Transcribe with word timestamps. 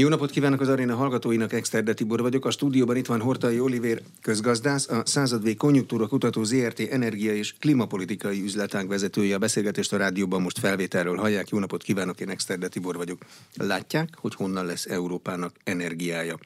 Jó 0.00 0.08
napot 0.08 0.30
kívánok 0.30 0.60
az 0.60 0.68
aréna 0.68 0.94
hallgatóinak, 0.94 1.52
Exterde 1.52 1.94
Tibor 1.94 2.20
vagyok. 2.20 2.44
A 2.44 2.50
stúdióban 2.50 2.96
itt 2.96 3.06
van 3.06 3.20
Hortai 3.20 3.60
Olivér, 3.60 4.02
közgazdász, 4.22 4.88
a 4.88 5.02
századvég 5.06 5.56
konjunktúra 5.56 6.06
kutató 6.06 6.44
ZRT 6.44 6.80
energia 6.80 7.34
és 7.34 7.54
klímapolitikai 7.58 8.42
üzletánk 8.42 8.88
vezetője. 8.88 9.34
A 9.34 9.38
beszélgetést 9.38 9.92
a 9.92 9.96
rádióban 9.96 10.42
most 10.42 10.58
felvételről 10.58 11.16
hallják. 11.16 11.48
Jó 11.48 11.58
napot 11.58 11.82
kívánok, 11.82 12.20
én 12.20 12.28
Exterde 12.28 12.68
Tibor 12.68 12.96
vagyok. 12.96 13.18
Látják, 13.54 14.08
hogy 14.16 14.34
honnan 14.34 14.66
lesz 14.66 14.86
Európának 14.86 15.54
energiája? 15.64 16.38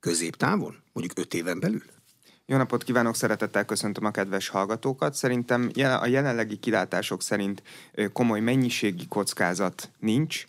Középtávon? 0.00 0.76
Mondjuk 0.92 1.18
öt 1.18 1.34
éven 1.34 1.60
belül? 1.60 1.82
Jó 2.46 2.56
napot 2.56 2.82
kívánok, 2.82 3.16
szeretettel 3.16 3.64
köszöntöm 3.64 4.04
a 4.04 4.10
kedves 4.10 4.48
hallgatókat. 4.48 5.14
Szerintem 5.14 5.70
a 6.00 6.06
jelenlegi 6.06 6.56
kilátások 6.56 7.22
szerint 7.22 7.62
komoly 8.12 8.40
mennyiségi 8.40 9.06
kockázat 9.08 9.90
nincs. 9.98 10.44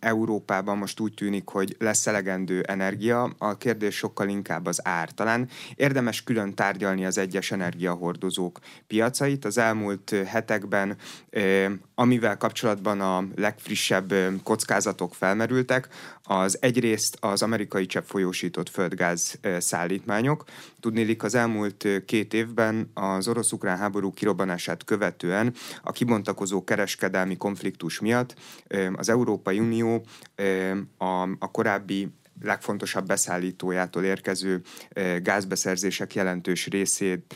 Európában 0.00 0.78
most 0.78 1.00
úgy 1.00 1.14
tűnik, 1.14 1.48
hogy 1.48 1.76
lesz 1.78 2.06
elegendő 2.06 2.60
energia. 2.60 3.34
A 3.38 3.56
kérdés 3.56 3.96
sokkal 3.96 4.28
inkább 4.28 4.66
az 4.66 4.86
ár. 4.86 5.10
Talán 5.10 5.48
érdemes 5.74 6.22
külön 6.22 6.54
tárgyalni 6.54 7.04
az 7.04 7.18
egyes 7.18 7.50
energiahordozók 7.50 8.58
piacait. 8.86 9.44
Az 9.44 9.58
elmúlt 9.58 10.14
hetekben, 10.26 10.96
amivel 11.94 12.36
kapcsolatban 12.36 13.00
a 13.00 13.24
legfrissebb 13.34 14.14
kockázatok 14.42 15.14
felmerültek, 15.14 15.88
az 16.24 16.58
egyrészt 16.60 17.16
az 17.20 17.42
amerikai 17.42 17.86
cseppfolyósított 17.86 18.68
földgáz 18.68 19.38
szállítmányok. 19.58 20.44
Tudnélik, 20.80 21.22
az 21.22 21.34
elmúlt 21.34 21.86
két 22.06 22.34
évben 22.34 22.90
az 22.94 23.28
orosz-ukrán 23.28 23.78
háború 23.78 24.12
kirobbanását 24.12 24.84
követően 24.84 25.54
a 25.82 25.92
kibontakozó 25.92 26.64
kereskedelmi 26.64 27.36
konfliktus 27.36 28.00
miatt 28.00 28.34
az 28.94 29.08
Európai 29.08 29.58
Unió 29.58 30.04
a, 30.98 31.22
a 31.22 31.50
korábbi 31.50 32.08
legfontosabb 32.42 33.06
beszállítójától 33.06 34.04
érkező 34.04 34.60
gázbeszerzések 35.22 36.14
jelentős 36.14 36.66
részét 36.66 37.34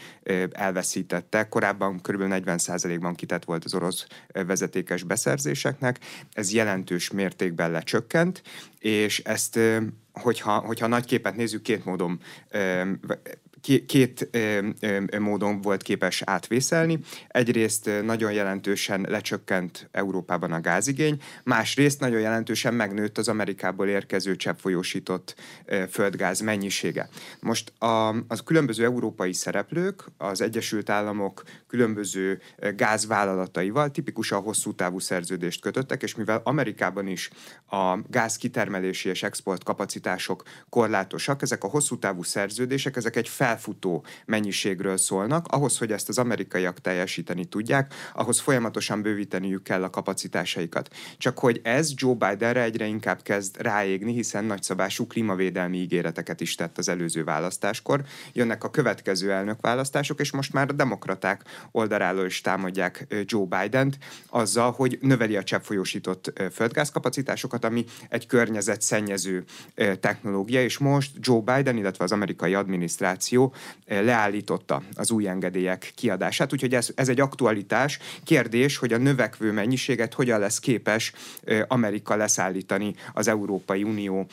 elveszítette. 0.50 1.48
Korábban 1.48 1.96
kb. 1.96 2.22
40%-ban 2.22 3.14
kitett 3.14 3.44
volt 3.44 3.64
az 3.64 3.74
orosz 3.74 4.06
vezetékes 4.32 5.02
beszerzéseknek, 5.02 5.98
ez 6.32 6.52
jelentős 6.52 7.10
mértékben 7.10 7.70
lecsökkent, 7.70 8.42
és 8.78 9.18
ezt 9.18 9.58
hogyha, 10.12 10.58
hogyha 10.58 10.86
nagy 10.86 11.04
képet 11.04 11.36
nézzük, 11.36 11.62
két 11.62 11.84
módon 11.84 12.20
két 13.86 14.28
módon 15.18 15.60
volt 15.60 15.82
képes 15.82 16.22
átvészelni. 16.24 16.98
Egyrészt 17.28 17.90
nagyon 18.04 18.32
jelentősen 18.32 19.06
lecsökkent 19.08 19.88
Európában 19.92 20.52
a 20.52 20.60
gázigény, 20.60 21.20
másrészt 21.44 22.00
nagyon 22.00 22.20
jelentősen 22.20 22.74
megnőtt 22.74 23.18
az 23.18 23.28
Amerikából 23.28 23.88
érkező 23.88 24.36
cseppfolyósított 24.36 25.34
földgáz 25.90 26.40
mennyisége. 26.40 27.08
Most 27.40 27.72
a, 27.78 28.08
az 28.08 28.42
különböző 28.44 28.84
európai 28.84 29.32
szereplők, 29.32 30.04
az 30.16 30.40
Egyesült 30.40 30.90
Államok 30.90 31.42
különböző 31.66 32.40
gázvállalataival 32.76 33.90
tipikusan 33.90 34.42
hosszú 34.42 34.74
távú 34.74 34.98
szerződést 34.98 35.60
kötöttek, 35.60 36.02
és 36.02 36.14
mivel 36.14 36.40
Amerikában 36.44 37.06
is 37.06 37.30
a 37.66 37.98
gáz 38.08 38.36
kitermelési 38.36 39.08
és 39.08 39.22
export 39.22 39.64
kapacitások 39.64 40.42
korlátosak, 40.68 41.42
ezek 41.42 41.64
a 41.64 41.68
hosszú 41.68 41.98
távú 41.98 42.22
szerződések, 42.22 42.96
ezek 42.96 43.16
egy 43.16 43.28
fel 43.28 43.57
felfutó 43.58 44.04
mennyiségről 44.26 44.96
szólnak. 44.96 45.46
Ahhoz, 45.46 45.78
hogy 45.78 45.92
ezt 45.92 46.08
az 46.08 46.18
amerikaiak 46.18 46.80
teljesíteni 46.80 47.44
tudják, 47.44 47.94
ahhoz 48.14 48.40
folyamatosan 48.40 49.02
bővíteniük 49.02 49.62
kell 49.62 49.82
a 49.82 49.90
kapacitásaikat. 49.90 50.94
Csak 51.18 51.38
hogy 51.38 51.60
ez 51.62 51.92
Joe 51.94 52.14
Bidenre 52.14 52.62
egyre 52.62 52.86
inkább 52.86 53.22
kezd 53.22 53.56
ráégni, 53.60 54.12
hiszen 54.12 54.44
nagyszabású 54.44 55.06
klímavédelmi 55.06 55.78
ígéreteket 55.78 56.40
is 56.40 56.54
tett 56.54 56.78
az 56.78 56.88
előző 56.88 57.24
választáskor. 57.24 58.02
Jönnek 58.32 58.64
a 58.64 58.70
következő 58.70 59.32
elnökválasztások, 59.32 60.20
és 60.20 60.32
most 60.32 60.52
már 60.52 60.68
a 60.68 60.72
demokraták 60.72 61.42
oldaláról 61.72 62.26
is 62.26 62.40
támadják 62.40 63.06
Joe 63.24 63.46
Biden-t 63.46 63.98
azzal, 64.28 64.70
hogy 64.70 64.98
növeli 65.00 65.36
a 65.36 65.42
cseppfolyósított 65.42 66.32
földgázkapacitásokat, 66.52 67.64
ami 67.64 67.84
egy 68.08 68.26
környezetszennyező 68.26 69.44
technológia, 69.74 70.62
és 70.62 70.78
most 70.78 71.10
Joe 71.20 71.40
Biden, 71.40 71.76
illetve 71.76 72.04
az 72.04 72.12
amerikai 72.12 72.54
adminisztráció 72.54 73.37
leállította 73.86 74.82
az 74.94 75.10
új 75.10 75.28
engedélyek 75.28 75.92
kiadását, 75.94 76.52
úgyhogy 76.52 76.74
ez, 76.74 76.88
ez 76.94 77.08
egy 77.08 77.20
aktualitás. 77.20 77.98
Kérdés, 78.24 78.76
hogy 78.76 78.92
a 78.92 78.98
növekvő 78.98 79.52
mennyiséget 79.52 80.14
hogyan 80.14 80.40
lesz 80.40 80.58
képes 80.58 81.12
Amerika 81.68 82.16
leszállítani 82.16 82.94
az 83.12 83.28
Európai 83.28 83.82
Unió 83.82 84.26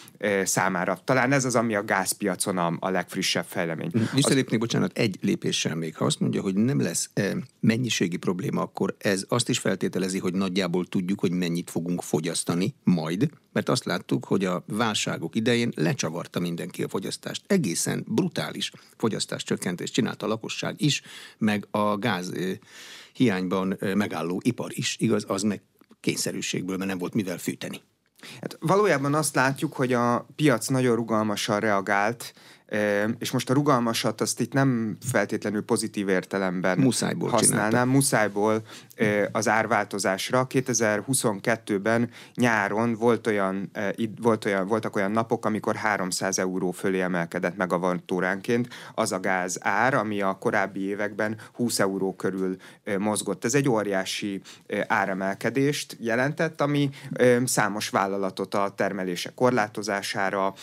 számára. 0.43 0.99
Talán 1.03 1.31
ez 1.31 1.45
az, 1.45 1.55
ami 1.55 1.75
a 1.75 1.83
gázpiacon 1.83 2.57
a, 2.57 2.77
a 2.79 2.89
legfrissebb 2.89 3.45
fejlemény. 3.47 3.91
Visszalépnék, 4.13 4.59
bocsánat, 4.59 4.97
egy 4.97 5.17
lépéssel 5.21 5.75
még. 5.75 5.95
Ha 5.95 6.05
azt 6.05 6.19
mondja, 6.19 6.41
hogy 6.41 6.55
nem 6.55 6.81
lesz 6.81 7.09
mennyiségi 7.59 8.17
probléma, 8.17 8.61
akkor 8.61 8.95
ez 8.97 9.25
azt 9.27 9.49
is 9.49 9.59
feltételezi, 9.59 10.19
hogy 10.19 10.33
nagyjából 10.33 10.85
tudjuk, 10.85 11.19
hogy 11.19 11.31
mennyit 11.31 11.69
fogunk 11.69 12.01
fogyasztani 12.01 12.73
majd, 12.83 13.29
mert 13.53 13.69
azt 13.69 13.85
láttuk, 13.85 14.25
hogy 14.25 14.45
a 14.45 14.63
válságok 14.67 15.35
idején 15.35 15.71
lecsavarta 15.75 16.39
mindenki 16.39 16.83
a 16.83 16.87
fogyasztást. 16.87 17.43
Egészen 17.47 18.03
brutális 18.07 18.71
fogyasztás 18.97 19.43
csökkentést 19.43 19.93
csinált 19.93 20.23
a 20.23 20.27
lakosság 20.27 20.81
is, 20.81 21.01
meg 21.37 21.67
a 21.71 21.97
gáz 21.97 22.31
hiányban 23.13 23.77
megálló 23.93 24.41
ipar 24.43 24.71
is, 24.73 24.95
igaz, 24.99 25.25
az 25.27 25.41
meg 25.41 25.61
kényszerűségből, 25.99 26.77
mert 26.77 26.89
nem 26.89 26.97
volt 26.97 27.13
mivel 27.13 27.37
fűteni. 27.37 27.81
Hát 28.41 28.57
valójában 28.59 29.13
azt 29.13 29.35
látjuk, 29.35 29.73
hogy 29.73 29.93
a 29.93 30.27
piac 30.35 30.67
nagyon 30.67 30.95
rugalmasan 30.95 31.59
reagált 31.59 32.33
és 33.17 33.31
most 33.31 33.49
a 33.49 33.53
rugalmasat 33.53 34.21
azt 34.21 34.39
itt 34.39 34.53
nem 34.53 34.97
feltétlenül 35.11 35.61
pozitív 35.61 36.09
értelemben 36.09 36.77
muszájból 36.77 37.29
használnám, 37.29 37.69
csinálta. 37.69 37.91
muszájból 37.91 38.61
az 39.31 39.47
árváltozásra. 39.47 40.47
2022-ben 40.49 42.09
nyáron 42.35 42.93
volt 42.93 43.27
olyan, 43.27 43.71
volt 44.21 44.45
olyan, 44.45 44.67
voltak 44.67 44.95
olyan 44.95 45.11
napok, 45.11 45.45
amikor 45.45 45.75
300 45.75 46.39
euró 46.39 46.71
fölé 46.71 47.01
emelkedett 47.01 47.55
meg 47.55 47.73
a 47.73 47.79
vantóránként 47.79 48.67
az 48.95 49.11
a 49.11 49.19
gáz 49.19 49.57
ár, 49.61 49.93
ami 49.93 50.21
a 50.21 50.37
korábbi 50.39 50.87
években 50.87 51.37
20 51.53 51.79
euró 51.79 52.15
körül 52.15 52.55
mozgott. 52.97 53.45
Ez 53.45 53.53
egy 53.53 53.69
óriási 53.69 54.41
áremelkedést 54.87 55.97
jelentett, 55.99 56.61
ami 56.61 56.89
számos 57.45 57.89
vállalatot 57.89 58.53
a 58.53 58.73
termelése 58.75 59.31
korlátozására 59.35 60.53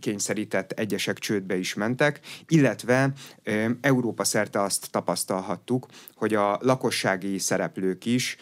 kényszerített 0.00 0.61
említett 0.62 0.78
egyesek 0.78 1.18
csődbe 1.18 1.56
is 1.56 1.74
mentek, 1.74 2.20
illetve 2.48 3.12
Európa 3.80 4.24
szerte 4.24 4.60
azt 4.62 4.90
tapasztalhattuk, 4.90 5.86
hogy 6.14 6.34
a 6.34 6.58
lakossági 6.60 7.38
szereplők 7.38 8.04
is 8.04 8.36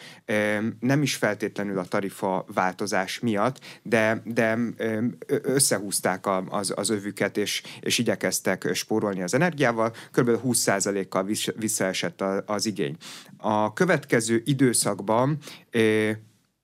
nem 0.79 1.01
is 1.01 1.15
feltétlenül 1.15 1.79
a 1.79 1.85
tarifa 1.85 2.45
változás 2.53 3.19
miatt, 3.19 3.59
de, 3.83 4.21
de 4.25 4.57
összehúzták 5.27 6.25
az, 6.49 6.73
az 6.75 6.89
övüket, 6.89 7.37
és, 7.37 7.63
és 7.81 7.97
igyekeztek 7.97 8.69
spórolni 8.73 9.21
az 9.21 9.33
energiával, 9.33 9.93
kb. 10.11 10.29
20%-kal 10.43 11.27
visszaesett 11.55 12.21
az 12.45 12.65
igény. 12.65 12.95
A 13.37 13.73
következő 13.73 14.41
időszakban 14.45 15.37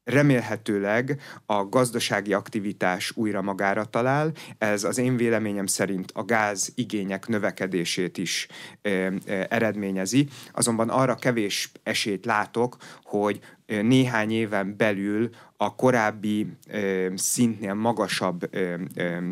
remélhetőleg 0.08 1.22
a 1.46 1.66
gazdasági 1.66 2.34
aktivitás 2.34 3.12
újra 3.16 3.42
magára 3.42 3.86
talál. 3.86 4.32
Ez 4.58 4.84
az 4.84 4.98
én 4.98 5.18
véleményem 5.18 5.66
szerint 5.66 6.12
a 6.14 6.24
gáz 6.24 6.72
igények 6.76 7.28
növekedését 7.28 8.18
is 8.18 8.48
e, 8.82 8.90
e, 8.90 9.12
eredményezi, 9.50 10.28
azonban 10.52 10.90
arra 10.90 11.16
kevés 11.16 11.72
esélyt 11.84 12.26
látok, 12.26 12.78
hogy 13.04 13.40
néhány 13.68 14.32
éven 14.32 14.78
belül 14.78 15.30
a 15.58 15.76
korábbi 15.76 16.48
e, 16.68 17.12
szintnél 17.16 17.74
magasabb 17.74 18.56
e, 18.56 18.80
e, 18.96 19.24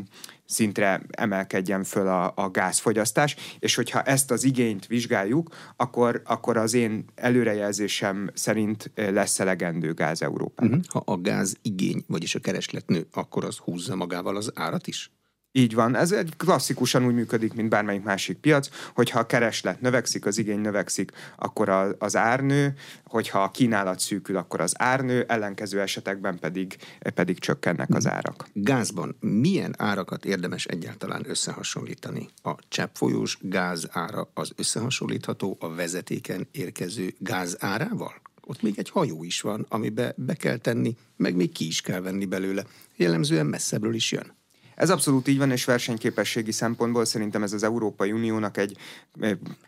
szintre 0.45 1.01
emelkedjen 1.09 1.83
föl 1.83 2.07
a, 2.07 2.33
a 2.35 2.49
gázfogyasztás, 2.49 3.35
és 3.59 3.75
hogyha 3.75 4.01
ezt 4.01 4.31
az 4.31 4.43
igényt 4.43 4.87
vizsgáljuk, 4.87 5.55
akkor, 5.75 6.21
akkor 6.25 6.57
az 6.57 6.73
én 6.73 7.05
előrejelzésem 7.15 8.29
szerint 8.33 8.91
lesz 8.95 9.39
elegendő 9.39 9.93
gáz 9.93 10.21
Európában. 10.21 10.71
Uh-huh. 10.71 10.85
Ha 10.89 11.13
a 11.13 11.21
gáz 11.21 11.55
igény, 11.61 12.03
vagyis 12.07 12.35
a 12.35 12.39
kereslet 12.39 12.87
nő, 12.87 13.07
akkor 13.13 13.45
az 13.45 13.57
húzza 13.57 13.95
magával 13.95 14.35
az 14.35 14.51
árat 14.55 14.87
is? 14.87 15.11
Így 15.57 15.73
van. 15.73 15.95
Ez 15.95 16.11
egy 16.11 16.33
klasszikusan 16.37 17.05
úgy 17.05 17.13
működik, 17.13 17.53
mint 17.53 17.69
bármelyik 17.69 18.03
másik 18.03 18.37
piac, 18.37 18.69
hogyha 18.93 19.19
a 19.19 19.25
kereslet 19.25 19.81
növekszik, 19.81 20.25
az 20.25 20.37
igény 20.37 20.59
növekszik, 20.59 21.11
akkor 21.37 21.69
a, 21.69 21.95
az 21.99 22.15
árnő, 22.15 22.73
hogyha 23.03 23.43
a 23.43 23.51
kínálat 23.51 23.99
szűkül, 23.99 24.37
akkor 24.37 24.61
az 24.61 24.73
árnő, 24.77 25.25
ellenkező 25.27 25.81
esetekben 25.81 26.39
pedig, 26.39 26.77
pedig 27.13 27.39
csökkennek 27.39 27.89
az 27.93 28.07
árak. 28.07 28.47
Gázban 28.53 29.15
milyen 29.19 29.75
árakat 29.77 30.25
érdemes 30.25 30.65
egyáltalán 30.65 31.23
összehasonlítani? 31.27 32.29
A 32.43 32.55
cseppfolyós 32.67 33.37
gáz 33.41 33.87
ára 33.91 34.29
az 34.33 34.51
összehasonlítható 34.55 35.57
a 35.59 35.69
vezetéken 35.69 36.47
érkező 36.51 37.13
gáz 37.17 37.57
árával? 37.59 38.13
Ott 38.41 38.61
még 38.61 38.73
egy 38.77 38.89
hajó 38.89 39.23
is 39.23 39.41
van, 39.41 39.65
amibe 39.69 40.13
be 40.17 40.33
kell 40.33 40.57
tenni, 40.57 40.95
meg 41.15 41.35
még 41.35 41.51
ki 41.51 41.67
is 41.67 41.81
kell 41.81 41.99
venni 41.99 42.25
belőle. 42.25 42.63
Jellemzően 42.95 43.45
messzebbről 43.45 43.93
is 43.93 44.11
jön. 44.11 44.33
Ez 44.75 44.89
abszolút 44.89 45.27
így 45.27 45.37
van, 45.37 45.51
és 45.51 45.65
versenyképességi 45.65 46.51
szempontból 46.51 47.05
szerintem 47.05 47.43
ez 47.43 47.53
az 47.53 47.63
Európai 47.63 48.11
Uniónak 48.11 48.57
egy 48.57 48.77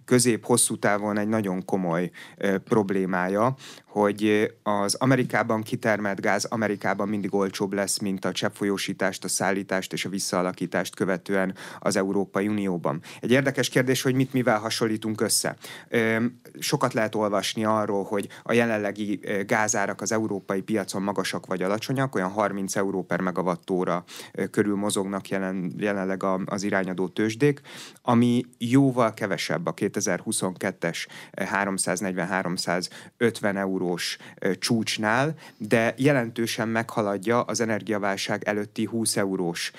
közép-hosszú 0.05 0.79
távon 0.79 1.17
egy 1.17 1.27
nagyon 1.27 1.65
komoly 1.65 2.11
problémája, 2.63 3.55
hogy 3.85 4.53
az 4.63 4.95
Amerikában 4.95 5.63
kitermelt 5.63 6.21
gáz 6.21 6.45
Amerikában 6.45 7.07
mindig 7.07 7.33
olcsóbb 7.33 7.73
lesz, 7.73 7.99
mint 7.99 8.25
a 8.25 8.31
cseppfolyósítást, 8.31 9.23
a 9.23 9.27
szállítást 9.27 9.93
és 9.93 10.05
a 10.05 10.09
visszaalakítást 10.09 10.95
követően 10.95 11.55
az 11.79 11.95
Európai 11.95 12.47
Unióban. 12.47 13.01
Egy 13.19 13.31
érdekes 13.31 13.69
kérdés, 13.69 14.01
hogy 14.01 14.15
mit 14.15 14.33
mivel 14.33 14.59
hasonlítunk 14.59 15.21
össze. 15.21 15.55
Sokat 16.59 16.93
lehet 16.93 17.15
olvasni 17.15 17.65
arról, 17.65 18.03
hogy 18.03 18.27
a 18.43 18.53
jelenlegi 18.53 19.19
gázárak 19.47 20.01
az 20.01 20.11
európai 20.11 20.61
piacon 20.61 21.01
magasak 21.01 21.45
vagy 21.45 21.61
alacsonyak, 21.61 22.15
olyan 22.15 22.29
30 22.29 22.75
euró 22.75 23.03
per 23.03 23.21
megawattóra 23.21 24.03
körül 24.51 24.75
mozognak 24.97 25.29
jelen, 25.29 25.73
jelenleg 25.77 26.23
az 26.45 26.63
irányadó 26.63 27.07
tőzsdék, 27.07 27.61
ami 28.01 28.45
jóval 28.57 29.13
kevesebb 29.13 29.65
a 29.65 29.73
2022-es 29.73 31.05
340-350 31.35 32.89
euró 33.43 33.75
eurós 33.77 34.17
csúcsnál, 34.59 35.33
de 35.57 35.93
jelentősen 35.97 36.67
meghaladja 36.67 37.41
az 37.41 37.61
energiaválság 37.61 38.43
előtti 38.43 38.85
20 38.85 39.17
eurós 39.17 39.71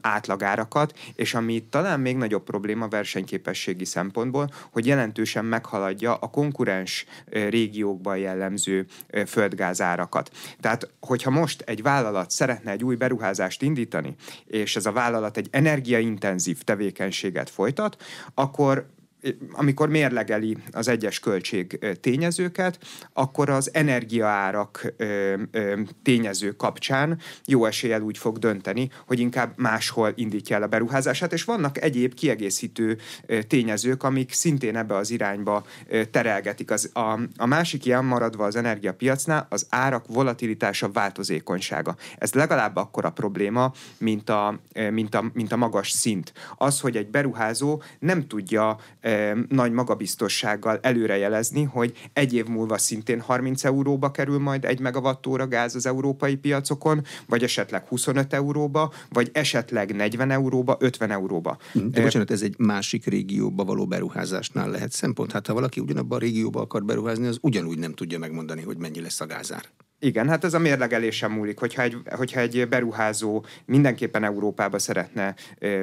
átlagárakat, 0.00 0.98
és 1.14 1.34
ami 1.34 1.64
talán 1.70 2.00
még 2.00 2.16
nagyobb 2.16 2.44
probléma 2.44 2.88
versenyképességi 2.88 3.84
szempontból, 3.84 4.50
hogy 4.70 4.86
jelentősen 4.86 5.44
meghaladja 5.44 6.14
a 6.14 6.26
konkurens 6.26 7.06
régiókban 7.30 8.18
jellemző 8.18 8.86
földgázárakat. 9.26 10.30
Tehát, 10.60 10.90
hogyha 11.00 11.30
most 11.30 11.60
egy 11.60 11.82
vállalat 11.82 12.30
szeretne 12.30 12.70
egy 12.70 12.84
új 12.84 12.94
beruházást 12.94 13.62
indítani, 13.62 14.14
és 14.46 14.76
ez 14.76 14.86
a 14.86 14.92
vállalat 14.92 15.36
egy 15.36 15.48
energiaintenzív 15.50 16.62
tevékenységet 16.62 17.50
folytat, 17.50 18.02
akkor 18.34 18.86
amikor 19.52 19.88
mérlegeli 19.88 20.56
az 20.72 20.88
egyes 20.88 21.20
költség 21.20 21.96
tényezőket, 22.00 22.78
akkor 23.12 23.48
az 23.50 23.70
energiaárak 23.72 24.92
tényező 26.02 26.50
kapcsán 26.50 27.18
jó 27.44 27.64
eséllyel 27.64 28.00
úgy 28.00 28.18
fog 28.18 28.38
dönteni, 28.38 28.90
hogy 29.06 29.20
inkább 29.20 29.52
máshol 29.56 30.12
indítja 30.14 30.56
el 30.56 30.62
a 30.62 30.66
beruházását, 30.66 31.32
és 31.32 31.44
vannak 31.44 31.82
egyéb 31.82 32.14
kiegészítő 32.14 32.98
tényezők, 33.48 34.02
amik 34.02 34.32
szintén 34.32 34.76
ebbe 34.76 34.96
az 34.96 35.10
irányba 35.10 35.66
terelgetik. 36.10 36.70
Az, 36.70 36.90
a, 36.92 37.20
a 37.36 37.46
másik 37.46 37.84
ilyen 37.84 38.04
maradva 38.04 38.44
az 38.44 38.56
energiapiacnál 38.56 39.46
az 39.50 39.66
árak 39.70 40.06
volatilitása, 40.06 40.88
változékonysága. 40.88 41.96
Ez 42.18 42.32
legalább 42.32 42.76
akkora 42.76 43.10
probléma, 43.10 43.72
mint 43.98 44.30
a, 44.30 44.60
mint 44.90 45.14
a, 45.14 45.30
mint 45.32 45.52
a 45.52 45.56
magas 45.56 45.90
szint. 45.90 46.32
Az, 46.56 46.80
hogy 46.80 46.96
egy 46.96 47.08
beruházó 47.08 47.82
nem 47.98 48.26
tudja 48.26 48.78
nagy 49.48 49.72
magabiztossággal 49.72 50.78
előrejelezni, 50.82 51.62
hogy 51.62 51.92
egy 52.12 52.34
év 52.34 52.46
múlva 52.46 52.78
szintén 52.78 53.20
30 53.20 53.64
euróba 53.64 54.10
kerül 54.10 54.38
majd 54.38 54.64
egy 54.64 54.80
megawattóra 54.80 55.48
gáz 55.48 55.74
az 55.74 55.86
európai 55.86 56.36
piacokon, 56.36 57.02
vagy 57.26 57.42
esetleg 57.42 57.86
25 57.88 58.32
euróba, 58.32 58.92
vagy 59.08 59.30
esetleg 59.32 59.94
40 59.94 60.30
euróba, 60.30 60.76
50 60.80 61.10
euróba. 61.10 61.56
Hm, 61.72 61.88
de 61.90 62.02
bocsánat, 62.02 62.30
ez 62.30 62.42
egy 62.42 62.54
másik 62.58 63.06
régióba 63.06 63.64
való 63.64 63.86
beruházásnál 63.86 64.70
lehet 64.70 64.92
szempont. 64.92 65.32
Hát 65.32 65.46
ha 65.46 65.54
valaki 65.54 65.80
ugyanabban 65.80 66.18
a 66.18 66.20
régióba 66.20 66.60
akar 66.60 66.84
beruházni, 66.84 67.26
az 67.26 67.38
ugyanúgy 67.42 67.78
nem 67.78 67.92
tudja 67.92 68.18
megmondani, 68.18 68.62
hogy 68.62 68.76
mennyi 68.76 69.00
lesz 69.00 69.20
a 69.20 69.26
gázár. 69.26 69.62
Igen, 69.98 70.28
hát 70.28 70.44
ez 70.44 70.54
a 70.54 70.58
mérlegelésen 70.58 71.30
múlik. 71.30 71.58
Hogyha 71.58 71.82
egy, 71.82 71.96
hogyha 72.10 72.40
egy 72.40 72.68
beruházó 72.68 73.44
mindenképpen 73.64 74.24
Európába 74.24 74.78
szeretne 74.78 75.34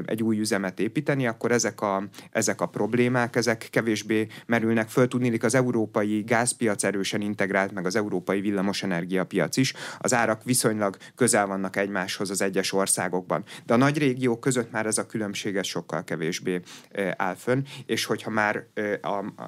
egy 0.05 0.23
új 0.23 0.39
üzemet 0.39 0.79
építeni, 0.79 1.27
akkor 1.27 1.51
ezek 1.51 1.81
a, 1.81 2.03
ezek 2.31 2.61
a 2.61 2.65
problémák, 2.65 3.35
ezek 3.35 3.67
kevésbé 3.71 4.27
merülnek 4.45 4.89
föl. 4.89 5.07
Tudnélik 5.07 5.43
az 5.43 5.55
európai 5.55 6.21
gázpiac 6.21 6.83
erősen 6.83 7.21
integrált, 7.21 7.73
meg 7.73 7.85
az 7.85 7.95
európai 7.95 8.41
villamosenergia 8.41 9.25
piac 9.25 9.57
is. 9.57 9.73
Az 9.99 10.13
árak 10.13 10.43
viszonylag 10.43 10.97
közel 11.15 11.47
vannak 11.47 11.75
egymáshoz 11.75 12.29
az 12.29 12.41
egyes 12.41 12.73
országokban. 12.73 13.43
De 13.65 13.73
a 13.73 13.77
nagy 13.77 13.97
régiók 13.97 14.39
között 14.39 14.71
már 14.71 14.85
ez 14.85 14.97
a 14.97 15.05
különbség 15.05 15.55
ez 15.55 15.67
sokkal 15.67 16.03
kevésbé 16.03 16.61
áll 17.15 17.35
fönn, 17.35 17.63
és 17.85 18.05
hogyha 18.05 18.29
már 18.29 18.65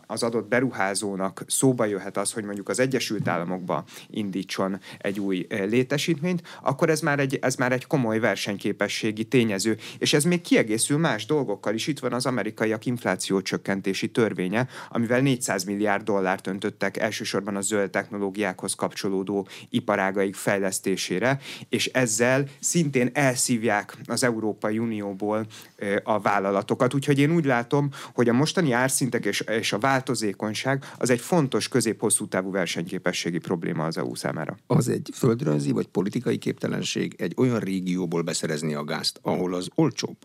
az 0.08 0.24
adott 0.24 0.48
beruházónak 0.48 1.44
szóba 1.48 1.86
jöhet 1.86 2.18
az, 2.18 2.32
hogy 2.32 2.44
mondjuk 2.44 2.70
az 2.70 2.80
Egyesült 2.80 3.28
Államokba 3.28 3.84
indítson 4.10 4.54
piacon 4.56 4.80
egy 4.98 5.20
új 5.20 5.46
eh, 5.50 5.66
létesítményt, 5.66 6.42
akkor 6.62 6.90
ez 6.90 7.00
már 7.00 7.20
egy, 7.20 7.38
ez 7.42 7.56
már 7.56 7.72
egy 7.72 7.88
komoly 7.88 8.20
versenyképességi 8.20 9.24
tényező. 9.24 9.78
És 9.98 10.14
ez 10.14 10.24
még 10.24 10.42
kiegészül 10.42 10.98
más 10.98 11.26
dolgokkal 11.26 11.74
is. 11.74 11.88
Itt 11.88 12.00
van 12.00 12.14
az 12.14 12.26
amerikaiak 12.26 12.86
infláció 12.86 13.42
csökkentési 13.42 14.08
törvénye, 14.08 14.68
amivel 14.90 15.22
400 15.22 15.64
milliárd 15.64 16.04
dollárt 16.04 16.48
öntöttek 16.48 16.98
elsősorban 16.98 17.56
a 17.56 17.62
zöld 17.62 17.90
technológiákhoz 17.90 18.74
kapcsolódó 18.74 19.48
iparágaik 19.70 20.36
fejlesztésére, 20.36 21.40
és 21.70 21.86
ezzel 21.86 22.46
szintén 22.60 23.10
elszívják 23.14 23.98
az 24.06 24.24
Európai 24.24 24.80
Unióból 24.80 25.46
eh, 25.76 25.96
a 26.04 26.20
vállalatokat. 26.20 26.94
Úgyhogy 26.94 27.20
én 27.20 27.32
úgy 27.32 27.46
látom, 27.46 27.90
hogy 28.14 28.30
a 28.30 28.34
mostani 28.34 28.72
árszintek 28.72 29.26
és, 29.26 29.40
és 29.40 29.74
a 29.74 29.80
változékonyság 29.80 30.84
az 30.98 31.10
egy 31.10 31.20
fontos 31.20 31.68
közép-hosszú 31.68 32.28
távú 32.28 32.52
versenyképességi 32.52 33.38
probléma 33.38 33.86
az 33.86 33.98
EU 33.98 34.16
számára 34.16 34.45
számára. 34.46 34.58
Az 34.68 34.88
egy 34.88 35.10
földrajzi 35.14 35.72
vagy 35.72 35.88
politikai 35.88 36.38
képtelenség 36.38 37.16
egy 37.18 37.34
olyan 37.38 37.60
régióból 37.60 38.22
beszerezni 38.22 38.74
a 38.74 38.84
gázt, 38.84 39.20
ahol 39.22 39.54
az 39.54 39.68
olcsóbb 39.76 40.18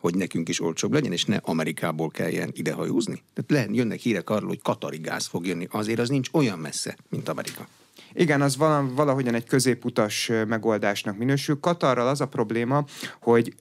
hogy 0.00 0.14
nekünk 0.14 0.48
is 0.48 0.60
olcsóbb 0.60 0.92
legyen, 0.92 1.12
és 1.12 1.24
ne 1.24 1.36
Amerikából 1.36 2.08
kelljen 2.08 2.50
idehajózni. 2.52 3.22
Tehát 3.34 3.66
le, 3.66 3.74
jönnek 3.74 3.98
hírek 3.98 4.30
arról, 4.30 4.48
hogy 4.48 4.62
katari 4.62 4.98
gáz 4.98 5.26
fog 5.26 5.46
jönni, 5.46 5.66
azért 5.70 5.98
az 5.98 6.08
nincs 6.08 6.28
olyan 6.32 6.58
messze, 6.58 6.96
mint 7.08 7.28
Amerika. 7.28 7.68
Igen, 8.12 8.40
az 8.42 8.56
valahogyan 8.94 9.34
egy 9.34 9.44
középutas 9.44 10.30
megoldásnak 10.46 11.18
minősül. 11.18 11.60
Katarral 11.60 12.08
az 12.08 12.20
a 12.20 12.26
probléma, 12.26 12.84
hogy 13.20 13.54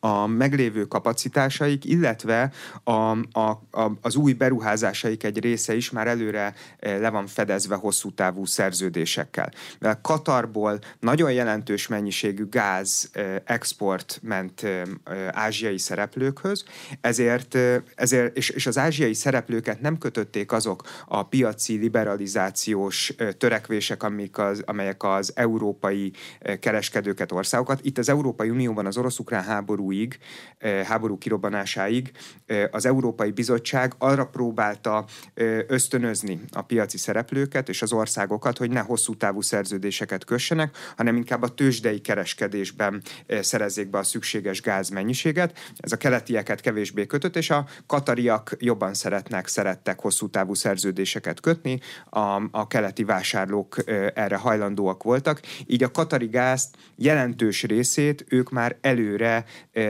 a 0.00 0.26
meglévő 0.26 0.84
kapacitásaik, 0.84 1.84
illetve 1.84 2.52
a, 2.84 2.90
a, 2.90 3.60
a, 3.70 3.92
az 4.00 4.16
új 4.16 4.32
beruházásaik 4.32 5.24
egy 5.24 5.38
része 5.40 5.74
is 5.74 5.90
már 5.90 6.06
előre 6.06 6.54
eh, 6.78 7.00
le 7.00 7.08
van 7.10 7.26
fedezve 7.26 7.74
hosszú 7.74 8.10
távú 8.10 8.44
szerződésekkel. 8.44 9.50
Mivel 9.78 10.00
Katarból 10.00 10.78
nagyon 11.00 11.32
jelentős 11.32 11.86
mennyiségű 11.86 12.48
gáz 12.48 13.10
eh, 13.12 13.36
export 13.44 14.20
ment 14.22 14.62
eh, 14.62 14.82
ázsiai 15.30 15.78
szereplőkhöz, 15.78 16.64
ezért, 17.00 17.58
ezért 17.94 18.36
és, 18.36 18.48
és 18.48 18.66
az 18.66 18.78
ázsiai 18.78 19.14
szereplőket 19.14 19.80
nem 19.80 19.98
kötötték 19.98 20.52
azok 20.52 20.82
a 21.06 21.22
piaci 21.22 21.76
liberalizációs 21.76 23.14
törekvések, 23.38 24.02
amik 24.02 24.38
az, 24.38 24.62
amelyek 24.66 25.02
az 25.02 25.32
európai 25.34 26.12
kereskedőket, 26.60 27.32
országokat. 27.32 27.80
Itt 27.82 27.98
az 27.98 28.08
Európai 28.08 28.50
Unióban 28.50 28.86
az 28.86 28.96
orosz-ukrán 28.96 29.42
háború 29.42 29.89
háborúig, 29.90 30.18
eh, 30.58 30.84
háború 30.84 31.18
kirobbanásáig 31.18 32.10
eh, 32.46 32.64
az 32.70 32.86
Európai 32.86 33.30
Bizottság 33.30 33.94
arra 33.98 34.26
próbálta 34.26 35.04
eh, 35.34 35.58
ösztönözni 35.66 36.40
a 36.50 36.62
piaci 36.62 36.98
szereplőket 36.98 37.68
és 37.68 37.82
az 37.82 37.92
országokat, 37.92 38.58
hogy 38.58 38.70
ne 38.70 38.80
hosszú 38.80 39.16
távú 39.16 39.40
szerződéseket 39.40 40.24
kössenek, 40.24 40.76
hanem 40.96 41.16
inkább 41.16 41.42
a 41.42 41.54
tőzsdei 41.54 42.00
kereskedésben 42.00 43.02
szerezzék 43.40 43.90
be 43.90 43.98
a 43.98 44.02
szükséges 44.02 44.60
gázmennyiséget. 44.60 45.58
Ez 45.76 45.92
a 45.92 45.96
keletieket 45.96 46.60
kevésbé 46.60 47.06
kötött, 47.06 47.36
és 47.36 47.50
a 47.50 47.66
katariak 47.86 48.56
jobban 48.58 48.94
szeretnek, 48.94 49.46
szerettek 49.46 50.00
hosszú 50.00 50.28
távú 50.28 50.54
szerződéseket 50.54 51.40
kötni, 51.40 51.80
a, 52.10 52.42
a 52.50 52.66
keleti 52.66 53.04
vásárlók 53.04 53.76
erre 54.14 54.36
hajlandóak 54.36 55.02
voltak, 55.02 55.40
így 55.66 55.82
a 55.82 55.90
katari 55.90 56.26
gázt 56.26 56.76
jelentős 56.96 57.62
részét 57.62 58.24
ők 58.28 58.50
már 58.50 58.76
előre 58.80 59.44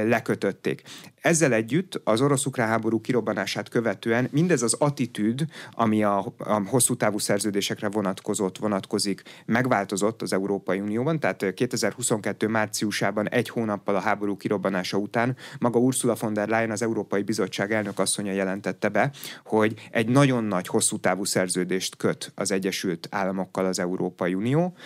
lekötötték. 0.04 0.82
Ezzel 1.20 1.52
együtt 1.52 2.00
az 2.04 2.20
orosz-ukrán 2.20 2.68
háború 2.68 3.00
kirobbanását 3.00 3.68
követően 3.68 4.28
mindez 4.30 4.62
az 4.62 4.75
attitűd, 4.78 5.44
ami 5.70 6.02
a, 6.04 6.35
a 6.38 6.62
hosszú 6.66 6.97
távú 6.97 7.18
szerződésekre 7.18 7.88
vonatkozott, 7.88 8.59
vonatkozik, 8.59 9.23
megváltozott 9.47 10.23
az 10.23 10.32
Európai 10.32 10.80
Unióban, 10.80 11.20
tehát 11.20 11.54
2022. 11.54 12.49
márciusában 12.49 13.28
egy 13.28 13.49
hónappal 13.49 13.97
a 13.97 14.00
háború 14.00 14.37
kirobbanása 14.37 14.97
után 14.97 15.37
maga 15.59 15.78
Ursula 15.78 16.16
von 16.20 16.32
der 16.32 16.49
Leyen, 16.49 16.70
az 16.70 16.82
Európai 16.82 17.23
Bizottság 17.23 17.73
elnök 17.73 17.99
asszonya 17.99 18.32
jelentette 18.32 18.88
be, 18.88 19.11
hogy 19.44 19.88
egy 19.90 20.09
nagyon 20.09 20.44
nagy 20.44 20.66
hosszú 20.66 20.99
távú 20.99 21.25
szerződést 21.25 21.97
köt 21.97 22.32
az 22.35 22.50
Egyesült 22.50 23.09
Államokkal 23.11 23.66
az 23.66 23.78
Európai 23.78 24.35
Unió 24.35 24.76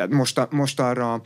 Tehát 0.00 0.14
most, 0.14 0.50
most 0.50 0.80
arra 0.80 1.20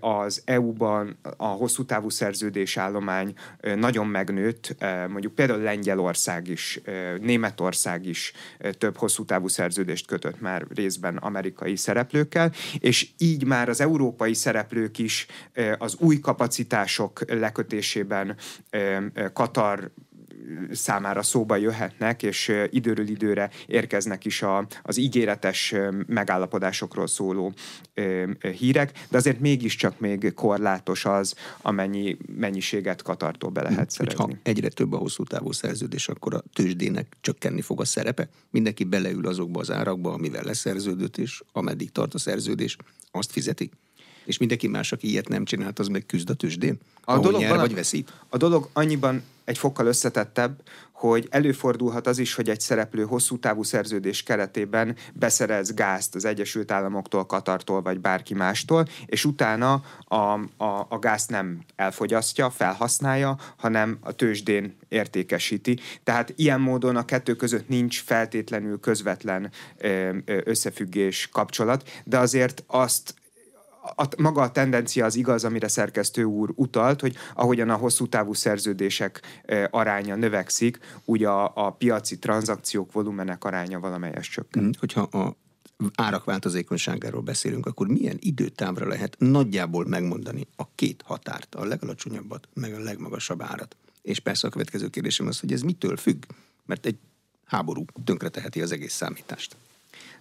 az 0.00 0.42
EU-ban 0.44 1.18
a 1.36 1.46
hosszú 1.46 1.84
távú 1.84 2.08
szerződés 2.08 2.76
állomány 2.76 3.34
nagyon 3.76 4.06
megnőtt, 4.06 4.76
mondjuk 5.08 5.34
például 5.34 5.60
Lengyelország 5.60 6.48
is, 6.48 6.80
Németország 7.20 8.06
is 8.06 8.32
több 8.78 8.96
hosszú 8.96 9.24
távú 9.24 9.48
szerződést 9.48 10.06
kötött 10.06 10.40
már 10.40 10.66
részben 10.74 11.16
amerikai 11.16 11.76
szereplőkkel, 11.76 12.52
és 12.78 13.08
így 13.18 13.44
már 13.44 13.68
az 13.68 13.80
európai 13.80 14.34
szereplők 14.34 14.98
is 14.98 15.26
az 15.78 15.96
új 15.98 16.20
kapacitások 16.20 17.20
lekötésében 17.28 18.36
Katar 19.32 19.90
számára 20.72 21.22
szóba 21.22 21.56
jöhetnek, 21.56 22.22
és 22.22 22.52
időről 22.70 23.08
időre 23.08 23.50
érkeznek 23.66 24.24
is 24.24 24.42
a, 24.42 24.66
az 24.82 24.96
ígéretes 24.96 25.74
megállapodásokról 26.06 27.06
szóló 27.06 27.52
hírek, 28.58 28.92
de 29.10 29.16
azért 29.16 29.40
mégiscsak 29.40 30.00
még 30.00 30.34
korlátos 30.34 31.04
az, 31.04 31.34
amennyi 31.62 32.16
mennyiséget 32.36 33.02
Katartól 33.02 33.50
be 33.50 33.62
lehet 33.62 33.90
szerezni. 33.90 34.22
Ha 34.22 34.30
egyre 34.42 34.68
több 34.68 34.92
a 34.92 34.96
hosszú 34.96 35.24
távú 35.24 35.52
szerződés, 35.52 36.08
akkor 36.08 36.34
a 36.34 36.42
tőzsdének 36.52 37.16
csökkenni 37.20 37.60
fog 37.60 37.80
a 37.80 37.84
szerepe. 37.84 38.28
Mindenki 38.50 38.84
beleül 38.84 39.26
azokba 39.26 39.60
az 39.60 39.70
árakba, 39.70 40.12
amivel 40.12 40.42
leszerződött, 40.42 41.16
és 41.16 41.42
ameddig 41.52 41.92
tart 41.92 42.14
a 42.14 42.18
szerződés, 42.18 42.76
azt 43.10 43.32
fizeti 43.32 43.70
és 44.24 44.38
mindenki 44.38 44.68
más, 44.68 44.92
aki 44.92 45.08
ilyet 45.08 45.28
nem 45.28 45.44
csinált, 45.44 45.78
az 45.78 45.88
meg 45.88 46.06
küzd 46.06 46.30
a 46.30 46.34
tőzsdén, 46.34 46.78
a 47.04 47.18
dolog 47.18 47.40
nyer, 47.40 47.56
vagy 47.56 47.74
veszít. 47.74 48.12
A 48.28 48.36
dolog 48.36 48.68
annyiban 48.72 49.22
egy 49.52 49.58
fokkal 49.58 49.86
összetettebb, 49.86 50.60
hogy 50.92 51.26
előfordulhat 51.30 52.06
az 52.06 52.18
is, 52.18 52.34
hogy 52.34 52.48
egy 52.48 52.60
szereplő 52.60 53.04
hosszú 53.04 53.38
távú 53.38 53.62
szerződés 53.62 54.22
keretében 54.22 54.96
beszerez 55.12 55.74
gázt 55.74 56.14
az 56.14 56.24
Egyesült 56.24 56.70
Államoktól, 56.70 57.26
Katartól 57.26 57.82
vagy 57.82 58.00
bárki 58.00 58.34
mástól, 58.34 58.86
és 59.06 59.24
utána 59.24 59.82
a, 60.04 60.16
a, 60.16 60.86
a 60.88 60.98
gázt 61.00 61.30
nem 61.30 61.64
elfogyasztja, 61.76 62.50
felhasználja, 62.50 63.36
hanem 63.56 63.98
a 64.00 64.12
tőzsdén 64.12 64.76
értékesíti. 64.88 65.78
Tehát 66.04 66.32
ilyen 66.36 66.60
módon 66.60 66.96
a 66.96 67.04
kettő 67.04 67.34
között 67.34 67.68
nincs 67.68 68.02
feltétlenül 68.02 68.80
közvetlen 68.80 69.50
összefüggés, 70.24 71.28
kapcsolat, 71.32 71.88
de 72.04 72.18
azért 72.18 72.64
azt 72.66 73.14
a, 73.82 74.08
maga 74.18 74.42
a 74.42 74.50
tendencia 74.50 75.04
az 75.04 75.16
igaz, 75.16 75.44
amire 75.44 75.68
szerkesztő 75.68 76.24
úr 76.24 76.52
utalt, 76.54 77.00
hogy 77.00 77.16
ahogyan 77.34 77.70
a 77.70 77.76
hosszú 77.76 78.06
távú 78.06 78.32
szerződések 78.32 79.20
e, 79.44 79.68
aránya 79.70 80.14
növekszik, 80.14 80.78
úgy 81.04 81.24
a, 81.24 81.66
a 81.66 81.70
piaci 81.70 82.18
tranzakciók 82.18 82.92
volumenek 82.92 83.44
aránya 83.44 83.80
valamelyes 83.80 84.28
csökken. 84.28 84.62
Mm, 84.62 84.70
hogyha 84.78 85.00
a 85.00 85.36
árak 85.94 86.24
változékonyságáról 86.24 87.22
beszélünk, 87.22 87.66
akkor 87.66 87.88
milyen 87.88 88.16
időtávra 88.20 88.86
lehet 88.86 89.16
nagyjából 89.18 89.86
megmondani 89.86 90.46
a 90.56 90.74
két 90.74 91.02
határt, 91.04 91.54
a 91.54 91.64
legalacsonyabbat, 91.64 92.48
meg 92.54 92.74
a 92.74 92.78
legmagasabb 92.78 93.42
árat? 93.42 93.76
És 94.02 94.20
persze 94.20 94.46
a 94.46 94.50
következő 94.50 94.88
kérdésem 94.88 95.26
az, 95.26 95.40
hogy 95.40 95.52
ez 95.52 95.62
mitől 95.62 95.96
függ? 95.96 96.24
Mert 96.66 96.86
egy 96.86 96.98
háború 97.44 97.84
tönkreteheti 98.04 98.62
az 98.62 98.72
egész 98.72 98.94
számítást. 98.94 99.56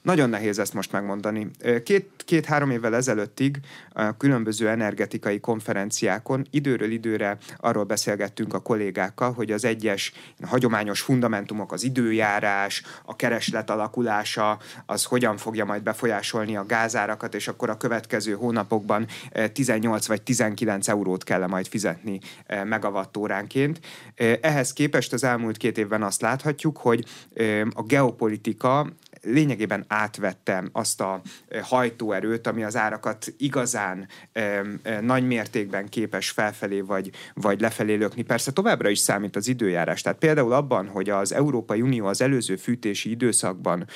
Nagyon 0.01 0.29
nehéz 0.29 0.59
ezt 0.59 0.73
most 0.73 0.91
megmondani. 0.91 1.49
Két, 1.83 2.09
két-három 2.17 2.69
évvel 2.71 2.95
ezelőttig 2.95 3.59
a 3.89 4.17
különböző 4.17 4.69
energetikai 4.69 5.39
konferenciákon 5.39 6.47
időről 6.49 6.91
időre 6.91 7.37
arról 7.57 7.83
beszélgettünk 7.83 8.53
a 8.53 8.59
kollégákkal, 8.59 9.33
hogy 9.33 9.51
az 9.51 9.65
egyes 9.65 10.13
hagyományos 10.43 11.01
fundamentumok, 11.01 11.71
az 11.71 11.83
időjárás, 11.83 12.83
a 13.05 13.15
kereslet 13.15 13.69
alakulása, 13.69 14.59
az 14.85 15.03
hogyan 15.03 15.37
fogja 15.37 15.65
majd 15.65 15.83
befolyásolni 15.83 16.55
a 16.55 16.65
gázárakat, 16.65 17.35
és 17.35 17.47
akkor 17.47 17.69
a 17.69 17.77
következő 17.77 18.33
hónapokban 18.33 19.07
18 19.53 20.07
vagy 20.07 20.21
19 20.21 20.87
eurót 20.87 21.23
kell 21.23 21.47
majd 21.47 21.67
fizetni 21.67 22.19
megawattóránként. 22.63 23.79
Ehhez 24.41 24.73
képest 24.73 25.13
az 25.13 25.23
elmúlt 25.23 25.57
két 25.57 25.77
évben 25.77 26.03
azt 26.03 26.21
láthatjuk, 26.21 26.77
hogy 26.77 27.05
a 27.73 27.83
geopolitika 27.83 28.87
lényegében 29.23 29.85
átvettem 29.87 30.69
azt 30.71 31.01
a 31.01 31.21
hajtóerőt, 31.61 32.47
ami 32.47 32.63
az 32.63 32.75
árakat 32.75 33.33
igazán 33.37 34.07
nagy 35.01 35.27
mértékben 35.27 35.89
képes 35.89 36.29
felfelé 36.29 36.81
vagy, 36.81 37.09
vagy 37.33 37.61
lefelé 37.61 37.95
lökni. 37.95 38.21
Persze 38.21 38.51
továbbra 38.51 38.89
is 38.89 38.99
számít 38.99 39.35
az 39.35 39.47
időjárás. 39.47 40.01
Tehát 40.01 40.17
például 40.17 40.53
abban, 40.53 40.87
hogy 40.87 41.09
az 41.09 41.33
Európai 41.33 41.81
Unió 41.81 42.05
az 42.05 42.21
előző 42.21 42.55
fűtési 42.55 43.09
időszakban 43.09 43.87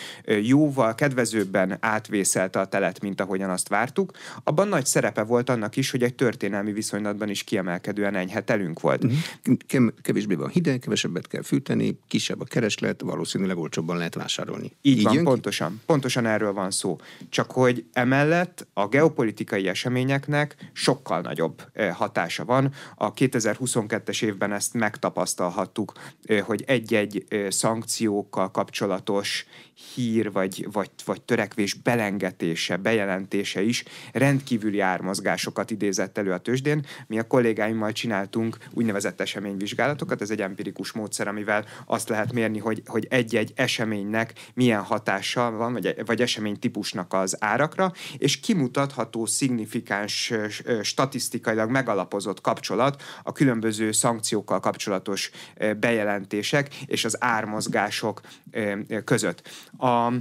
jóval 0.42 0.96
kedvezőbben 0.96 1.78
átvészelte 1.80 2.60
a 2.60 2.66
telet, 2.66 3.02
mint 3.02 3.22
ahogyan 3.22 3.50
azt 3.50 3.68
vártuk, 3.68 4.12
abban 4.44 4.68
nagy 4.68 4.86
szerepe 4.86 5.24
volt 5.24 5.50
annak 5.50 5.76
is, 5.76 5.92
hogy 5.92 6.04
egy 6.04 6.16
történelmi 6.16 6.72
viszonylatban 6.72 7.30
is 7.30 7.44
kiemelkedően 7.44 8.16
enyhe 8.16 8.42
telünk 8.42 8.80
volt. 8.80 9.04
Mhm. 9.04 9.88
Kevésbé 10.02 10.36
van 10.36 10.50
hideg, 10.50 10.80
kevesebbet 10.80 11.28
kell 11.28 11.42
fűteni, 11.42 12.00
kisebb 12.08 12.42
a 12.42 12.46
kereslet, 12.46 13.02
valószínűleg 13.02 13.58
olcsóbban 13.58 13.98
lehet 13.98 14.16
vásárolni. 14.16 14.72
Így, 14.82 14.98
Így 14.98 15.04
van, 15.04 15.15
van 15.16 15.34
pontosan. 15.34 15.82
Pontosan 15.86 16.26
erről 16.26 16.54
van 16.54 16.72
szó. 16.72 16.98
Csak 17.30 17.52
hogy 17.52 17.86
emellett 17.94 18.68
a 18.74 18.88
geopolitikai 18.88 19.68
eseményeknek 19.68 20.56
sokkal 20.74 21.22
nagyobb 21.22 21.62
hatása 21.94 22.46
van. 22.46 22.74
A 22.96 23.14
2022-es 23.14 24.24
évben 24.24 24.52
ezt 24.52 24.74
megtapasztalhattuk, 24.74 25.92
hogy 26.42 26.64
egy-egy 26.68 27.26
szankciókkal 27.50 28.52
kapcsolatos 28.52 29.46
hír 29.94 30.32
vagy, 30.32 30.68
vagy, 30.72 30.90
vagy 31.06 31.22
törekvés 31.22 31.74
belengetése, 31.74 32.78
bejelentése 32.78 33.62
is 33.62 33.84
rendkívüli 34.12 34.80
ármozgásokat 34.80 35.72
idézett 35.72 36.18
elő 36.18 36.32
a 36.32 36.38
tőzsdén. 36.38 36.86
Mi 37.08 37.20
a 37.20 37.28
kollégáimmal 37.28 37.92
csináltunk 37.92 38.58
úgynevezett 38.74 39.22
eseményvizsgálatokat, 39.22 40.22
ez 40.22 40.30
egy 40.30 40.42
empirikus 40.42 40.92
módszer, 40.92 41.28
amivel 41.28 41.66
azt 41.86 42.10
lehet 42.10 42.34
mérni, 42.34 42.60
hogy, 42.60 42.82
hogy 42.86 43.08
egy-egy 43.10 43.52
eseménynek 43.56 44.34
milyen 44.54 44.82
hatása 45.06 45.52
van, 45.52 45.74
vagy, 45.74 46.06
vagy 46.06 46.22
esemény 46.22 46.60
típusnak 46.60 47.14
az 47.14 47.38
árakra, 47.40 47.92
és 48.18 48.40
kimutatható 48.40 49.26
szignifikáns 49.26 50.34
statisztikailag 50.82 51.70
megalapozott 51.70 52.42
kapcsolat 52.42 53.04
a 53.24 53.32
különböző 53.32 53.92
szankciókkal 53.92 54.60
kapcsolatos 54.60 55.32
bejelentések 55.80 56.76
és 56.86 57.06
az 57.06 57.18
ármozgások 57.20 58.22
között. 59.04 59.50
A, 59.78 60.14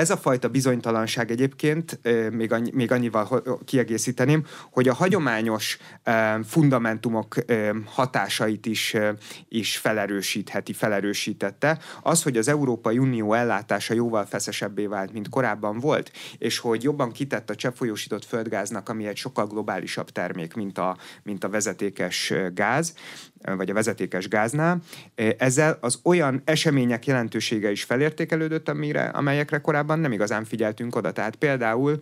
ez 0.00 0.10
a 0.10 0.16
fajta 0.16 0.48
bizonytalanság 0.48 1.30
egyébként, 1.30 2.00
még, 2.32 2.52
annyi, 2.52 2.70
még 2.74 2.92
annyival 2.92 3.42
kiegészíteném, 3.64 4.46
hogy 4.70 4.88
a 4.88 4.94
hagyományos 4.94 5.78
fundamentumok 6.44 7.34
hatásait 7.84 8.66
is, 8.66 8.96
is 9.48 9.76
felerősítheti, 9.76 10.72
felerősítette. 10.72 11.78
Az, 12.02 12.22
hogy 12.22 12.36
az 12.36 12.48
Európai 12.48 12.98
Unió 12.98 13.32
ellátása 13.32 13.94
jóval 13.94 14.26
feszesebbé 14.26 14.86
vált, 14.86 15.12
mint 15.12 15.28
korábban 15.28 15.78
volt, 15.78 16.12
és 16.38 16.58
hogy 16.58 16.82
jobban 16.82 17.12
kitett 17.12 17.50
a 17.50 17.54
cseppfolyósított 17.54 18.24
földgáznak, 18.24 18.88
ami 18.88 19.06
egy 19.06 19.16
sokkal 19.16 19.46
globálisabb 19.46 20.10
termék, 20.10 20.54
mint 20.54 20.78
a, 20.78 20.96
mint 21.22 21.44
a 21.44 21.48
vezetékes 21.48 22.32
gáz, 22.54 22.94
vagy 23.56 23.70
a 23.70 23.74
vezetékes 23.74 24.28
gáznál. 24.28 24.78
Ezzel 25.38 25.78
az 25.80 25.98
olyan 26.02 26.42
események 26.44 27.06
jelentősége 27.06 27.70
is 27.70 27.82
felértékelődött, 27.82 28.68
amire, 28.68 29.04
amelyekre 29.04 29.58
korábban 29.58 29.98
nem 29.98 30.12
igazán 30.12 30.44
figyeltünk 30.44 30.96
oda. 30.96 31.12
Tehát 31.12 31.36
például 31.36 31.98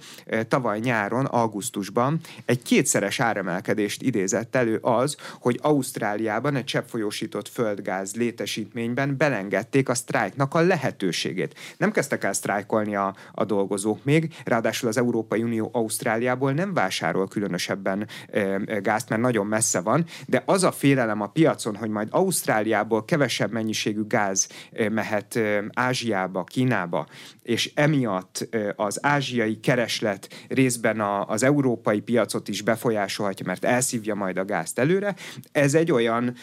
tavaly 0.48 0.78
nyáron, 0.78 1.24
augusztusban 1.24 2.20
egy 2.44 2.62
kétszeres 2.62 3.20
áremelkedést 3.20 4.02
idézett 4.02 4.56
elő 4.56 4.78
az, 4.80 5.16
hogy 5.40 5.58
Ausztráliában 5.62 6.56
egy 6.56 6.64
cseppfolyósított 6.64 7.48
földgáz 7.48 8.14
létesítményben 8.14 9.16
belengedték 9.16 9.88
a 9.88 9.94
sztrájknak 9.94 10.54
a 10.54 10.60
lehetőségét. 10.60 11.54
Nem 11.76 11.90
kezdtek 11.90 12.24
el 12.24 12.32
sztrájkolni 12.32 12.96
a, 12.96 13.14
a 13.32 13.44
dolgozók 13.44 14.04
még, 14.04 14.34
ráadásul 14.44 14.88
az 14.88 14.96
Európai 14.96 15.42
Unió 15.42 15.70
Ausztráliából 15.72 16.52
nem 16.52 16.74
vásárol 16.74 17.28
különösebben 17.28 18.06
e, 18.30 18.58
gázt, 18.80 19.08
mert 19.08 19.20
nagyon 19.20 19.46
messze 19.46 19.80
van, 19.80 20.04
de 20.26 20.42
az 20.46 20.62
a 20.62 20.72
félelem 20.72 21.20
a 21.20 21.27
piacon, 21.28 21.76
hogy 21.76 21.90
majd 21.90 22.08
Ausztráliából 22.10 23.04
kevesebb 23.04 23.52
mennyiségű 23.52 24.06
gáz 24.06 24.48
mehet 24.90 25.38
Ázsiába, 25.72 26.44
Kínába, 26.44 27.06
és 27.42 27.72
emiatt 27.74 28.48
az 28.76 28.98
ázsiai 29.02 29.60
kereslet 29.60 30.28
részben 30.48 31.00
az 31.26 31.42
európai 31.42 32.00
piacot 32.00 32.48
is 32.48 32.62
befolyásolhatja, 32.62 33.46
mert 33.46 33.64
elszívja 33.64 34.14
majd 34.14 34.38
a 34.38 34.44
gázt 34.44 34.78
előre, 34.78 35.14
ez 35.52 35.74
egy 35.74 35.92
olyan 35.92 36.34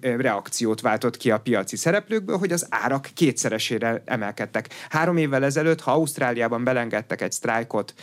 reakciót 0.00 0.80
váltott 0.80 1.16
ki 1.16 1.30
a 1.30 1.40
piaci 1.40 1.76
szereplőkből, 1.76 2.38
hogy 2.38 2.52
az 2.52 2.66
árak 2.70 3.08
kétszeresére 3.14 4.02
emelkedtek. 4.04 4.68
Három 4.88 5.16
évvel 5.16 5.44
ezelőtt, 5.44 5.80
ha 5.80 5.92
Ausztráliában 5.92 6.64
belengedtek 6.64 7.20
egy 7.20 7.32
sztrájkot 7.32 7.94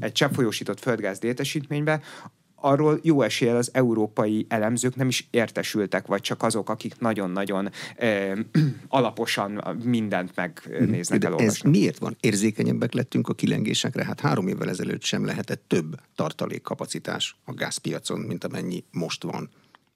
egy 0.00 0.12
cseppfolyósított 0.12 0.80
földgáz 0.80 1.20
létesítménybe, 1.20 2.00
arról 2.60 2.98
jó 3.02 3.22
eséllyel 3.22 3.56
az 3.56 3.70
európai 3.72 4.46
elemzők 4.48 4.96
nem 4.96 5.08
is 5.08 5.28
értesültek, 5.30 6.06
vagy 6.06 6.20
csak 6.20 6.42
azok, 6.42 6.68
akik 6.70 6.98
nagyon-nagyon 6.98 7.70
eh, 7.96 8.32
alaposan 8.88 9.78
mindent 9.84 10.36
megnéznek, 10.36 11.18
De 11.18 11.34
ez 11.36 11.58
miért 11.60 11.98
van? 11.98 12.16
Érzékenyebbek 12.20 12.92
lettünk 12.92 13.28
a 13.28 13.34
kilengésekre? 13.34 14.04
Hát 14.04 14.20
három 14.20 14.48
évvel 14.48 14.68
ezelőtt 14.68 15.02
sem 15.02 15.24
lehetett 15.24 15.62
több 15.66 16.00
tartalékkapacitás 16.14 17.36
a 17.44 17.52
gázpiacon, 17.52 18.20
mint 18.20 18.44
amennyi 18.44 18.84
most 18.90 19.22
van. 19.22 19.50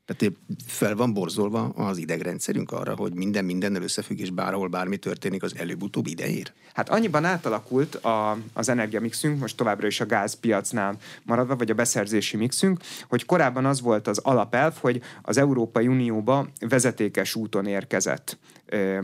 Tehát 0.07 0.35
fel 0.67 0.97
van 0.97 1.13
borzolva 1.13 1.63
az 1.65 1.99
idegrendszerünk 1.99 2.73
arra, 2.73 2.97
hogy 2.97 3.15
minden 3.15 3.45
mindennel 3.45 3.83
összefügg, 3.83 4.19
és 4.19 4.31
bárhol 4.31 4.69
bármi 4.69 4.97
történik, 4.97 5.43
az 5.43 5.57
előbb-utóbb 5.57 6.07
ideér? 6.07 6.53
Hát 6.73 6.89
annyiban 6.89 7.25
átalakult 7.25 7.95
a, 7.95 8.39
az 8.53 8.69
energiamixünk, 8.69 9.41
most 9.41 9.57
továbbra 9.57 9.87
is 9.87 10.01
a 10.01 10.07
gázpiacnál 10.07 10.97
maradva, 11.23 11.57
vagy 11.57 11.71
a 11.71 11.75
beszerzési 11.75 12.37
mixünk, 12.37 12.81
hogy 13.09 13.25
korábban 13.25 13.65
az 13.65 13.81
volt 13.81 14.07
az 14.07 14.19
alapelv, 14.19 14.75
hogy 14.81 15.03
az 15.23 15.37
Európai 15.37 15.87
Unióba 15.87 16.49
vezetékes 16.61 17.35
úton 17.35 17.67
érkezett 17.67 18.39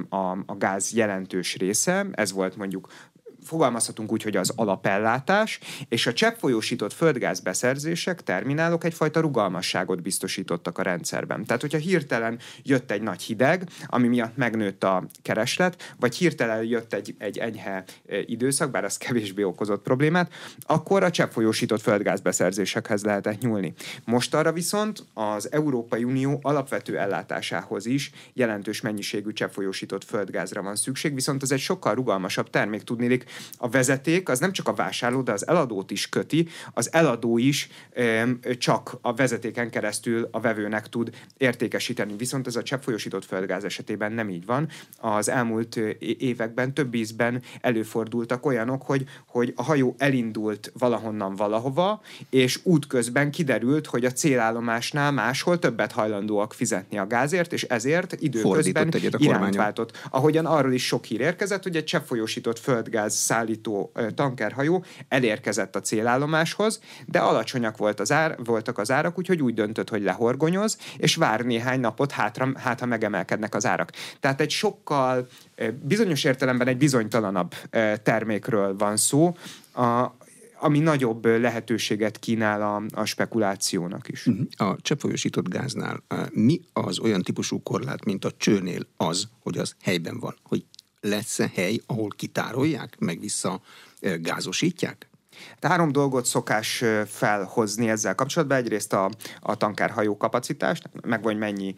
a, 0.09 0.31
a 0.47 0.57
gáz 0.59 0.93
jelentős 0.93 1.57
része, 1.57 2.07
ez 2.13 2.33
volt 2.33 2.57
mondjuk 2.57 2.89
fogalmazhatunk 3.45 4.13
úgy, 4.13 4.23
hogy 4.23 4.37
az 4.37 4.53
alapellátás, 4.57 5.59
és 5.89 6.07
a 6.07 6.13
cseppfolyósított 6.13 6.93
földgázbeszerzések, 6.93 8.23
terminálok 8.23 8.85
egyfajta 8.85 9.21
rugalmasságot 9.21 10.03
biztosítottak 10.03 10.79
a 10.79 10.83
rendszerben. 10.83 11.45
Tehát, 11.45 11.61
hogyha 11.61 11.79
hirtelen 11.79 12.39
jött 12.63 12.91
egy 12.91 13.03
nagy 13.03 13.23
hideg, 13.23 13.69
ami 13.87 14.09
miatt 14.09 14.37
megnőtt 14.37 14.85
a 14.85 15.07
kereslet, 15.23 15.95
vagy 15.99 16.15
hirtelen 16.15 16.65
jött 16.65 16.93
egy, 16.93 17.15
egy 17.19 17.39
enyhe 17.39 17.85
e, 18.09 18.19
időszak, 18.27 18.71
bár 18.71 18.85
ez 18.85 18.97
kevésbé 18.97 19.43
okozott 19.43 19.83
problémát, 19.83 20.33
akkor 20.61 21.03
a 21.03 21.11
cseppfolyósított 21.11 21.81
földgázbeszerzésekhez 21.81 23.05
lehetett 23.05 23.41
nyúlni. 23.41 23.75
Most 24.05 24.35
arra 24.35 24.53
viszont 24.53 25.05
az 25.15 25.53
Európai 25.53 26.05
Unió 26.05 26.39
alapvető 26.43 26.99
ellátásához 26.99 27.87
is 27.87 28.11
jelentős 28.33 28.81
mennyiségű 28.81 29.33
cseppfolyósított 29.33 30.05
földgázra 30.05 30.63
van 30.63 30.77
szükség, 30.77 31.15
viszont 31.15 31.43
ez 31.43 31.51
egy 31.51 31.59
sokkal 31.61 31.95
rugalmasabb 31.95 32.51
termék, 32.51 32.83
tudnélik 32.83 33.25
a 33.59 33.69
vezeték 33.69 34.29
az 34.29 34.39
nem 34.39 34.53
csak 34.53 34.69
a 34.69 34.75
vásárló, 34.75 35.23
de 35.23 35.33
az 35.33 35.47
eladót 35.47 35.91
is 35.91 36.09
köti, 36.09 36.49
az 36.73 36.93
eladó 36.93 37.39
is 37.39 37.69
csak 38.59 38.99
a 39.01 39.15
vezetéken 39.15 39.71
keresztül 39.71 40.29
a 40.31 40.41
vevőnek 40.41 40.89
tud 40.89 41.11
értékesíteni. 41.37 42.17
Viszont 42.17 42.47
ez 42.47 42.57
a 42.57 42.63
cseppfolyósított 42.63 43.25
földgáz 43.25 43.65
esetében 43.65 44.13
nem 44.13 44.29
így 44.31 44.47
van. 44.47 44.69
Az 44.99 45.29
elmúlt 45.29 45.77
években 46.01 46.75
több 46.75 46.95
ízben 46.95 47.43
előfordultak 47.61 48.47
olyanok, 48.47 48.83
hogy, 48.83 49.05
hogy 49.27 49.53
a 49.57 49.63
hajó 49.63 49.95
elindult 49.99 50.73
valahonnan 50.79 51.35
valahova, 51.35 52.03
és 52.31 52.61
útközben 52.63 53.31
kiderült, 53.31 53.87
hogy 53.87 54.05
a 54.05 54.13
célállomásnál 54.13 55.13
máshol 55.13 55.59
többet 55.59 55.93
hajlandóak 55.93 56.53
fizetni 56.53 56.99
a 56.99 57.07
gázért, 57.07 57.53
és 57.53 57.63
ezért 57.63 58.17
időközben 58.19 58.93
irányt 59.17 59.55
váltott. 59.55 60.09
Ahogyan 60.11 60.47
arról 60.47 60.73
is 60.73 60.87
sok 60.87 61.05
hír 61.05 61.21
érkezett, 61.21 61.63
hogy 61.63 61.77
egy 61.77 61.85
cseppfolyósított 61.85 62.59
földgáz 62.59 63.15
szállító 63.21 63.93
tankerhajó 64.15 64.85
elérkezett 65.09 65.77
a 65.77 65.81
célállomáshoz, 65.81 66.81
de 67.07 67.19
alacsonyak 67.19 67.77
volt 67.77 68.01
az 68.01 68.13
ár, 68.13 68.37
voltak 68.45 68.79
az 68.79 68.91
árak, 68.91 69.19
úgyhogy 69.19 69.43
úgy 69.43 69.55
döntött, 69.55 69.89
hogy 69.89 70.03
lehorgonyoz, 70.03 70.79
és 70.97 71.17
vár 71.17 71.41
néhány 71.41 71.81
napot, 71.81 72.11
hátra, 72.11 72.53
hát 72.55 72.81
ha 72.81 72.87
megemelkednek 72.87 73.55
az 73.55 73.67
árak. 73.67 73.93
Tehát 74.21 74.41
egy 74.41 74.51
sokkal 74.51 75.29
bizonyos 75.83 76.25
értelemben 76.25 76.69
egy 76.69 76.77
bizonytalanabb 76.77 77.55
termékről 78.03 78.77
van 78.77 78.97
szó, 78.97 79.37
a, 79.75 80.15
ami 80.61 80.79
nagyobb 80.79 81.25
lehetőséget 81.25 82.19
kínál 82.19 82.63
a, 82.63 83.01
a 83.01 83.05
spekulációnak 83.05 84.09
is. 84.09 84.25
Mhm. 84.25 84.41
A 84.57 84.77
cseppfolyósított 84.81 85.49
gáznál 85.49 86.03
mi 86.31 86.61
az 86.73 86.99
olyan 86.99 87.23
típusú 87.23 87.63
korlát, 87.63 88.05
mint 88.05 88.25
a 88.25 88.31
csőnél 88.37 88.87
az, 88.97 89.29
hogy 89.39 89.59
az 89.59 89.75
helyben 89.83 90.19
van, 90.19 90.37
hogy 90.43 90.65
lesz-e 91.01 91.51
hely, 91.55 91.81
ahol 91.87 92.09
kitárolják, 92.17 92.97
meg 92.99 93.21
vissza 93.21 93.61
gázosítják? 94.01 95.11
De 95.61 95.69
három 95.69 95.93
dolgot 95.93 96.25
szokás 96.25 96.85
felhozni 97.07 97.89
ezzel 97.89 98.15
kapcsolatban. 98.15 98.57
Egyrészt 98.57 98.93
a, 98.93 99.11
a 99.41 99.55
tankerhajó 99.57 100.17
kapacitást, 100.17 100.91
meg 101.03 101.23
vagy 101.23 101.39
mennyi 101.39 101.75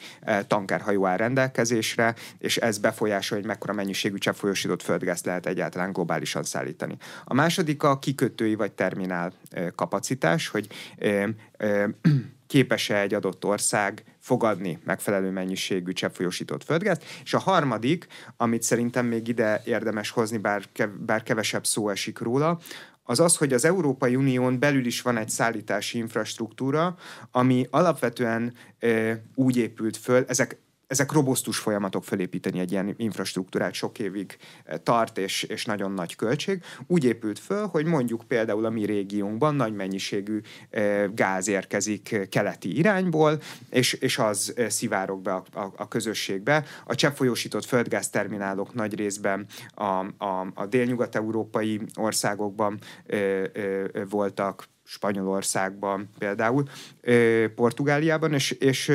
tankerhajó 0.47 1.07
áll 1.07 1.17
rendelkezésre, 1.17 2.15
és 2.39 2.57
ez 2.57 2.79
befolyásolja, 2.79 3.43
hogy 3.43 3.53
mekkora 3.53 3.73
mennyiségű 3.73 4.17
cseppfolyósított 4.17 4.83
földgázt 4.83 5.27
lehet 5.27 5.47
egyáltalán 5.47 5.93
globálisan 5.93 6.43
szállítani. 6.43 6.97
A 7.25 7.35
második 7.35 7.83
a 7.83 7.99
kikötői 7.99 8.55
vagy 8.55 8.73
terminál 8.73 9.33
kapacitás, 9.75 10.49
hogy 10.49 10.67
képes-e 12.47 13.01
egy 13.01 13.15
adott 13.15 13.45
ország 13.45 14.05
fogadni 14.23 14.79
megfelelő 14.85 15.31
mennyiségű 15.31 15.93
cseppfolyósított 15.93 16.65
földgázt, 16.65 17.05
és 17.23 17.35
a 17.35 17.39
harmadik, 17.39 18.07
amit 18.37 18.63
szerintem 18.63 19.07
még 19.07 19.29
ide 19.29 19.63
érdemes 19.65 20.11
hozni, 20.11 20.39
bár, 20.39 20.63
bár 20.99 21.23
kevesebb 21.23 21.67
szó 21.67 21.89
esik 21.89 22.19
róla, 22.19 22.59
az 23.05 23.21
az, 23.21 23.37
hogy 23.37 23.53
az 23.53 23.65
Európai 23.65 24.17
Unión 24.17 24.59
belül 24.59 24.87
is 24.87 25.03
van 25.03 25.17
egy 25.17 25.29
szállítási 25.29 25.99
infrastruktúra, 25.99 26.97
ami 27.31 27.67
alapvetően 27.71 28.55
e, 28.79 29.23
úgy 29.35 29.57
épült 29.57 29.97
föl, 29.97 30.25
ezek 30.29 30.59
ezek 30.93 31.13
robosztus 31.13 31.59
folyamatok 31.59 32.05
felépíteni 32.05 32.59
egy 32.59 32.73
ilyen 32.73 32.95
infrastruktúrát 32.97 33.73
sok 33.73 33.99
évig 33.99 34.37
eh, 34.65 34.79
tart, 34.83 35.19
és, 35.19 35.43
és 35.43 35.65
nagyon 35.65 35.93
nagy 35.93 36.17
költség. 36.17 36.63
Úgy 36.87 37.05
épült 37.05 37.39
föl, 37.39 37.67
hogy 37.67 37.85
mondjuk 37.85 38.23
például 38.29 38.65
a 38.65 38.71
mi 38.71 38.85
régiónkban 38.85 39.55
nagy 39.55 39.75
mennyiségű 39.75 40.41
eh, 40.71 41.05
gáz 41.15 41.49
érkezik 41.49 42.13
eh, 42.13 42.27
keleti 42.27 42.77
irányból, 42.79 43.41
és, 43.71 43.93
és 43.93 44.19
az 44.19 44.55
szivárok 44.69 45.23
be 45.23 45.33
a, 45.33 45.45
a, 45.53 45.73
a 45.77 45.89
közösségbe. 45.89 46.65
A 46.85 46.95
cseppfolyósított 46.95 47.65
földgázterminálok 47.65 48.75
nagy 48.75 48.95
részben 48.95 49.47
a, 49.75 49.85
a, 50.25 50.51
a 50.55 50.67
délnyugat-európai 50.67 51.81
országokban 51.95 52.79
ö, 53.07 53.45
ö, 53.53 53.85
voltak, 54.09 54.65
Spanyolországban 54.85 56.11
például, 56.19 56.65
ö, 57.01 57.45
Portugáliában, 57.55 58.33
és, 58.33 58.51
és 58.51 58.93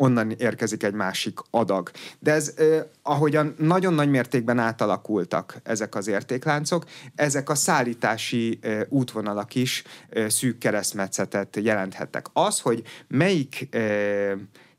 onnan 0.00 0.30
érkezik 0.30 0.82
egy 0.82 0.92
másik 0.92 1.38
adag. 1.50 1.90
De 2.18 2.32
ez, 2.32 2.54
eh, 2.56 2.84
ahogyan 3.02 3.54
nagyon 3.58 3.94
nagy 3.94 4.10
mértékben 4.10 4.58
átalakultak 4.58 5.56
ezek 5.62 5.94
az 5.94 6.08
értékláncok, 6.08 6.84
ezek 7.14 7.50
a 7.50 7.54
szállítási 7.54 8.58
eh, 8.60 8.80
útvonalak 8.88 9.54
is 9.54 9.84
eh, 10.08 10.28
szűk 10.28 10.58
keresztmetszetet 10.58 11.56
jelenthettek. 11.56 12.26
Az, 12.32 12.60
hogy 12.60 12.82
melyik 13.08 13.68
eh, 13.70 14.32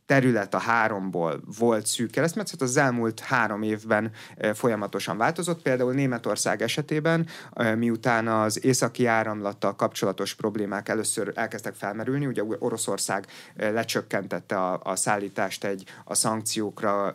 terület 0.10 0.54
a 0.54 0.58
háromból 0.58 1.41
volt 1.58 1.86
szűk 1.86 2.12
keresztmetszet, 2.12 2.62
az 2.62 2.78
elmúlt 2.78 3.19
három 3.19 3.62
évben 3.62 4.12
folyamatosan 4.54 5.17
változott. 5.17 5.62
Például 5.62 5.93
Németország 5.93 6.62
esetében, 6.62 7.28
miután 7.76 8.28
az 8.28 8.65
északi 8.65 9.06
áramlattal 9.06 9.76
kapcsolatos 9.76 10.34
problémák 10.34 10.89
először 10.89 11.32
elkezdtek 11.36 11.74
felmerülni, 11.74 12.26
ugye 12.26 12.43
Oroszország 12.60 13.26
lecsökkentette 13.56 14.58
a, 14.58 14.80
a 14.84 14.95
szállítást 14.95 15.63
egy 15.63 15.84
a 16.04 16.15
szankciókra 16.15 17.13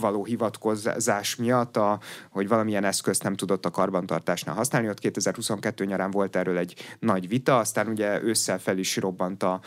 való 0.00 0.24
hivatkozás 0.24 1.36
miatt, 1.36 1.76
a, 1.76 2.00
hogy 2.30 2.48
valamilyen 2.48 2.84
eszközt 2.84 3.22
nem 3.22 3.34
tudott 3.34 3.64
a 3.64 3.70
karbantartásnál 3.70 4.54
használni. 4.54 4.88
Ott 4.88 4.98
2022 4.98 5.84
nyarán 5.84 6.10
volt 6.10 6.36
erről 6.36 6.58
egy 6.58 6.74
nagy 6.98 7.28
vita, 7.28 7.58
aztán 7.58 7.86
ugye 7.88 8.22
ősszel 8.22 8.58
fel 8.58 8.78
is 8.78 8.96
robbant 8.96 9.42
a 9.42 9.60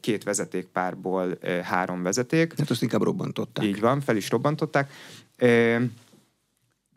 két 0.00 0.24
vezetékpárból 0.24 1.38
három 1.62 2.02
vezeték. 2.02 2.54
Hát 2.58 2.70
azt 2.70 2.82
inkább 2.82 3.02
robbantották. 3.02 3.64
Így 3.64 3.80
van, 3.80 4.00
fel 4.00 4.16
is 4.16 4.30
robbantották. 4.30 4.92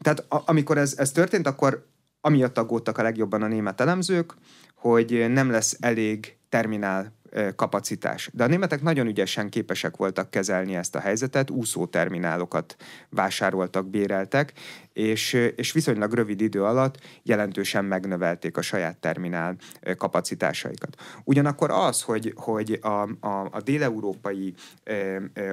Tehát 0.02 0.26
a, 0.30 0.42
amikor 0.46 0.78
ez, 0.78 0.94
ez 0.98 1.12
történt, 1.12 1.48
akkor 1.48 1.88
amiatt 2.22 2.58
aggódtak 2.58 2.98
a 2.98 3.02
legjobban 3.02 3.42
a 3.42 3.48
német 3.48 3.82
elemzők, 3.82 4.34
hogy 4.76 5.26
nem 5.30 5.52
lesz 5.52 5.78
elég 5.80 6.38
terminál 6.50 7.14
kapacitás. 7.56 8.30
De 8.34 8.44
a 8.44 8.48
németek 8.48 8.82
nagyon 8.82 9.08
ügyesen 9.08 9.50
képesek 9.50 9.98
voltak 9.98 10.30
kezelni 10.30 10.76
ezt 10.76 10.96
a 10.96 11.00
helyzetet, 11.00 11.50
úszóterminálokat 11.50 12.76
vásároltak, 13.10 13.90
béreltek, 13.90 14.54
és, 14.94 15.34
és 15.34 15.72
viszonylag 15.72 16.14
rövid 16.14 16.42
idő 16.42 16.64
alatt 16.64 16.98
jelentősen 17.24 17.86
megnövelték 17.86 18.58
a 18.58 18.62
saját 18.62 18.98
terminál 18.98 19.56
kapacitásaikat. 19.98 20.96
Ugyanakkor 21.24 21.72
az, 21.72 22.02
hogy, 22.02 22.34
hogy 22.36 22.80
a, 22.82 23.28
a, 23.28 23.48
a 23.52 23.62
déleurópai 23.64 24.54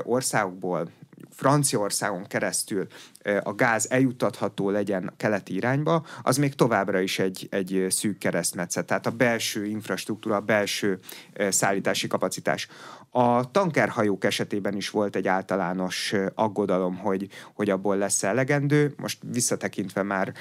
országokból 0.03 0.91
Franciaországon 1.31 2.27
keresztül 2.27 2.87
a 3.43 3.55
gáz 3.55 3.91
eljuttatható 3.91 4.71
legyen 4.71 5.13
keleti 5.17 5.55
irányba, 5.55 6.07
az 6.23 6.37
még 6.37 6.55
továbbra 6.55 7.01
is 7.01 7.19
egy, 7.19 7.47
egy 7.51 7.87
szűk 7.89 8.19
keresztmetszet. 8.19 8.87
Tehát 8.87 9.07
a 9.07 9.11
belső 9.11 9.67
infrastruktúra, 9.67 10.37
a 10.37 10.41
belső 10.41 10.99
szállítási 11.49 12.07
kapacitás. 12.07 12.69
A 13.19 13.51
tankerhajók 13.51 14.25
esetében 14.25 14.77
is 14.77 14.91
volt 14.91 15.17
egy 15.17 15.29
általános 15.29 16.15
aggodalom, 16.35 16.97
hogy, 16.97 17.29
hogy 17.55 17.71
abból 17.71 17.97
lesz 17.97 18.23
elegendő. 18.23 18.95
Most 18.97 19.19
visszatekintve 19.31 20.03
már 20.03 20.33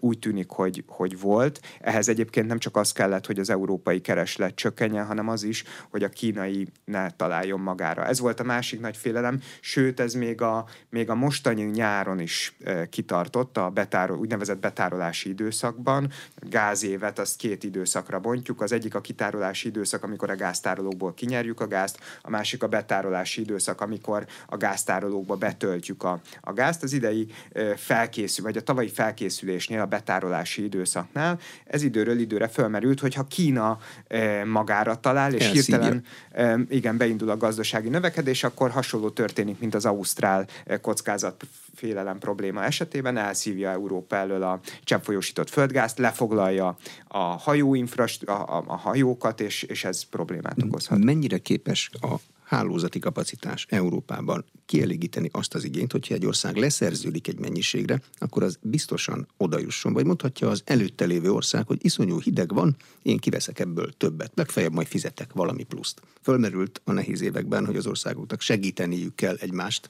úgy 0.00 0.18
tűnik, 0.18 0.50
hogy, 0.50 0.84
hogy 0.86 1.20
volt. 1.20 1.60
Ehhez 1.80 2.08
egyébként 2.08 2.46
nem 2.46 2.58
csak 2.58 2.76
az 2.76 2.92
kellett, 2.92 3.26
hogy 3.26 3.38
az 3.38 3.50
európai 3.50 4.00
kereslet 4.00 4.54
csökkenjen, 4.54 5.06
hanem 5.06 5.28
az 5.28 5.42
is, 5.42 5.64
hogy 5.90 6.02
a 6.02 6.08
kínai 6.08 6.68
ne 6.84 7.10
találjon 7.10 7.60
magára. 7.60 8.06
Ez 8.06 8.20
volt 8.20 8.40
a 8.40 8.44
másik 8.44 8.80
nagy 8.80 8.96
félelem, 8.96 9.40
sőt 9.60 10.00
ez 10.00 10.14
még 10.14 10.40
a, 10.40 10.66
még 10.90 11.10
a 11.10 11.14
mostani 11.14 11.62
nyáron 11.62 12.20
is 12.20 12.56
kitartott, 12.90 13.56
a 13.56 13.70
betárol, 13.70 14.18
úgynevezett 14.18 14.58
betárolási 14.58 15.28
időszakban. 15.28 16.10
Gázévet 16.36 17.18
azt 17.18 17.36
két 17.36 17.64
időszakra 17.64 18.18
bontjuk. 18.18 18.60
Az 18.60 18.72
egyik 18.72 18.94
a 18.94 19.00
kitárolási 19.00 19.68
időszak, 19.68 20.02
amikor 20.02 20.30
a 20.30 20.36
gáztárolókból 20.36 21.14
kinyerjük 21.14 21.60
a 21.60 21.66
gázt, 21.66 21.98
a 22.22 22.30
másik 22.30 22.62
a 22.62 22.66
betárolási 22.66 23.40
időszak, 23.40 23.80
amikor 23.80 24.26
a 24.46 24.56
gáztárolókba 24.56 25.36
betöltjük 25.36 26.02
a, 26.02 26.20
a 26.40 26.52
gázt. 26.52 26.82
Az 26.82 26.92
idei 26.92 27.26
felkészül, 27.76 28.44
vagy 28.44 28.56
a 28.56 28.62
tavalyi 28.62 28.88
felkészülésnél, 28.88 29.80
a 29.80 29.86
betárolási 29.86 30.64
időszaknál 30.64 31.38
ez 31.64 31.82
időről 31.82 32.18
időre 32.18 32.48
fölmerült, 32.48 33.00
hogyha 33.00 33.26
Kína 33.26 33.78
magára 34.44 35.00
talál, 35.00 35.32
és 35.34 35.44
Elszívja. 35.44 35.78
hirtelen 35.80 36.66
igen, 36.68 36.96
beindul 36.96 37.30
a 37.30 37.36
gazdasági 37.36 37.88
növekedés, 37.88 38.44
akkor 38.44 38.70
hasonló 38.70 39.10
történik, 39.10 39.58
mint 39.58 39.74
az 39.74 39.86
Ausztrál 39.86 40.46
kockázat 40.80 41.46
félelem 41.76 42.18
probléma 42.18 42.64
esetében 42.64 43.16
elszívja 43.16 43.70
Európa 43.70 44.16
elől 44.16 44.42
a 44.42 44.60
cseppfolyósított 44.84 45.50
földgázt, 45.50 45.98
lefoglalja 45.98 46.76
a, 47.08 47.18
hajó 47.18 47.74
a, 47.74 48.30
a, 48.30 48.64
a 48.66 48.76
hajókat, 48.76 49.40
és, 49.40 49.62
és 49.62 49.84
ez 49.84 50.02
problémát 50.02 50.62
okozhat. 50.62 50.98
Mennyire 50.98 51.38
képes 51.38 51.90
a 52.00 52.14
hálózati 52.46 52.98
kapacitás 52.98 53.66
Európában 53.68 54.44
kielégíteni 54.66 55.28
azt 55.32 55.54
az 55.54 55.64
igényt, 55.64 55.92
hogyha 55.92 56.14
egy 56.14 56.26
ország 56.26 56.56
leszerződik 56.56 57.28
egy 57.28 57.38
mennyiségre, 57.38 58.00
akkor 58.18 58.42
az 58.42 58.58
biztosan 58.62 59.26
odajusson. 59.36 59.92
Vagy 59.92 60.06
mondhatja 60.06 60.48
az 60.48 60.62
előtte 60.64 61.04
lévő 61.04 61.32
ország, 61.32 61.66
hogy 61.66 61.84
iszonyú 61.84 62.20
hideg 62.20 62.54
van, 62.54 62.76
én 63.02 63.18
kiveszek 63.18 63.58
ebből 63.58 63.92
többet, 63.96 64.32
legfeljebb 64.34 64.72
majd 64.72 64.86
fizetek 64.86 65.32
valami 65.32 65.62
pluszt. 65.64 66.00
Fölmerült 66.22 66.80
a 66.84 66.92
nehéz 66.92 67.20
években, 67.20 67.66
hogy 67.66 67.76
az 67.76 67.86
országoknak 67.86 68.40
segíteniük 68.40 69.14
kell 69.14 69.36
egymást, 69.40 69.88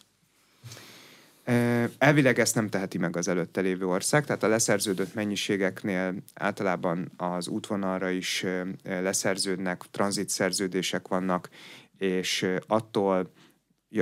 Elvileg 1.98 2.38
ezt 2.38 2.54
nem 2.54 2.68
teheti 2.68 2.98
meg 2.98 3.16
az 3.16 3.28
előtte 3.28 3.60
lévő 3.60 3.86
ország, 3.86 4.24
tehát 4.24 4.42
a 4.42 4.48
leszerződött 4.48 5.14
mennyiségeknél 5.14 6.14
általában 6.34 7.12
az 7.16 7.48
útvonalra 7.48 8.10
is 8.10 8.44
leszerződnek, 8.84 9.82
tranzitszerződések 9.90 11.08
vannak, 11.08 11.48
és 11.98 12.46
attól 12.66 13.32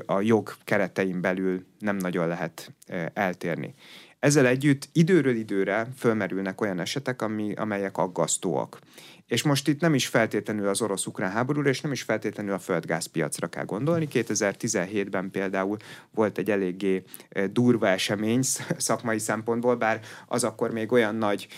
a 0.07 0.21
jog 0.21 0.55
keretein 0.65 1.21
belül 1.21 1.67
nem 1.79 1.97
nagyon 1.97 2.29
lehet 2.29 2.75
eltérni. 3.15 3.75
Ezzel 4.25 4.47
együtt 4.47 4.89
időről 4.93 5.37
időre 5.37 5.87
fölmerülnek 5.97 6.61
olyan 6.61 6.81
esetek, 6.81 7.23
ami, 7.23 7.55
amelyek 7.55 7.99
aggasztóak. 7.99 8.79
És 9.27 9.43
most 9.43 9.69
itt 9.69 9.81
nem 9.81 9.95
is 9.95 10.07
feltétlenül 10.07 10.69
az 10.69 10.83
orosz-ukrán 10.83 11.31
háborúra, 11.31 11.69
és 11.69 11.81
nem 11.81 11.93
is 11.93 12.03
feltétlenül 12.03 12.53
a 12.53 12.59
földgázpiacra 12.59 13.47
kell 13.47 13.65
gondolni. 13.65 14.09
2017-ben 14.13 15.31
például 15.31 15.77
volt 16.11 16.39
egy 16.39 16.51
eléggé 16.51 17.03
durva 17.51 17.89
esemény 17.89 18.43
szakmai 18.77 19.19
szempontból, 19.19 19.77
bár 19.77 20.01
az 20.27 20.45
akkor 20.45 20.71
még 20.71 20.93
olyan 20.93 21.15
nagy 21.15 21.49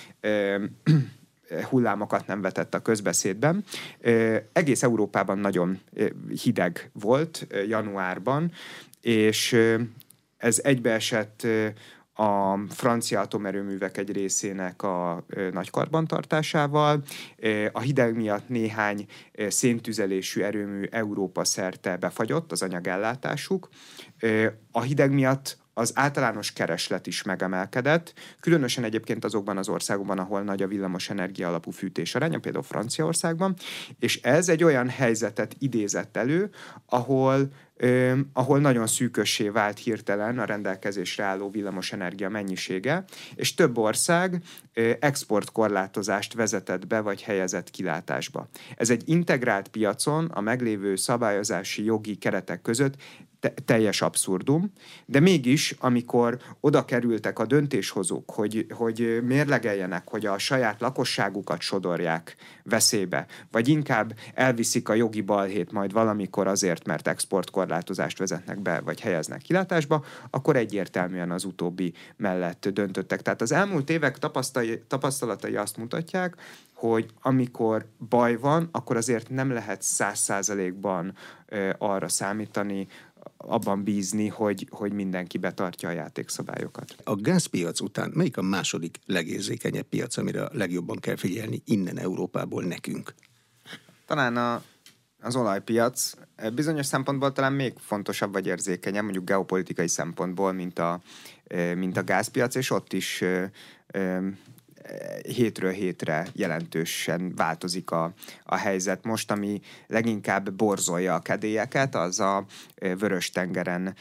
hullámokat 1.62 2.26
nem 2.26 2.40
vetett 2.40 2.74
a 2.74 2.83
közbeszédben. 2.83 3.64
Egész 4.52 4.83
Európában 4.83 5.38
nagyon 5.38 5.81
hideg 6.42 6.90
volt 6.92 7.46
januárban, 7.68 8.52
és 9.00 9.57
ez 10.37 10.61
egybeesett 10.62 11.46
a 12.16 12.59
francia 12.68 13.20
atomerőművek 13.20 13.96
egy 13.96 14.12
részének 14.12 14.83
a 14.83 15.24
nagy 15.52 15.70
karbantartásával. 15.70 17.02
A 17.72 17.81
hideg 17.81 18.14
miatt 18.16 18.48
néhány 18.48 19.07
széntüzelésű 19.48 20.40
erőmű 20.40 20.85
Európa 20.90 21.44
szerte 21.44 21.96
befagyott, 21.96 22.52
az 22.52 22.62
anyagellátásuk. 22.62 23.68
A 24.70 24.81
hideg 24.81 25.12
miatt 25.12 25.59
az 25.79 25.92
általános 25.94 26.52
kereslet 26.52 27.07
is 27.07 27.22
megemelkedett, 27.22 28.12
különösen 28.40 28.85
egyébként 28.85 29.24
azokban 29.24 29.57
az 29.57 29.68
országokban, 29.68 30.18
ahol 30.18 30.42
nagy 30.42 30.62
a 30.62 30.66
villamos 30.66 31.11
energia 31.11 31.48
alapú 31.48 31.70
fűtés 31.70 32.14
aránya, 32.14 32.38
például 32.38 32.64
Franciaországban, 32.64 33.55
és 33.98 34.20
ez 34.20 34.48
egy 34.48 34.64
olyan 34.64 34.88
helyzetet 34.88 35.55
idézett 35.59 36.16
elő, 36.16 36.50
ahol 36.87 37.48
ahol 38.33 38.59
nagyon 38.59 38.87
szűkössé 38.87 39.49
vált 39.49 39.79
hirtelen 39.79 40.39
a 40.39 40.45
rendelkezésre 40.45 41.25
álló 41.25 41.51
villamosenergia 41.51 42.29
mennyisége, 42.29 43.05
és 43.35 43.55
több 43.55 43.79
ország 43.79 44.43
exportkorlátozást 45.01 46.35
vezetett 46.35 46.87
be, 46.87 47.01
vagy 47.01 47.23
helyezett 47.23 47.71
kilátásba. 47.71 48.49
Ez 48.77 48.91
egy 48.91 49.03
integrált 49.09 49.69
piacon 49.69 50.25
a 50.25 50.41
meglévő 50.41 50.97
szabályozási 50.97 51.85
jogi 51.85 52.17
keretek 52.17 52.62
között 52.62 52.95
te- 53.40 53.55
teljes 53.64 54.03
abszurdum, 54.03 54.72
de 55.07 55.20
mégis, 55.20 55.75
amikor 55.79 56.38
oda 56.61 56.85
kerültek 56.85 57.38
a 57.38 57.46
döntéshozók, 57.46 58.31
hogy, 58.31 58.66
hogy 58.70 59.22
mérlegeljenek, 59.22 60.09
hogy 60.09 60.27
a 60.27 60.38
saját 60.38 60.81
lakosságukat 60.81 61.61
sodorják 61.61 62.37
veszélybe, 62.62 63.27
vagy 63.51 63.68
inkább 63.68 64.14
elviszik 64.35 64.88
a 64.88 64.94
jogi 64.94 65.20
balhét 65.20 65.72
majd 65.72 65.92
valamikor 65.92 66.46
azért, 66.46 66.87
mert 66.87 67.09
exportkorlátozást 67.09 68.18
vezetnek 68.18 68.61
be, 68.61 68.81
vagy 68.81 69.01
helyeznek 69.01 69.42
kilátásba, 69.42 70.05
akkor 70.31 70.57
egyértelműen 70.57 71.31
az 71.31 71.44
utóbbi 71.44 71.92
mellett 72.16 72.68
döntöttek. 72.68 73.22
Tehát 73.22 73.40
az 73.40 73.53
elmúlt 73.53 73.90
évek 73.90 74.18
tapasztalatai 74.88 75.57
azt 75.57 75.77
mutatják, 75.77 76.37
hogy 76.77 77.07
amikor 77.20 77.87
baj 78.09 78.37
van, 78.37 78.68
akkor 78.72 78.96
azért 78.96 79.31
nem 79.31 79.51
lehet 79.51 79.83
száz 79.83 80.18
százalékban 80.18 81.14
arra 81.79 82.09
számítani, 82.09 82.87
abban 83.37 83.85
bízni, 83.85 84.29
hogy, 84.29 84.66
hogy 84.70 84.92
mindenki 84.92 85.38
betartja 85.38 85.88
a 85.88 85.92
játékszabályokat. 85.92 86.96
A 87.05 87.14
gázpiac 87.14 87.81
után 87.81 88.11
melyik 88.14 88.37
a 88.37 88.42
második 88.42 88.99
legérzékenyebb 89.07 89.87
piac, 89.87 90.16
amire 90.16 90.42
a 90.44 90.51
legjobban 90.53 90.99
kell 90.99 91.16
figyelni 91.16 91.62
innen 91.64 91.99
Európából 91.99 92.64
nekünk? 92.64 93.14
Talán 94.07 94.37
a, 94.37 94.62
az 95.20 95.37
olajpiac 95.37 96.12
bizonyos 96.55 96.87
szempontból 96.87 97.33
talán 97.33 97.53
még 97.53 97.72
fontosabb 97.79 98.33
vagy 98.33 98.46
érzékenyebb, 98.46 99.03
mondjuk 99.03 99.25
geopolitikai 99.25 99.88
szempontból, 99.88 100.53
mint 100.53 100.79
a, 100.79 101.01
mint 101.75 101.96
a 101.96 102.05
gázpiac, 102.05 102.55
és 102.55 102.70
ott 102.70 102.92
is 102.92 103.25
hétről 105.22 105.70
hétre 105.70 106.27
jelentősen 106.33 107.35
változik 107.35 107.90
a, 107.90 108.12
a 108.44 108.57
helyzet. 108.57 109.05
Most, 109.05 109.31
ami 109.31 109.61
leginkább 109.87 110.53
borzolja 110.53 111.14
a 111.14 111.20
kedélyeket, 111.20 111.94
az 111.94 112.20
a 112.20 112.44
vörös 112.75 113.31
tengeren 113.31 113.94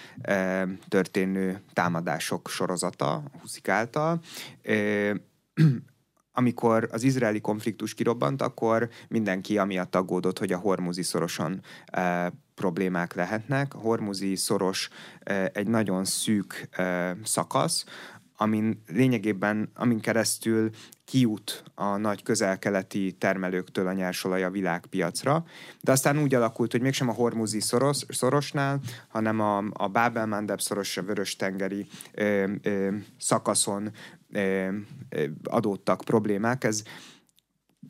történő 0.87 1.61
támadások 1.73 2.49
sorozata, 2.49 3.23
Huszik 3.41 3.67
által 3.67 4.19
amikor 6.37 6.87
az 6.91 7.03
izraeli 7.03 7.41
konfliktus 7.41 7.93
kirobbant, 7.93 8.41
akkor 8.41 8.89
mindenki 9.07 9.57
amiatt 9.57 9.95
aggódott, 9.95 10.39
hogy 10.39 10.51
a 10.51 10.57
hormuzi 10.57 11.03
szoroson 11.03 11.61
problémák 12.55 13.13
lehetnek. 13.13 13.73
A 13.73 13.77
hormuzi 13.77 14.35
szoros 14.35 14.89
egy 15.53 15.67
nagyon 15.67 16.05
szűk 16.05 16.69
szakasz, 17.23 17.85
amin 18.37 18.81
lényegében, 18.87 19.69
amin 19.75 19.99
keresztül 19.99 20.69
kijut 21.05 21.63
a 21.75 21.97
nagy 21.97 22.23
közel-keleti 22.23 23.11
termelőktől 23.11 23.87
a 23.87 23.93
nyersolaj 23.93 24.43
a 24.43 24.49
világpiacra, 24.49 25.45
de 25.81 25.91
aztán 25.91 26.21
úgy 26.21 26.33
alakult, 26.33 26.71
hogy 26.71 26.81
mégsem 26.81 27.09
a 27.09 27.13
hormuzi 27.13 27.59
szoros, 27.59 28.05
szorosnál, 28.07 28.79
hanem 29.07 29.39
a, 29.39 29.63
a 29.71 29.87
Bábel-Mandeb 29.87 30.59
szoros, 30.61 30.97
a 30.97 31.03
vörös-tengeri 31.03 31.87
ö, 32.13 32.51
ö, 32.61 32.95
szakaszon 33.17 33.91
ö, 34.31 34.69
ö, 35.09 35.25
adódtak 35.43 36.01
problémák. 36.05 36.63
Ez 36.63 36.83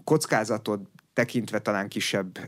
kockázatot 0.03 0.89
tekintve 1.15 1.59
talán 1.59 1.87
kisebb, 1.87 2.39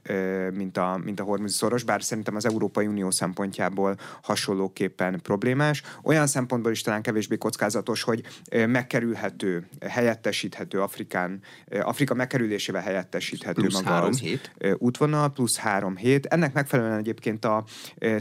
mint 0.54 0.78
a, 0.78 1.00
mint 1.04 1.20
a 1.20 1.24
hormuzi 1.24 1.54
szoros, 1.54 1.84
bár 1.84 2.04
szerintem 2.04 2.36
az 2.36 2.46
Európai 2.46 2.88
Unió 2.88 3.12
szempontjából 3.12 3.96
hasonlóképpen 4.22 5.20
problémás. 5.22 5.82
Olyan 6.04 6.28
szempontból 6.28 6.72
is 6.72 6.82
talán 6.82 7.02
kevésbé 7.02 7.38
kockázatos, 7.38 8.02
hogy 8.02 8.24
megkerülhető, 8.68 9.68
helyettesíthető 9.88 10.82
Afrikán, 10.82 11.42
Afrika 11.82 12.14
megkerülésével 12.14 12.82
helyettesíthető 12.82 13.62
plusz 13.62 13.74
maga 13.74 13.90
három 13.90 14.10
az 14.10 14.20
hét. 14.20 14.52
útvonal, 14.78 15.30
plusz 15.30 15.58
három 15.58 15.96
hét. 15.96 16.26
Ennek 16.26 16.54
megfelelően 16.54 16.98
egyébként 16.98 17.46
a 17.46 17.64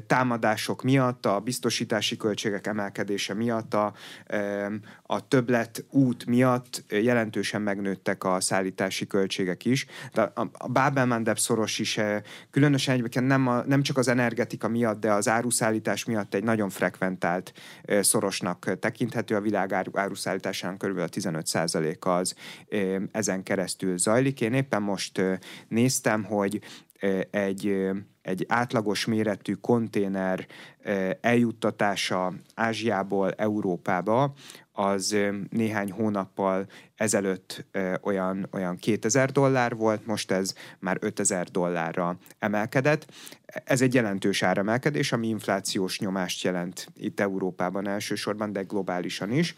támadások 0.07 0.83
miatt, 0.83 1.27
a 1.27 1.41
biztosítási 1.41 2.17
költségek 2.17 2.67
emelkedése 2.67 3.35
miatt, 3.35 3.75
a, 3.75 3.93
a 5.07 5.29
többlet 5.29 5.85
út 5.91 6.27
miatt 6.27 6.85
jelentősen 6.89 7.63
megnőttek 7.63 8.25
a 8.25 8.41
szállítási 8.41 9.07
költségek 9.07 9.65
is. 9.65 9.87
De 10.13 10.33
a 10.59 10.69
Bábel-Mandeb 10.69 11.39
szoros 11.39 11.79
is 11.79 12.01
különösen 12.51 12.95
egyébként 12.95 13.27
nem, 13.27 13.47
a, 13.47 13.65
nem 13.67 13.83
csak 13.83 13.99
az 13.99 14.09
energetika 14.09 14.69
miatt, 14.69 15.01
de 15.01 15.13
az 15.13 15.29
áruszállítás 15.29 16.05
miatt 16.05 16.35
egy 16.35 16.45
nagyon 16.45 16.69
frekventált 16.69 17.53
szorosnak 18.01 18.79
tekinthető. 18.79 19.35
A 19.35 19.41
világ 19.41 19.73
áruszállításának 19.93 20.79
kb. 20.79 20.99
a 20.99 21.09
15%-a 21.09 22.09
az 22.09 22.35
ezen 23.13 23.43
keresztül 23.43 23.99
zajlik. 23.99 24.41
Én 24.41 24.53
éppen 24.53 24.83
most 24.83 25.23
néztem, 25.69 26.25
hogy 26.25 26.61
egy, 27.31 27.91
egy 28.23 28.45
átlagos 28.49 29.05
méretű 29.05 29.53
konténer 29.53 30.47
eljuttatása 31.21 32.33
Ázsiából 32.55 33.31
Európába, 33.33 34.35
az 34.77 35.17
néhány 35.51 35.91
hónappal 35.91 36.67
ezelőtt 36.95 37.65
olyan, 38.03 38.49
olyan 38.53 38.77
2000 38.77 39.31
dollár 39.31 39.77
volt, 39.77 40.07
most 40.07 40.31
ez 40.31 40.55
már 40.79 40.97
5000 41.01 41.47
dollárra 41.47 42.19
emelkedett. 42.39 43.07
Ez 43.47 43.81
egy 43.81 43.95
jelentős 43.95 44.43
áremelkedés, 44.43 45.13
ami 45.13 45.29
inflációs 45.29 45.99
nyomást 46.01 46.45
jelent 46.45 46.89
itt 46.95 47.21
Európában 47.21 47.89
elsősorban, 47.89 48.53
de 48.53 48.63
globálisan 48.63 49.31
is. 49.31 49.55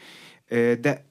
De 0.81 1.07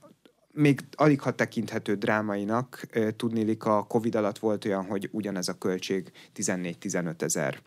még 0.51 0.79
alig 0.91 1.21
ha 1.21 1.31
tekinthető 1.31 1.95
drámainak, 1.95 2.87
tudnélik 3.15 3.65
a 3.65 3.83
Covid 3.83 4.15
alatt 4.15 4.37
volt 4.37 4.65
olyan, 4.65 4.85
hogy 4.85 5.09
ugyanez 5.11 5.47
a 5.47 5.57
költség 5.57 6.11
14-15 6.35 7.21
ezer 7.21 7.59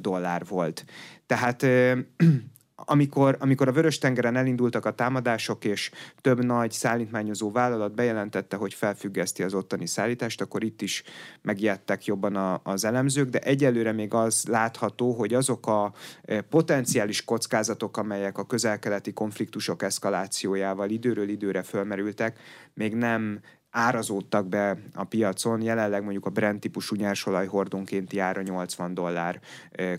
dollár 0.00 0.44
volt. 0.48 0.84
Tehát 1.26 1.66
amikor, 2.84 3.36
amikor 3.40 3.68
a 3.68 3.72
Vörös-tengeren 3.72 4.36
elindultak 4.36 4.84
a 4.84 4.94
támadások, 4.94 5.64
és 5.64 5.90
több 6.20 6.44
nagy 6.44 6.72
szállítmányozó 6.72 7.50
vállalat 7.50 7.94
bejelentette, 7.94 8.56
hogy 8.56 8.74
felfüggeszti 8.74 9.42
az 9.42 9.54
ottani 9.54 9.86
szállítást, 9.86 10.40
akkor 10.40 10.64
itt 10.64 10.82
is 10.82 11.02
megijedtek 11.42 12.04
jobban 12.04 12.36
a, 12.36 12.60
az 12.62 12.84
elemzők, 12.84 13.28
de 13.28 13.38
egyelőre 13.38 13.92
még 13.92 14.14
az 14.14 14.44
látható, 14.48 15.12
hogy 15.12 15.34
azok 15.34 15.66
a 15.66 15.92
e, 16.22 16.40
potenciális 16.40 17.24
kockázatok, 17.24 17.96
amelyek 17.96 18.38
a 18.38 18.46
közelkeleti 18.46 19.12
konfliktusok 19.12 19.82
eszkalációjával 19.82 20.90
időről 20.90 21.28
időre 21.28 21.62
fölmerültek, 21.62 22.38
még 22.74 22.94
nem 22.94 23.40
árazódtak 23.72 24.48
be 24.48 24.78
a 24.94 25.04
piacon. 25.04 25.62
Jelenleg 25.62 26.02
mondjuk 26.02 26.26
a 26.26 26.30
Brent 26.30 26.60
típusú 26.60 26.96
nyersolaj 26.96 27.46
hordonkénti 27.46 28.18
ára 28.18 28.42
80 28.42 28.94
dollár 28.94 29.40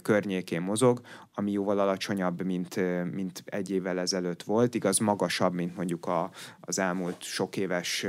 környékén 0.01 0.61
mozog, 0.61 1.01
ami 1.33 1.51
jóval 1.51 1.79
alacsonyabb, 1.79 2.43
mint, 2.43 2.75
mint 3.13 3.43
egy 3.45 3.71
évvel 3.71 3.99
ezelőtt 3.99 4.43
volt. 4.43 4.75
Igaz, 4.75 4.97
magasabb, 4.97 5.53
mint 5.53 5.75
mondjuk 5.75 6.05
a, 6.05 6.31
az 6.59 6.79
elmúlt 6.79 7.21
sok 7.21 7.57
éves 7.57 8.05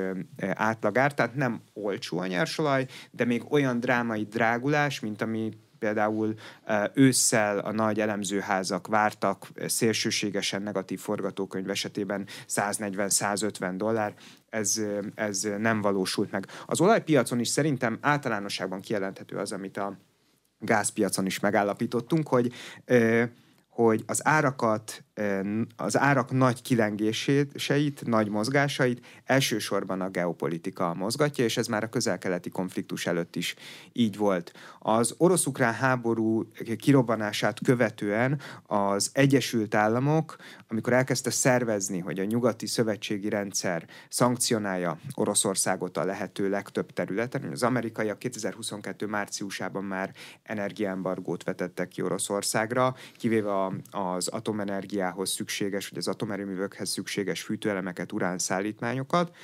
átlagár, 0.52 1.14
tehát 1.14 1.34
nem 1.34 1.60
olcsó 1.72 2.18
a 2.18 2.26
nyersolaj, 2.26 2.86
de 3.10 3.24
még 3.24 3.52
olyan 3.52 3.80
drámai 3.80 4.22
drágulás, 4.24 5.00
mint 5.00 5.22
ami 5.22 5.52
például 5.84 6.34
ősszel 6.94 7.58
a 7.58 7.72
nagy 7.72 8.00
elemzőházak 8.00 8.86
vártak 8.86 9.48
szélsőségesen 9.66 10.62
negatív 10.62 11.00
forgatókönyv 11.00 11.70
esetében 11.70 12.26
140-150 12.48 13.72
dollár, 13.76 14.14
ez, 14.50 14.80
ez 15.14 15.48
nem 15.58 15.80
valósult 15.80 16.30
meg. 16.30 16.46
Az 16.66 16.80
olajpiacon 16.80 17.38
is 17.38 17.48
szerintem 17.48 17.98
általánosságban 18.00 18.80
kijelenthető 18.80 19.36
az, 19.36 19.52
amit 19.52 19.76
a 19.76 19.96
gázpiacon 20.58 21.26
is 21.26 21.40
megállapítottunk, 21.40 22.28
hogy 22.28 22.52
hogy 23.68 24.02
az 24.06 24.26
árakat, 24.26 25.04
az 25.76 25.98
árak 25.98 26.30
nagy 26.30 26.62
kilengéseit, 26.62 28.06
nagy 28.06 28.28
mozgásait 28.28 29.06
elsősorban 29.24 30.00
a 30.00 30.08
geopolitika 30.08 30.94
mozgatja, 30.94 31.44
és 31.44 31.56
ez 31.56 31.66
már 31.66 31.82
a 31.82 31.88
közel-keleti 31.88 32.50
konfliktus 32.50 33.06
előtt 33.06 33.36
is 33.36 33.54
így 33.92 34.16
volt. 34.16 34.52
Az 34.78 35.14
orosz-ukrán 35.18 35.74
háború 35.74 36.48
kirobbanását 36.76 37.60
követően 37.64 38.40
az 38.66 39.10
Egyesült 39.12 39.74
Államok, 39.74 40.36
amikor 40.68 40.92
elkezdte 40.92 41.30
szervezni, 41.30 41.98
hogy 41.98 42.18
a 42.18 42.24
nyugati 42.24 42.66
szövetségi 42.66 43.28
rendszer 43.28 43.86
szankcionálja 44.08 44.98
Oroszországot 45.14 45.96
a 45.96 46.04
lehető 46.04 46.48
legtöbb 46.48 46.92
területen, 46.92 47.50
az 47.52 47.62
amerikaiak 47.62 48.18
2022 48.18 49.06
márciusában 49.06 49.84
már 49.84 50.12
energiaembargót 50.42 51.44
vetettek 51.44 51.88
ki 51.88 52.02
Oroszországra, 52.02 52.94
kivéve 53.16 53.52
az 53.90 54.28
atomenergiához 55.04 55.30
szükséges, 55.30 55.88
vagy 55.88 55.98
az 55.98 56.08
atomerőművekhez 56.08 56.88
szükséges 56.88 57.42
fűtőelemeket, 57.42 58.12
uránszállítmányokat, 58.12 59.36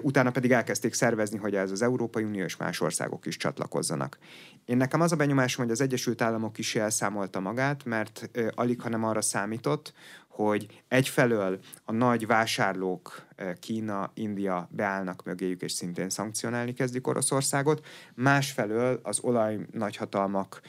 utána 0.00 0.30
pedig 0.30 0.52
elkezdték 0.52 0.94
szervezni, 0.94 1.38
hogy 1.38 1.54
ez 1.54 1.70
az 1.70 1.82
Európai 1.82 2.24
Unió 2.24 2.44
és 2.44 2.56
más 2.56 2.80
országok 2.80 3.26
is 3.26 3.36
csatlakozzanak. 3.36 4.18
Én 4.64 4.76
nekem 4.76 5.00
az 5.00 5.12
a 5.12 5.16
benyomásom, 5.16 5.64
hogy 5.64 5.72
az 5.72 5.80
Egyesült 5.80 6.22
Államok 6.22 6.58
is 6.58 6.74
elszámolta 6.74 7.40
magát, 7.40 7.84
mert 7.84 8.30
alig, 8.54 8.80
hanem 8.80 9.04
arra 9.04 9.20
számított, 9.20 9.92
hogy 10.28 10.82
egyfelől 10.88 11.58
a 11.84 11.92
nagy 11.92 12.26
vásárlók 12.26 13.26
Kína, 13.60 14.10
India 14.14 14.68
beállnak 14.70 15.24
mögéjük, 15.24 15.62
és 15.62 15.72
szintén 15.72 16.10
szankcionálni 16.10 16.72
kezdik 16.72 17.06
Oroszországot, 17.06 17.86
másfelől 18.14 19.00
az 19.02 19.18
olaj 19.20 19.58
nagyhatalmak, 19.72 20.60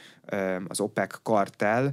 az 0.68 0.80
OPEC 0.80 1.22
kartel 1.22 1.92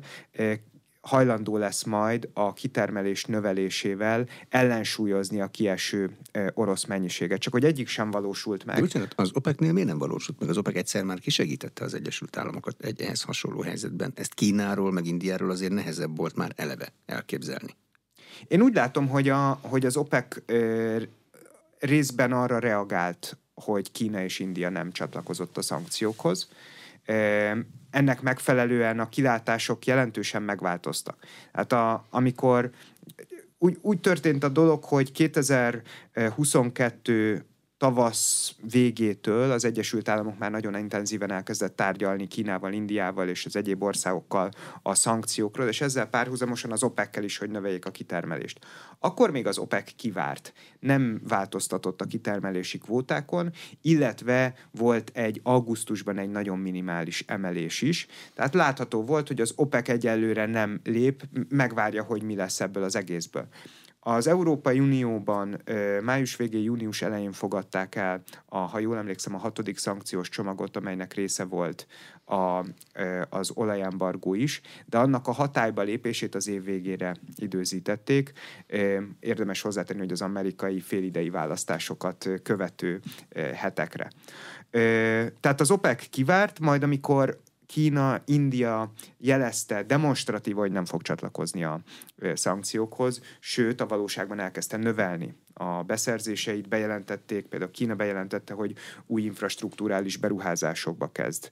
hajlandó 1.02 1.58
lesz 1.58 1.84
majd 1.84 2.30
a 2.34 2.54
kitermelés 2.54 3.26
növelésével 3.26 4.28
ellensúlyozni 4.50 5.42
a 5.42 5.48
kieső 5.48 6.18
orosz 6.54 6.86
mennyiséget. 6.86 7.40
Csak 7.40 7.54
hogy 7.54 7.66
egyik 7.66 7.88
sem 7.88 8.12
valósult 8.12 8.66
meg. 8.66 8.84
De 8.84 9.08
az 9.16 9.32
OPEC-nél 9.34 9.74
miért 9.74 9.88
nem 9.88 9.98
valósult 9.98 10.40
meg? 10.40 10.50
Az 10.50 10.58
OPEC 10.58 10.76
egyszer 10.76 11.04
már 11.04 11.20
kisegítette 11.20 11.84
az 11.84 11.94
Egyesült 11.94 12.38
Államokat 12.38 12.76
egy 12.82 13.02
ehhez 13.02 13.22
hasonló 13.22 13.62
helyzetben. 13.62 14.12
Ezt 14.16 14.34
Kínáról, 14.34 14.92
meg 14.92 15.06
Indiáról 15.06 15.50
azért 15.50 15.74
nehezebb 15.74 16.18
volt 16.18 16.36
már 16.36 16.52
eleve 16.56 16.94
elképzelni. 17.06 17.76
Én 18.48 18.62
úgy 18.62 18.74
látom, 18.74 19.08
hogy, 19.08 19.30
a, 19.30 19.60
hogy 19.62 19.86
az 19.86 19.98
OPEC 19.98 20.36
ö, 20.46 21.02
részben 21.80 22.32
arra 22.32 22.60
reagált, 22.60 23.38
hogy 23.54 23.92
Kína 23.92 24.22
és 24.24 24.40
India 24.40 24.70
nem 24.70 24.92
csatlakozott 24.92 25.58
a 25.58 25.62
szankciókhoz 25.62 26.50
ennek 27.92 28.22
megfelelően 28.22 29.00
a 29.00 29.10
kilátások 29.10 29.86
jelentősen 29.86 30.42
megváltoztak. 30.42 31.18
Hát 31.54 31.72
a, 31.72 32.06
amikor 32.10 32.70
úgy, 33.58 33.78
úgy 33.82 34.00
történt 34.00 34.44
a 34.44 34.50
dolog, 34.50 34.84
hogy 34.84 35.12
2022 35.12 37.44
tavasz 37.80 38.56
végétől 38.72 39.52
az 39.52 39.66
Egyesült 39.66 40.10
Államok 40.10 40.38
már 40.38 40.52
nagyon 40.52 40.78
intenzíven 40.78 41.32
elkezdett 41.32 41.76
tárgyalni 41.76 42.28
Kínával, 42.28 42.74
Indiával 42.74 43.28
és 43.28 43.46
az 43.46 43.56
egyéb 43.56 43.84
országokkal 43.84 44.50
a 44.82 44.96
szankciókról, 44.96 45.68
és 45.68 45.82
ezzel 45.82 46.06
párhuzamosan 46.06 46.72
az 46.72 46.84
OPEC-kel 46.84 47.24
is, 47.24 47.38
hogy 47.38 47.50
növeljék 47.50 47.86
a 47.86 47.92
kitermelést. 47.92 48.66
Akkor 49.00 49.32
még 49.32 49.48
az 49.48 49.58
OPEC 49.58 49.96
kivárt, 49.96 50.54
nem 50.80 51.22
változtatott 51.28 52.02
a 52.02 52.06
kitermelési 52.06 52.78
kvótákon, 52.78 53.52
illetve 53.82 54.54
volt 54.72 55.12
egy 55.14 55.40
augusztusban 55.44 56.18
egy 56.18 56.30
nagyon 56.30 56.60
minimális 56.60 57.24
emelés 57.28 57.82
is. 57.82 58.08
Tehát 58.34 58.54
látható 58.54 59.04
volt, 59.04 59.28
hogy 59.28 59.42
az 59.42 59.54
OPEC 59.56 59.90
egyelőre 59.90 60.46
nem 60.46 60.80
lép, 60.84 61.24
megvárja, 61.50 62.04
hogy 62.04 62.24
mi 62.24 62.36
lesz 62.36 62.62
ebből 62.62 62.84
az 62.84 62.96
egészből. 62.96 63.48
Az 64.10 64.28
Európai 64.28 64.80
Unióban 64.80 65.62
május 66.02 66.36
végén, 66.36 66.62
június 66.62 67.02
elején 67.02 67.32
fogadták 67.32 67.96
el, 67.96 68.22
a, 68.46 68.58
ha 68.58 68.80
jól 68.80 68.98
emlékszem, 68.98 69.36
a 69.36 69.38
hatodik 69.38 69.78
szankciós 69.78 70.30
csomagot, 70.30 70.78
amelynek 70.78 71.14
része 71.14 71.44
volt 71.44 71.88
a, 72.26 72.66
az 73.30 73.52
olajembargó 73.54 74.34
is, 74.34 74.62
de 74.86 74.98
annak 74.98 75.28
a 75.28 75.32
hatályba 75.32 75.82
lépését 75.82 76.36
az 76.36 76.48
év 76.48 76.64
végére 76.64 77.16
időzítették. 77.36 78.32
Érdemes 79.20 79.62
hozzátenni, 79.62 80.00
hogy 80.00 80.12
az 80.12 80.22
amerikai 80.22 80.80
félidei 80.80 81.30
választásokat 81.30 82.30
követő 82.44 83.00
hetekre. 83.54 84.10
Tehát 85.40 85.60
az 85.60 85.72
OPEC 85.72 86.10
kivárt, 86.10 86.60
majd 86.60 86.84
amikor 86.84 87.40
Kína, 87.72 88.22
India 88.26 88.92
jelezte 89.18 89.84
demonstratív, 89.84 90.56
hogy 90.56 90.72
nem 90.72 90.86
fog 90.86 91.02
csatlakozni 91.02 91.64
a 91.64 91.82
szankciókhoz, 92.34 93.22
sőt 93.40 93.82
a 93.82 93.86
valóságban 93.86 94.40
elkezdte 94.40 94.78
növelni 94.78 95.36
a 95.54 95.84
beszerzéseit, 95.84 96.68
bejelentették, 96.68 97.46
például 97.46 97.72
Kína 97.72 97.96
bejelentette, 97.96 98.54
hogy 98.54 98.74
új 99.06 99.22
infrastruktúrális 99.22 100.18
beruházásokba 100.18 101.12
kezd, 101.12 101.50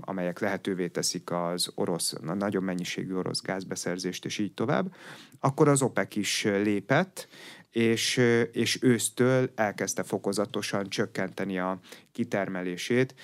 amelyek 0.00 0.38
lehetővé 0.38 0.88
teszik 0.88 1.30
az 1.30 1.70
orosz, 1.74 2.12
a 2.26 2.34
nagyobb 2.34 2.62
mennyiségű 2.62 3.14
orosz 3.14 3.42
gázbeszerzést, 3.42 4.24
és 4.24 4.38
így 4.38 4.54
tovább. 4.54 4.94
Akkor 5.40 5.68
az 5.68 5.82
OPEC 5.82 6.16
is 6.16 6.44
lépett, 6.44 7.28
és, 7.70 8.16
és 8.52 8.78
ősztől 8.82 9.50
elkezdte 9.54 10.02
fokozatosan 10.02 10.88
csökkenteni 10.88 11.58
a 11.58 11.80
kitermelését. 12.12 13.14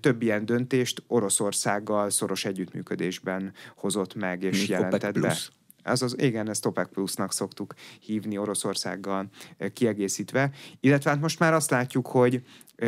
Több 0.00 0.22
ilyen 0.22 0.44
döntést 0.44 1.02
Oroszországgal 1.06 2.10
szoros 2.10 2.44
együttműködésben 2.44 3.52
hozott 3.76 4.14
meg 4.14 4.42
és 4.42 4.58
Még 4.58 4.68
jelentett 4.68 5.20
be. 5.20 5.36
Ez 5.82 6.02
az, 6.02 6.16
igen, 6.18 6.48
ezt 6.48 6.66
OPEC 6.66 6.92
Plusnak 6.92 7.32
szoktuk 7.32 7.74
hívni 8.00 8.38
Oroszországgal 8.38 9.28
kiegészítve. 9.72 10.50
Illetve 10.80 11.10
hát 11.10 11.20
most 11.20 11.38
már 11.38 11.52
azt 11.54 11.70
látjuk, 11.70 12.06
hogy 12.06 12.42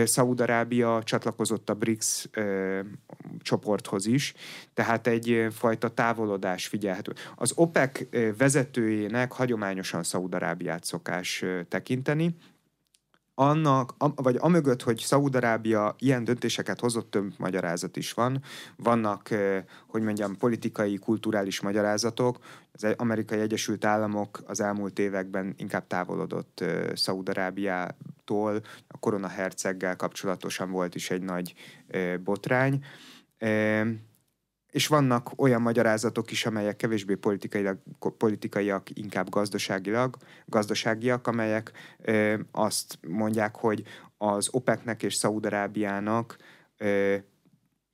Szaúd-Arábia 0.05 1.03
csatlakozott 1.03 1.71
a 1.71 1.75
BRICS 1.75 2.29
csoporthoz 3.41 4.07
is, 4.07 4.35
tehát 4.75 5.07
egy 5.07 5.47
fajta 5.51 5.89
távolodás 5.89 6.67
figyelhető. 6.67 7.13
Az 7.37 7.53
OPEC 7.55 8.01
vezetőjének 8.39 9.33
hagyományosan 9.33 10.03
Szaúd-Arábiát 10.03 10.85
szokás 10.85 11.45
tekinteni, 11.69 12.37
annak, 13.37 13.95
vagy 14.15 14.37
amögött, 14.39 14.83
hogy 14.83 14.99
Szaúd-Arábia 14.99 15.95
ilyen 15.99 16.25
döntéseket 16.25 16.81
hozott, 16.81 17.11
több 17.11 17.33
magyarázat 17.39 17.97
is 17.97 18.13
van. 18.13 18.43
Vannak, 18.77 19.29
hogy 19.87 20.03
mondjam, 20.03 20.37
politikai, 20.37 20.99
kulturális 20.99 21.61
magyarázatok. 21.61 22.39
Az 22.73 22.87
Amerikai 22.97 23.41
Egyesült 23.41 23.85
Államok 23.85 24.43
az 24.47 24.61
elmúlt 24.61 24.99
években 24.99 25.55
inkább 25.57 25.87
távolodott 25.87 26.65
Szaúd-Arábiától. 28.25 28.63
A 28.89 28.99
koronaherceggel 28.99 29.97
kapcsolatosan 29.97 30.71
volt 30.71 30.95
is 30.95 31.11
egy 31.11 31.23
nagy 31.23 31.55
botrány 32.25 32.85
és 34.71 34.87
vannak 34.87 35.31
olyan 35.37 35.63
magyarázatok 35.63 36.31
is, 36.31 36.47
amelyek 36.47 36.77
kevésbé 36.77 37.15
politikailag, 37.15 37.79
politikaiak, 38.19 38.89
inkább 38.99 39.29
gazdaságilag, 39.29 40.17
gazdaságiak, 40.47 41.27
amelyek 41.27 41.73
ö, 41.99 42.35
azt 42.51 42.99
mondják, 43.09 43.57
hogy 43.57 43.83
az 44.17 44.49
OPEC-nek 44.51 45.03
és 45.03 45.15
Szaúd-Arábiának 45.15 46.37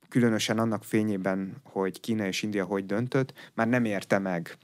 különösen 0.09 0.59
annak 0.59 0.83
fényében, 0.83 1.61
hogy 1.63 1.99
Kína 1.99 2.25
és 2.25 2.43
India 2.43 2.65
hogy 2.65 2.85
döntött, 2.85 3.33
már 3.53 3.67
nem 3.67 3.85
érte 3.85 4.19
meg 4.19 4.57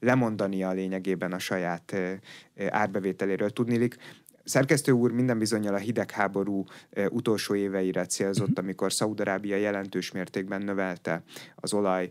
lemondani 0.00 0.62
a 0.62 0.72
lényegében 0.72 1.32
a 1.32 1.38
saját 1.38 1.96
árbevételéről. 2.68 3.50
Tudnilik, 3.50 3.96
Szerkesztő 4.48 4.92
úr 4.92 5.10
minden 5.10 5.38
bizonyal 5.38 5.74
a 5.74 5.78
hidegháború 5.78 6.64
utolsó 7.08 7.54
éveire 7.54 8.06
célzott, 8.06 8.48
uh-huh. 8.48 8.64
amikor 8.64 8.92
Szaudarábia 8.92 9.56
jelentős 9.56 10.12
mértékben 10.12 10.62
növelte 10.62 11.22
az 11.56 11.72
olaj 11.72 12.08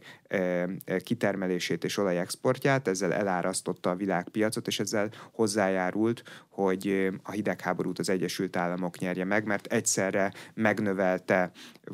kitermelését 1.03 1.83
és 1.83 1.97
olajexportját, 1.97 2.87
ezzel 2.87 3.13
elárasztotta 3.13 3.89
a 3.89 3.95
világpiacot, 3.95 4.67
és 4.67 4.79
ezzel 4.79 5.09
hozzájárult, 5.31 6.23
hogy 6.49 7.09
a 7.23 7.31
hidegháborút 7.31 7.99
az 7.99 8.09
Egyesült 8.09 8.55
Államok 8.55 8.97
nyerje 8.97 9.25
meg, 9.25 9.45
mert 9.45 9.65
egyszerre 9.65 10.33
megnövelte, 10.53 11.51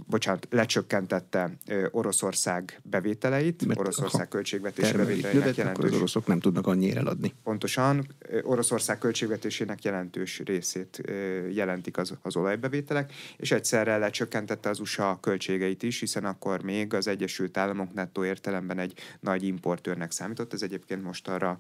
bocsánat, 0.08 0.48
lecsökkentette 0.50 1.58
Oroszország 1.92 2.82
bevételeit, 2.84 3.66
mert 3.66 3.80
Oroszország 3.80 4.28
költségvetési 4.28 4.98
bevételeinek 4.98 5.56
jelentős. 5.56 5.92
az 5.92 5.98
oroszok 5.98 6.28
nem 6.28 6.40
tudnak 6.40 6.68
annyira 6.68 7.00
eladni. 7.00 7.34
Pontosan, 7.44 8.08
Oroszország 8.42 8.98
költségvetésének 8.98 9.84
jelentős 9.84 10.33
részét 10.40 11.02
jelentik 11.50 11.98
az, 11.98 12.14
az 12.22 12.36
olajbevételek, 12.36 13.14
és 13.38 13.52
egyszerre 13.52 13.98
lecsökkentette 13.98 14.70
az 14.70 14.80
USA 14.80 15.18
költségeit 15.22 15.84
is, 15.84 16.00
hiszen 16.00 16.26
akkor 16.26 16.62
még 16.64 16.94
az 16.94 17.08
Egyesült 17.08 17.58
Államok 17.58 17.94
nettó 17.94 18.26
értelemben 18.26 18.80
egy 18.80 18.94
nagy 19.20 19.44
importőrnek 19.44 20.12
számított, 20.12 20.54
ez 20.54 20.62
egyébként 20.62 21.04
most 21.04 21.28
arra 21.28 21.58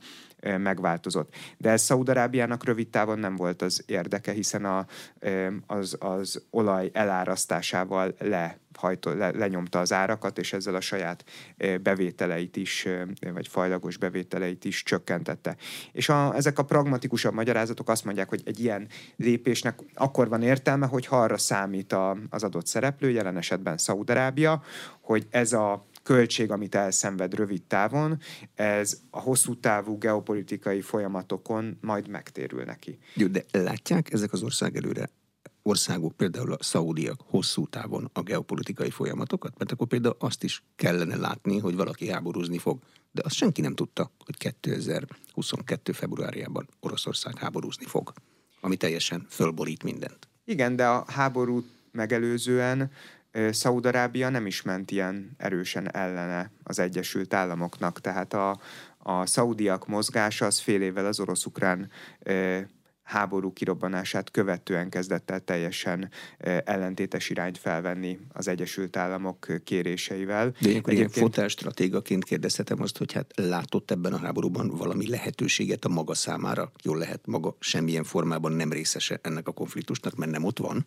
megváltozott. 0.58 1.36
De 1.58 1.70
ez 1.70 1.82
Szaudarábiának 1.82 2.64
rövid 2.64 2.90
távon 2.90 3.20
nem 3.20 3.36
volt 3.36 3.62
az 3.62 3.84
érdeke, 3.86 4.32
hiszen 4.32 4.66
a, 4.66 4.86
az, 5.68 5.98
az 6.00 6.44
olaj 6.50 6.90
elárasztásával 6.94 8.16
le 8.20 8.58
hajtó, 8.78 9.12
le, 9.12 9.32
lenyomta 9.32 9.80
az 9.80 9.94
árakat, 9.94 10.38
és 10.38 10.54
ezzel 10.54 10.76
a 10.76 10.82
saját 10.82 11.24
bevételeit 11.82 12.56
is, 12.56 12.88
vagy 13.34 13.48
fajlagos 13.48 13.98
bevételeit 13.98 14.66
is 14.66 14.84
csökkentette. 14.84 15.56
És 15.92 16.10
a, 16.10 16.36
ezek 16.36 16.60
a 16.60 16.64
pragmatikusabb 16.64 17.34
magyarázatok 17.34 17.90
azt 17.90 18.06
mondják, 18.06 18.30
hogy 18.30 18.42
egy 18.46 18.60
ilyen 18.60 18.88
lépésnek 19.16 19.80
akkor 19.94 20.30
van 20.30 20.42
értelme, 20.42 20.86
hogy 20.86 21.06
ha 21.06 21.22
arra 21.22 21.38
számít 21.38 21.94
a, 21.94 22.18
az 22.30 22.44
adott 22.44 22.68
szereplő, 22.68 23.10
jelen 23.10 23.38
esetben 23.38 23.78
Szaudarábia, 23.78 24.64
hogy 25.02 25.28
ez 25.30 25.54
a 25.54 25.86
költség, 26.04 26.52
amit 26.52 26.76
elszenved 26.76 27.34
rövid 27.34 27.64
távon, 27.64 28.20
ez 28.56 29.02
a 29.10 29.20
hosszú 29.20 29.60
távú 29.60 29.98
geopolitikai 29.98 30.82
folyamatokon 30.82 31.78
majd 31.82 32.08
megtérül 32.08 32.64
neki. 32.64 33.00
Jó, 33.14 33.28
de 33.28 33.44
látják 33.52 34.14
ezek 34.14 34.34
az 34.34 34.44
ország 34.44 34.76
előre 34.76 35.10
országok, 35.63 36.17
például 36.17 36.54
a 36.54 36.63
szaudiak 36.63 37.19
hosszú 37.26 37.67
távon 37.67 38.10
a 38.13 38.21
geopolitikai 38.21 38.89
folyamatokat? 38.89 39.58
Mert 39.58 39.71
akkor 39.71 39.88
például 39.88 40.15
azt 40.19 40.43
is 40.43 40.63
kellene 40.76 41.15
látni, 41.15 41.58
hogy 41.58 41.76
valaki 41.76 42.10
háborúzni 42.10 42.58
fog. 42.58 42.80
De 43.12 43.21
azt 43.26 43.36
senki 43.36 43.62
nem 43.62 43.76
tudta, 43.76 44.12
hogy 44.26 44.38
2022. 44.38 45.91
februárjában 45.91 46.69
Oroszország 46.80 47.38
háborúzni 47.38 47.86
fog, 47.86 48.13
ami 48.62 48.76
teljesen 48.76 49.26
fölborít 49.30 49.84
mindent. 49.84 50.28
Igen, 50.45 50.76
de 50.76 50.88
a 50.88 51.06
háborút 51.08 51.65
megelőzően 51.91 52.91
Szaúd-Arábia 53.49 54.30
nem 54.30 54.45
is 54.45 54.62
ment 54.62 54.91
ilyen 54.91 55.32
erősen 55.38 55.91
ellene 55.95 56.52
az 56.63 56.80
Egyesült 56.80 57.34
Államoknak, 57.34 58.02
tehát 58.02 58.34
a, 58.34 58.60
a 58.97 59.26
szaudiak 59.26 59.88
mozgása 59.88 60.45
az 60.45 60.60
fél 60.60 60.82
évvel 60.82 61.06
az 61.06 61.19
orosz-ukrán 61.19 61.89
háború 63.04 63.54
kirobbanását 63.54 64.32
követően 64.32 64.89
kezdett 64.89 65.32
el 65.32 65.39
teljesen 65.39 66.10
ellentétes 66.63 67.30
irányt 67.30 67.58
felvenni 67.58 68.20
az 68.34 68.48
Egyesült 68.48 68.98
Államok 68.98 69.48
kéréseivel. 69.63 70.50
De 70.50 70.70
ilyenkor 70.70 70.94
Egyébként... 70.94 71.16
ilyen 71.16 71.30
fotelstratégaként 71.30 72.24
kérdezhetem 72.24 72.82
azt, 72.82 72.98
hogy 72.98 73.13
hát 73.13 73.32
látott 73.36 73.92
ebben 73.92 74.13
a 74.13 74.18
háborúban 74.18 74.68
valami 74.68 75.10
lehetőséget 75.10 75.86
a 75.86 75.89
maga 75.89 76.13
számára? 76.13 76.72
Jól 76.84 76.98
lehet 76.98 77.28
maga 77.28 77.56
semmilyen 77.60 78.04
formában 78.04 78.52
nem 78.52 78.72
részese 78.72 79.20
ennek 79.22 79.48
a 79.48 79.52
konfliktusnak, 79.52 80.16
mert 80.16 80.32
nem 80.32 80.44
ott 80.44 80.60
van? 80.60 80.86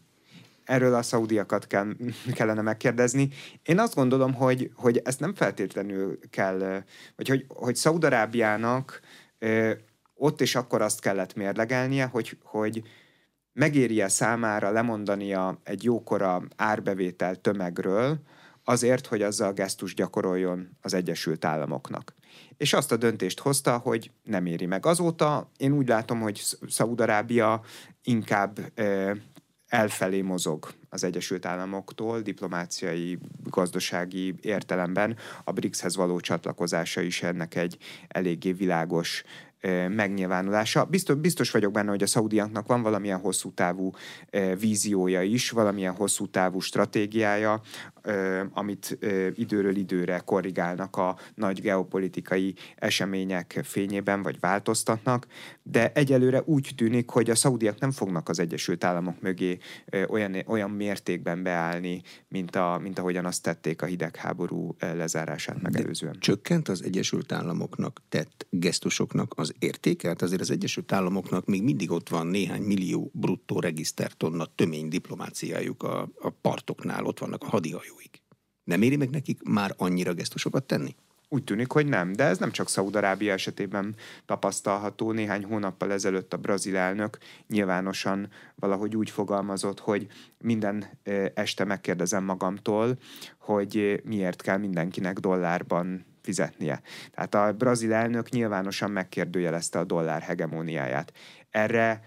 erről 0.66 0.94
a 0.94 1.02
szaudiakat 1.02 1.66
kell, 1.66 1.92
kellene 2.36 2.62
megkérdezni. 2.62 3.28
Én 3.62 3.78
azt 3.78 3.94
gondolom, 3.94 4.34
hogy, 4.34 4.70
hogy 4.74 5.00
ezt 5.04 5.20
nem 5.20 5.34
feltétlenül 5.34 6.18
kell, 6.30 6.82
vagy 7.16 7.28
hogy, 7.28 7.44
hogy 7.48 7.76
Szaudarábiának 7.76 9.00
ott 10.16 10.40
és 10.40 10.54
akkor 10.54 10.82
azt 10.82 11.00
kellett 11.00 11.34
mérlegelnie, 11.34 12.04
hogy, 12.04 12.38
hogy 12.42 12.82
megéri-e 13.52 14.08
számára 14.08 14.70
lemondania 14.70 15.60
egy 15.62 15.84
jókora 15.84 16.42
árbevétel 16.56 17.36
tömegről, 17.36 18.18
azért, 18.64 19.06
hogy 19.06 19.22
azzal 19.22 19.52
gesztus 19.52 19.94
gyakoroljon 19.94 20.76
az 20.80 20.94
Egyesült 20.94 21.44
Államoknak. 21.44 22.14
És 22.56 22.72
azt 22.72 22.92
a 22.92 22.96
döntést 22.96 23.40
hozta, 23.40 23.78
hogy 23.78 24.10
nem 24.22 24.46
éri 24.46 24.66
meg. 24.66 24.86
Azóta 24.86 25.50
én 25.56 25.72
úgy 25.72 25.88
látom, 25.88 26.20
hogy 26.20 26.42
Szaúd-Arábia 26.68 27.62
inkább 28.02 28.72
elfelé 29.66 30.20
mozog 30.20 30.68
az 30.88 31.04
Egyesült 31.04 31.46
Államoktól, 31.46 32.20
diplomáciai, 32.20 33.18
gazdasági 33.44 34.34
értelemben 34.40 35.16
a 35.44 35.52
BRICS-hez 35.52 35.96
való 35.96 36.20
csatlakozása 36.20 37.00
is 37.00 37.22
ennek 37.22 37.54
egy 37.54 37.76
eléggé 38.08 38.52
világos 38.52 39.22
megnyilvánulása. 39.88 40.84
Biztos, 40.84 41.16
biztos 41.16 41.50
vagyok 41.50 41.72
benne, 41.72 41.90
hogy 41.90 42.02
a 42.02 42.06
szaudiaknak 42.06 42.66
van 42.66 42.82
valamilyen 42.82 43.20
hosszú 43.20 43.52
távú 43.52 43.90
víziója 44.60 45.22
is, 45.22 45.50
valamilyen 45.50 45.94
hosszú 45.94 46.26
távú 46.26 46.60
stratégiája, 46.60 47.60
amit 48.50 48.98
időről 49.34 49.76
időre 49.76 50.18
korrigálnak 50.18 50.96
a 50.96 51.16
nagy 51.34 51.60
geopolitikai 51.60 52.54
események 52.76 53.60
fényében, 53.64 54.22
vagy 54.22 54.40
változtatnak, 54.40 55.26
de 55.62 55.92
egyelőre 55.92 56.42
úgy 56.44 56.72
tűnik, 56.76 57.10
hogy 57.10 57.30
a 57.30 57.34
szaudiak 57.34 57.78
nem 57.80 57.90
fognak 57.90 58.28
az 58.28 58.38
Egyesült 58.38 58.84
Államok 58.84 59.20
mögé 59.20 59.58
olyan, 60.08 60.36
olyan 60.46 60.70
mértékben 60.70 61.42
beállni, 61.42 62.02
mint, 62.28 62.56
a, 62.56 62.78
mint 62.82 62.98
ahogyan 62.98 63.24
azt 63.24 63.42
tették 63.42 63.82
a 63.82 63.86
hidegháború 63.86 64.76
lezárását 64.78 65.62
megelőzően. 65.62 66.12
De 66.12 66.18
csökkent 66.18 66.68
az 66.68 66.82
Egyesült 66.84 67.32
Államoknak 67.32 68.02
tett 68.08 68.46
gesztusoknak 68.50 69.32
az 69.36 69.54
értéke? 69.58 70.08
Hát 70.08 70.22
azért 70.22 70.40
az 70.40 70.50
Egyesült 70.50 70.92
Államoknak 70.92 71.46
még 71.46 71.62
mindig 71.62 71.90
ott 71.90 72.08
van 72.08 72.26
néhány 72.26 72.62
millió 72.62 73.10
bruttó 73.12 73.60
regisztertonna 73.60 74.46
tömény 74.54 74.88
diplomáciájuk 74.88 75.82
a, 75.82 76.08
a 76.18 76.30
partoknál, 76.30 77.04
ott 77.04 77.18
vannak 77.18 77.42
a 77.42 77.46
hadihajóik. 77.96 78.22
Nem 78.64 78.82
éri 78.82 78.96
meg 78.96 79.10
nekik 79.10 79.42
már 79.42 79.74
annyira 79.76 80.14
gesztusokat 80.14 80.64
tenni? 80.64 80.94
Úgy 81.28 81.44
tűnik, 81.44 81.72
hogy 81.72 81.86
nem, 81.86 82.12
de 82.12 82.24
ez 82.24 82.38
nem 82.38 82.50
csak 82.50 82.68
Szaúd-Arábia 82.68 83.32
esetében 83.32 83.94
tapasztalható. 84.26 85.12
Néhány 85.12 85.44
hónappal 85.44 85.92
ezelőtt 85.92 86.32
a 86.32 86.36
brazil 86.36 86.76
elnök 86.76 87.18
nyilvánosan 87.48 88.28
valahogy 88.54 88.96
úgy 88.96 89.10
fogalmazott, 89.10 89.80
hogy 89.80 90.06
minden 90.38 90.98
este 91.34 91.64
megkérdezem 91.64 92.24
magamtól, 92.24 92.98
hogy 93.38 94.02
miért 94.04 94.42
kell 94.42 94.58
mindenkinek 94.58 95.18
dollárban 95.18 96.04
fizetnie. 96.22 96.82
Tehát 97.10 97.34
a 97.34 97.52
brazil 97.52 97.92
elnök 97.92 98.28
nyilvánosan 98.30 98.90
megkérdőjelezte 98.90 99.78
a 99.78 99.84
dollár 99.84 100.22
hegemóniáját. 100.22 101.12
Erre 101.50 102.02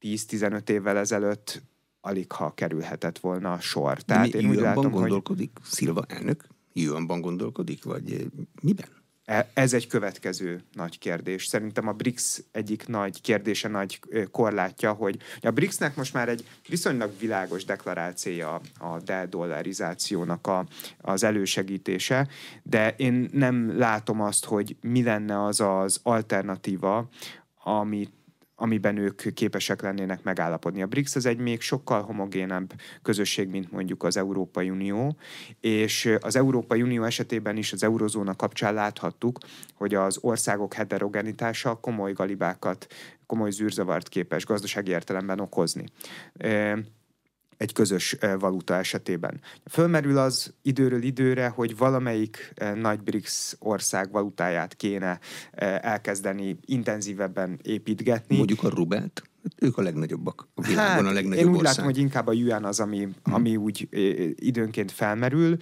10-15 0.00 0.68
évvel 0.68 0.98
ezelőtt 0.98 1.62
alig 2.04 2.32
ha 2.32 2.54
kerülhetett 2.54 3.18
volna 3.18 3.52
a 3.52 3.60
sor. 3.60 4.02
Tehát 4.02 4.34
én 4.34 4.48
úgy 4.48 4.56
látom, 4.56 4.90
gondolkodik 4.90 5.50
hogy... 5.54 5.66
Szilva 5.66 6.04
elnök? 6.08 6.46
Yuanban 6.72 7.20
gondolkodik, 7.20 7.84
vagy 7.84 8.12
eh, 8.12 8.20
miben? 8.62 8.86
E, 9.24 9.50
ez 9.54 9.72
egy 9.72 9.86
következő 9.86 10.62
nagy 10.72 10.98
kérdés. 10.98 11.46
Szerintem 11.46 11.88
a 11.88 11.92
BRICS 11.92 12.42
egyik 12.52 12.86
nagy 12.86 13.20
kérdése, 13.20 13.68
nagy 13.68 14.00
korlátja, 14.30 14.92
hogy 14.92 15.16
a 15.40 15.50
BRICS-nek 15.50 15.96
most 15.96 16.12
már 16.12 16.28
egy 16.28 16.46
viszonylag 16.68 17.12
világos 17.18 17.64
deklarációja 17.64 18.60
a 18.78 18.98
dedollarizációnak 19.04 20.46
a, 20.46 20.66
az 21.00 21.22
elősegítése, 21.22 22.28
de 22.62 22.94
én 22.96 23.28
nem 23.32 23.78
látom 23.78 24.20
azt, 24.20 24.44
hogy 24.44 24.76
mi 24.80 25.02
lenne 25.02 25.44
az 25.44 25.60
az 25.60 26.00
alternatíva, 26.02 27.08
amit 27.62 28.12
amiben 28.56 28.96
ők 28.96 29.34
képesek 29.34 29.82
lennének 29.82 30.22
megállapodni. 30.22 30.82
A 30.82 30.86
BRICS 30.86 31.16
az 31.16 31.26
egy 31.26 31.38
még 31.38 31.60
sokkal 31.60 32.02
homogénebb 32.02 32.72
közösség, 33.02 33.48
mint 33.48 33.72
mondjuk 33.72 34.02
az 34.02 34.16
Európai 34.16 34.70
Unió, 34.70 35.16
és 35.60 36.16
az 36.20 36.36
Európai 36.36 36.82
Unió 36.82 37.04
esetében 37.04 37.56
is 37.56 37.72
az 37.72 37.82
eurozóna 37.82 38.36
kapcsán 38.36 38.74
láthattuk, 38.74 39.38
hogy 39.74 39.94
az 39.94 40.18
országok 40.20 40.74
heterogenitása 40.74 41.74
komoly 41.74 42.12
galibákat, 42.12 42.86
komoly 43.26 43.50
zűrzavart 43.50 44.08
képes 44.08 44.46
gazdasági 44.46 44.90
értelemben 44.90 45.40
okozni 45.40 45.84
egy 47.64 47.72
közös 47.72 48.16
valuta 48.38 48.74
esetében. 48.74 49.40
Fölmerül 49.70 50.18
az 50.18 50.52
időről 50.62 51.02
időre, 51.02 51.48
hogy 51.48 51.76
valamelyik 51.76 52.54
nagy 52.74 53.00
BRICS 53.00 53.54
ország 53.58 54.10
valutáját 54.10 54.74
kéne 54.74 55.18
elkezdeni 55.80 56.58
intenzívebben 56.64 57.58
építgetni. 57.62 58.36
Mondjuk 58.36 58.62
a 58.62 58.68
rubelt? 58.68 59.22
Ők 59.58 59.78
a 59.78 59.82
legnagyobbak 59.82 60.48
a 60.54 60.62
világon, 60.62 61.04
hát, 61.04 61.12
a 61.12 61.14
legnagyobb 61.14 61.44
Én 61.44 61.50
úgy 61.50 61.58
ország. 61.58 61.70
látom, 61.70 61.84
hogy 61.84 61.98
inkább 61.98 62.26
a 62.26 62.32
yuan 62.32 62.64
az, 62.64 62.80
ami, 62.80 63.02
hmm. 63.02 63.34
ami 63.34 63.56
úgy 63.56 63.88
időnként 64.34 64.92
felmerül, 64.92 65.56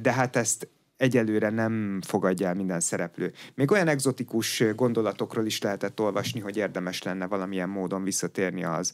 de 0.00 0.12
hát 0.12 0.36
ezt 0.36 0.68
egyelőre 1.02 1.50
nem 1.50 2.00
fogadja 2.06 2.48
el 2.48 2.54
minden 2.54 2.80
szereplő. 2.80 3.32
Még 3.54 3.70
olyan 3.70 3.88
egzotikus 3.88 4.64
gondolatokról 4.76 5.46
is 5.46 5.60
lehetett 5.60 6.00
olvasni, 6.00 6.40
hogy 6.40 6.56
érdemes 6.56 7.02
lenne 7.02 7.26
valamilyen 7.26 7.68
módon 7.68 8.04
visszatérni 8.04 8.64
az, 8.64 8.92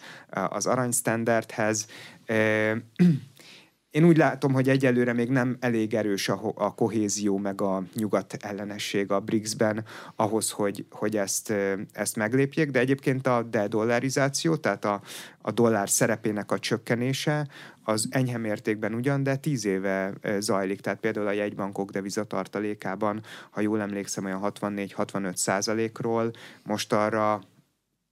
az 0.49 0.67
aranysztenderdhez. 0.67 1.87
Én 3.91 4.05
úgy 4.05 4.17
látom, 4.17 4.53
hogy 4.53 4.69
egyelőre 4.69 5.13
még 5.13 5.29
nem 5.29 5.57
elég 5.61 5.95
erős 5.95 6.29
a, 6.29 6.53
a 6.55 6.75
kohézió 6.75 7.39
meg 7.39 7.61
a 7.61 7.83
nyugat 7.95 8.33
ellenesség 8.41 9.11
a 9.11 9.21
BRICS-ben 9.21 9.85
ahhoz, 10.17 10.51
hogy, 10.51 10.87
hogy 10.91 11.17
ezt, 11.17 11.53
ezt 11.93 12.17
meglépjék, 12.17 12.71
de 12.71 12.79
egyébként 12.79 13.27
a 13.27 13.43
dedollarizáció, 13.43 14.57
tehát 14.57 14.85
a, 14.85 15.01
a 15.43 15.51
dollár 15.51 15.91
szerepének 15.91 16.53
a 16.53 16.59
csökkenése, 16.59 17.49
az 17.83 18.09
enyhe 18.11 18.39
mértékben 18.39 18.95
ugyan, 18.95 19.23
de 19.23 19.37
tíz 19.37 19.65
éve 19.65 20.13
zajlik. 20.39 20.81
Tehát 20.81 21.01
például 21.01 21.27
a 21.27 21.33
jegybankok 21.33 21.91
devizatartalékában, 21.91 23.23
ha 23.51 23.61
jól 23.61 23.81
emlékszem, 23.81 24.25
olyan 24.25 24.41
64-65 24.43 25.35
százalékról, 25.35 26.31
most 26.65 26.93
arra 26.93 27.41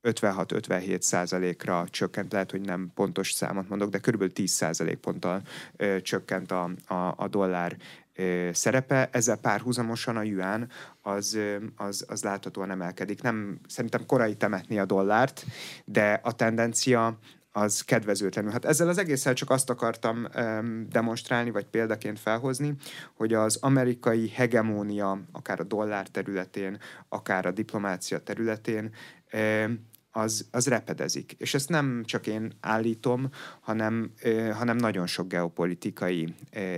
56-57 0.06 1.00
százalékra 1.00 1.86
csökkent, 1.90 2.32
lehet, 2.32 2.50
hogy 2.50 2.60
nem 2.60 2.90
pontos 2.94 3.32
számot 3.32 3.68
mondok, 3.68 3.90
de 3.90 3.98
körülbelül 3.98 4.34
10 4.34 4.50
százalék 4.50 4.96
ponttal 4.96 5.42
ö, 5.76 6.00
csökkent 6.00 6.50
a, 6.50 6.70
a, 6.86 7.14
a 7.16 7.28
dollár 7.28 7.76
ö, 8.14 8.48
szerepe. 8.52 9.08
Ezzel 9.12 9.36
párhuzamosan 9.36 10.16
a 10.16 10.22
yuan 10.22 10.68
az, 11.02 11.38
az, 11.76 12.04
az 12.08 12.22
láthatóan 12.22 12.70
emelkedik. 12.70 13.22
Nem, 13.22 13.60
szerintem 13.68 14.06
korai 14.06 14.34
temetni 14.34 14.78
a 14.78 14.84
dollárt, 14.84 15.44
de 15.84 16.20
a 16.22 16.32
tendencia 16.32 17.18
az 17.56 17.80
kedvezőtlenül. 17.80 18.50
Hát 18.50 18.64
ezzel 18.64 18.88
az 18.88 18.98
egésszel 18.98 19.34
csak 19.34 19.50
azt 19.50 19.70
akartam 19.70 20.26
um, 20.36 20.86
demonstrálni, 20.88 21.50
vagy 21.50 21.64
példaként 21.64 22.18
felhozni, 22.18 22.74
hogy 23.14 23.34
az 23.34 23.58
amerikai 23.60 24.28
hegemónia, 24.28 25.20
akár 25.32 25.60
a 25.60 25.64
dollár 25.64 26.08
területén, 26.08 26.78
akár 27.08 27.46
a 27.46 27.50
diplomácia 27.50 28.18
területén 28.18 28.94
um, 29.32 29.86
az, 30.16 30.46
az 30.50 30.66
repedezik. 30.66 31.34
És 31.38 31.54
ezt 31.54 31.68
nem 31.68 32.02
csak 32.04 32.26
én 32.26 32.52
állítom, 32.60 33.28
hanem, 33.60 34.10
hanem 34.52 34.76
nagyon 34.76 35.06
sok 35.06 35.28
geopolitikai 35.28 36.34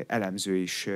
elemző 0.07 0.57
is 0.57 0.89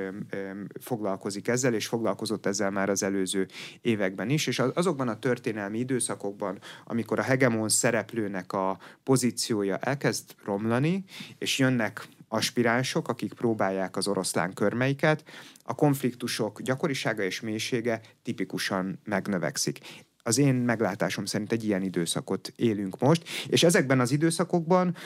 foglalkozik 0.81 1.49
ezzel, 1.49 1.75
és 1.75 1.87
foglalkozott 1.87 2.47
ezzel 2.47 2.71
már 2.71 2.89
az 2.89 3.03
előző 3.03 3.49
években 3.81 4.31
is, 4.31 4.47
és 4.47 4.59
azokban 4.59 5.09
a 5.09 5.19
történelmi 5.19 5.79
időszakokban, 5.79 6.59
amikor 6.85 7.19
a 7.19 7.23
hegemon 7.23 7.69
szereplőnek 7.69 8.53
a 8.53 8.79
pozíciója 9.03 9.77
elkezd 9.77 10.35
romlani, 10.45 11.05
és 11.39 11.59
jönnek 11.59 12.09
aspiránsok, 12.29 13.09
akik 13.09 13.33
próbálják 13.33 13.97
az 13.97 14.09
oroszlán 14.09 14.53
körmeiket, 14.53 15.25
a 15.65 15.75
konfliktusok 15.75 16.63
gyakorisága 16.63 17.23
és 17.23 17.41
mélysége 17.41 18.01
tipikusan 18.23 18.99
megnövekszik 19.05 19.79
az 20.23 20.39
én 20.39 20.55
meglátásom 20.55 21.25
szerint 21.25 21.53
egy 21.53 21.65
ilyen 21.65 21.83
időszakot 21.83 22.53
élünk 22.57 22.99
most, 22.99 23.29
és 23.47 23.63
ezekben 23.63 24.01
az 24.01 24.11
időszakokban 24.11 24.97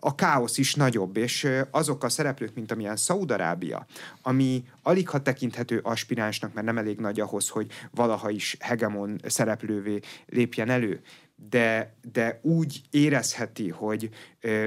a 0.00 0.14
káosz 0.14 0.58
is 0.58 0.74
nagyobb, 0.74 1.16
és 1.16 1.48
azok 1.70 2.04
a 2.04 2.08
szereplők, 2.08 2.54
mint 2.54 2.72
amilyen 2.72 2.96
Szaudarábia, 2.96 3.86
ami 4.22 4.64
alig 4.82 5.08
ha 5.08 5.22
tekinthető 5.22 5.78
aspiránsnak, 5.82 6.54
mert 6.54 6.66
nem 6.66 6.78
elég 6.78 6.98
nagy 6.98 7.20
ahhoz, 7.20 7.48
hogy 7.48 7.70
valaha 7.90 8.30
is 8.30 8.56
hegemon 8.60 9.20
szereplővé 9.24 10.00
lépjen 10.26 10.68
elő, 10.68 11.02
de, 11.48 11.94
de 12.12 12.38
úgy 12.42 12.82
érezheti, 12.90 13.68
hogy 13.68 14.10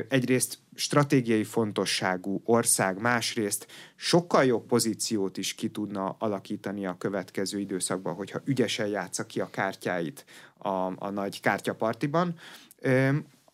egyrészt 0.07 0.59
stratégiai 0.75 1.43
fontosságú 1.43 2.41
ország, 2.45 3.01
másrészt 3.01 3.67
sokkal 3.95 4.45
jobb 4.45 4.65
pozíciót 4.65 5.37
is 5.37 5.53
ki 5.53 5.69
tudna 5.69 6.15
alakítani 6.19 6.85
a 6.85 6.97
következő 6.97 7.59
időszakban, 7.59 8.13
hogyha 8.13 8.41
ügyesen 8.45 8.87
játsza 8.87 9.25
ki 9.25 9.39
a 9.39 9.49
kártyáit 9.49 10.25
a, 10.57 11.05
a 11.05 11.09
nagy 11.09 11.39
kártyapartiban, 11.39 12.35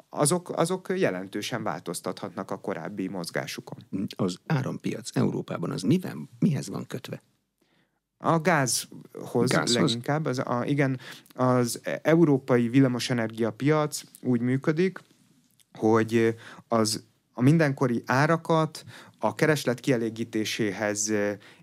azok, 0.09 0.49
azok 0.49 0.93
jelentősen 0.95 1.63
változtathatnak 1.63 2.51
a 2.51 2.59
korábbi 2.59 3.07
mozgásukon. 3.07 3.78
Az 4.15 4.38
árampiac 4.45 5.15
Európában 5.15 5.72
az 5.72 5.82
miben, 5.82 6.30
mihez 6.39 6.70
van 6.70 6.86
kötve? 6.88 7.22
A 8.18 8.39
gázhoz, 8.39 9.49
gázhoz? 9.49 9.74
leginkább. 9.74 10.26
Az, 10.26 10.39
a, 10.39 10.63
igen, 10.65 10.99
az 11.36 11.82
európai 12.01 12.68
villamosenergia 12.70 13.51
piac 13.51 14.01
úgy 14.22 14.41
működik, 14.41 14.99
hogy 15.74 16.36
az 16.68 17.03
a 17.34 17.41
mindenkori 17.41 18.03
árakat 18.05 18.84
a 19.20 19.36
kereslet 19.36 19.80
kielégítéséhez 19.80 21.13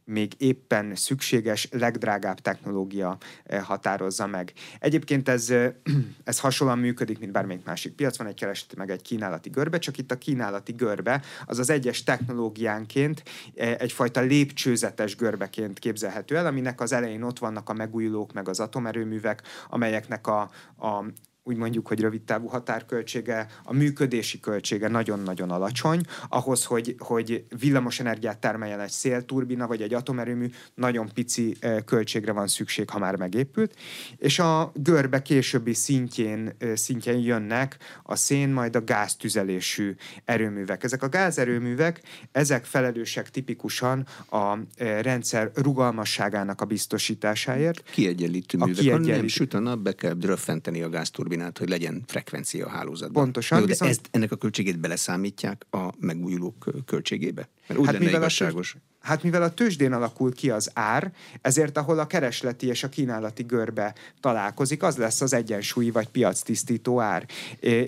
még 0.04 0.32
éppen 0.38 0.94
szükséges, 0.94 1.68
legdrágább 1.70 2.40
technológia 2.40 3.18
határozza 3.62 4.26
meg. 4.26 4.52
Egyébként 4.78 5.28
ez, 5.28 5.50
ez 6.24 6.40
hasonlóan 6.40 6.78
működik, 6.78 7.18
mint 7.18 7.32
bármelyik 7.32 7.64
másik 7.64 7.94
piac, 7.94 8.16
van 8.16 8.26
egy 8.26 8.34
kereslet 8.34 8.76
meg 8.76 8.90
egy 8.90 9.02
kínálati 9.02 9.48
görbe, 9.50 9.78
csak 9.78 9.98
itt 9.98 10.10
a 10.10 10.18
kínálati 10.18 10.72
görbe 10.72 11.22
az 11.46 11.58
az 11.58 11.70
egyes 11.70 12.02
technológiánként 12.02 13.22
egyfajta 13.54 14.20
lépcsőzetes 14.20 15.16
görbeként 15.16 15.78
képzelhető 15.78 16.36
el, 16.36 16.46
aminek 16.46 16.80
az 16.80 16.92
elején 16.92 17.22
ott 17.22 17.38
vannak 17.38 17.68
a 17.68 17.72
megújulók, 17.72 18.32
meg 18.32 18.48
az 18.48 18.60
atomerőművek, 18.60 19.42
amelyeknek 19.68 20.26
a, 20.26 20.40
a 20.78 21.04
úgy 21.46 21.56
mondjuk, 21.56 21.88
hogy 21.88 22.00
rövid 22.00 22.22
távú 22.22 22.46
határköltsége, 22.46 23.46
a 23.64 23.72
működési 23.72 24.40
költsége 24.40 24.88
nagyon-nagyon 24.88 25.50
alacsony, 25.50 26.00
ahhoz, 26.28 26.64
hogy, 26.64 26.94
hogy 26.98 27.44
villamos 27.60 28.00
energiát 28.00 28.38
termeljen 28.38 28.80
egy 28.80 28.90
szélturbina 28.90 29.66
vagy 29.66 29.82
egy 29.82 29.94
atomerőmű, 29.94 30.50
nagyon 30.74 31.08
pici 31.14 31.56
költségre 31.84 32.32
van 32.32 32.46
szükség, 32.46 32.90
ha 32.90 32.98
már 32.98 33.16
megépült, 33.16 33.74
és 34.16 34.38
a 34.38 34.72
görbe 34.74 35.22
későbbi 35.22 35.74
szintjén, 35.74 36.56
szintjén 36.74 37.18
jönnek 37.18 37.76
a 38.02 38.16
szén, 38.16 38.48
majd 38.48 38.76
a 38.76 38.84
gáztüzelésű 38.84 39.94
erőművek. 40.24 40.84
Ezek 40.84 41.02
a 41.02 41.08
gázerőművek, 41.08 42.02
ezek 42.32 42.64
felelősek 42.64 43.30
tipikusan 43.30 44.06
a 44.30 44.58
rendszer 44.76 45.50
rugalmasságának 45.54 46.60
a 46.60 46.64
biztosításáért. 46.64 47.90
Kiegyenlítő 47.90 48.58
művek, 48.58 48.76
a 48.76 48.80
kiegyenlítő... 48.80 49.16
nem 49.16 49.26
süt 49.26 49.54
a 49.54 49.58
nap, 49.58 49.78
be 49.78 49.92
kell 49.92 50.16
röffenteni 50.20 50.82
a 50.82 50.88
gázturbinát, 50.88 51.32
hogy 51.58 51.68
legyen 51.68 52.02
frekvencia 52.06 52.66
a 52.66 52.68
hálózatban. 52.68 53.22
Pontosan. 53.22 53.58
Jó, 53.58 53.64
de 53.64 53.70
viszont... 53.70 53.90
ezt, 53.90 54.08
ennek 54.10 54.32
a 54.32 54.36
költségét 54.36 54.78
beleszámítják 54.78 55.66
a 55.70 55.92
megújulók 55.98 56.66
költségébe? 56.86 57.48
Mert 57.66 57.80
úgy 57.80 57.86
hát 57.86 57.98
lenne 57.98 58.10
igazságos. 58.10 58.74
A 58.74 58.93
Hát 59.04 59.22
mivel 59.22 59.42
a 59.42 59.54
tőzsdén 59.54 59.92
alakul 59.92 60.34
ki 60.34 60.50
az 60.50 60.70
ár, 60.74 61.12
ezért 61.40 61.78
ahol 61.78 61.98
a 61.98 62.06
keresleti 62.06 62.66
és 62.66 62.82
a 62.82 62.88
kínálati 62.88 63.42
görbe 63.42 63.94
találkozik, 64.20 64.82
az 64.82 64.96
lesz 64.96 65.20
az 65.20 65.32
egyensúlyi 65.32 65.90
vagy 65.90 66.08
piactisztító 66.08 67.00
ár. 67.00 67.26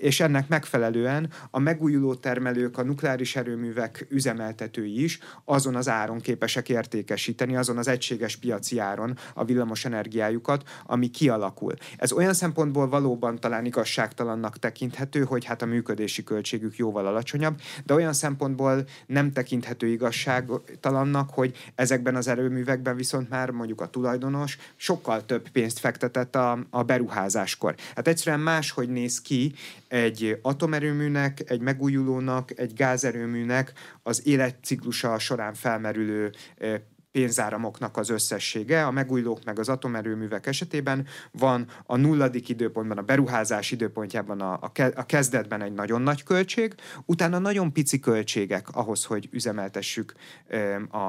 És 0.00 0.20
ennek 0.20 0.48
megfelelően 0.48 1.30
a 1.50 1.58
megújuló 1.58 2.14
termelők, 2.14 2.78
a 2.78 2.82
nukleáris 2.82 3.36
erőművek 3.36 4.06
üzemeltetői 4.08 5.02
is 5.02 5.18
azon 5.44 5.74
az 5.74 5.88
áron 5.88 6.20
képesek 6.20 6.68
értékesíteni, 6.68 7.56
azon 7.56 7.78
az 7.78 7.88
egységes 7.88 8.36
piaci 8.36 8.78
áron 8.78 9.18
a 9.34 9.44
villamos 9.44 9.84
energiájukat, 9.84 10.68
ami 10.86 11.08
kialakul. 11.08 11.74
Ez 11.96 12.12
olyan 12.12 12.34
szempontból 12.34 12.88
valóban 12.88 13.38
talán 13.40 13.64
igazságtalannak 13.64 14.58
tekinthető, 14.58 15.24
hogy 15.24 15.44
hát 15.44 15.62
a 15.62 15.66
működési 15.66 16.24
költségük 16.24 16.76
jóval 16.76 17.06
alacsonyabb, 17.06 17.60
de 17.84 17.94
olyan 17.94 18.12
szempontból 18.12 18.84
nem 19.06 19.32
tekinthető 19.32 19.86
igazságtalan 19.86 21.04
annak, 21.06 21.30
hogy 21.30 21.70
ezekben 21.74 22.16
az 22.16 22.28
erőművekben 22.28 22.96
viszont 22.96 23.28
már 23.28 23.50
mondjuk 23.50 23.80
a 23.80 23.86
tulajdonos 23.86 24.58
sokkal 24.76 25.24
több 25.24 25.48
pénzt 25.48 25.78
fektetett 25.78 26.36
a, 26.36 26.58
a 26.70 26.82
beruházáskor. 26.82 27.74
Hát 27.94 28.08
egyszerűen 28.08 28.40
máshogy 28.40 28.88
néz 28.88 29.20
ki 29.20 29.52
egy 29.88 30.38
atomerőműnek, 30.42 31.50
egy 31.50 31.60
megújulónak, 31.60 32.58
egy 32.58 32.72
gázerőműnek 32.74 33.72
az 34.02 34.26
életciklusa 34.26 35.18
során 35.18 35.54
felmerülő 35.54 36.32
eh, 36.58 36.80
pénzáramoknak 37.16 37.96
az 37.96 38.10
összessége. 38.10 38.86
A 38.86 38.90
megújulók 38.90 39.44
meg 39.44 39.58
az 39.58 39.68
atomerőművek 39.68 40.46
esetében 40.46 41.06
van 41.30 41.66
a 41.86 41.96
nulladik 41.96 42.48
időpontban, 42.48 42.98
a 42.98 43.02
beruházás 43.02 43.70
időpontjában 43.70 44.40
a, 44.40 44.70
a 44.94 45.06
kezdetben 45.06 45.62
egy 45.62 45.72
nagyon 45.72 46.02
nagy 46.02 46.22
költség, 46.22 46.74
utána 47.04 47.38
nagyon 47.38 47.72
pici 47.72 47.98
költségek 47.98 48.68
ahhoz, 48.68 49.04
hogy 49.04 49.28
üzemeltessük 49.32 50.14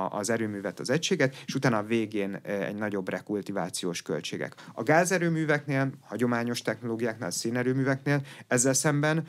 az 0.10 0.30
erőművet, 0.30 0.80
az 0.80 0.90
egységet, 0.90 1.36
és 1.46 1.56
utána 1.56 1.78
a 1.78 1.84
végén 1.84 2.36
egy 2.44 2.76
nagyobb 2.76 3.10
rekultivációs 3.10 4.02
költségek. 4.02 4.56
A 4.74 4.84
gázerőműveknél, 4.84 5.90
hagyományos 6.02 6.62
technológiáknál, 6.62 7.32
szénerőműveknél 7.32 8.22
ezzel 8.48 8.74
szemben 8.74 9.28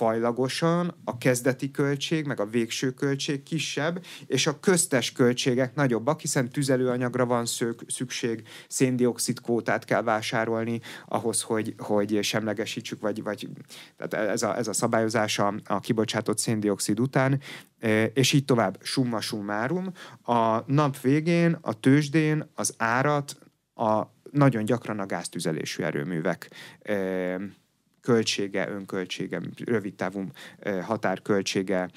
fajlagosan 0.00 0.94
a 1.04 1.18
kezdeti 1.18 1.70
költség, 1.70 2.26
meg 2.26 2.40
a 2.40 2.46
végső 2.46 2.90
költség 2.90 3.42
kisebb, 3.42 4.04
és 4.26 4.46
a 4.46 4.60
köztes 4.60 5.12
költségek 5.12 5.74
nagyobbak, 5.74 6.20
hiszen 6.20 6.48
tüzelőanyagra 6.48 7.26
van 7.26 7.44
szükség, 7.86 8.42
széndiokszid 8.68 9.40
kvótát 9.40 9.84
kell 9.84 10.02
vásárolni 10.02 10.80
ahhoz, 11.08 11.42
hogy, 11.42 11.74
hogy 11.78 12.18
semlegesítsük, 12.22 13.00
vagy, 13.00 13.22
vagy 13.22 13.48
tehát 13.96 14.28
ez, 14.30 14.42
a, 14.42 14.56
ez 14.56 14.68
a 14.68 14.72
szabályozás 14.72 15.38
a, 15.38 15.54
a 15.64 15.80
kibocsátott 15.80 16.38
széndiokszid 16.38 17.00
után, 17.00 17.40
e, 17.78 18.04
és 18.04 18.32
így 18.32 18.44
tovább, 18.44 18.78
summa 18.82 19.20
summarum. 19.20 19.92
A 20.22 20.72
nap 20.72 21.00
végén 21.00 21.58
a 21.60 21.80
tőzsdén 21.80 22.50
az 22.54 22.74
árat 22.76 23.38
a 23.74 24.02
nagyon 24.30 24.64
gyakran 24.64 24.98
a 24.98 25.06
gáztüzelésű 25.06 25.82
erőművek 25.82 26.50
e, 26.82 27.36
költsége, 28.00 28.68
önköltsége, 28.68 29.40
rövidtávú 29.64 30.24
határköltsége 30.82 31.90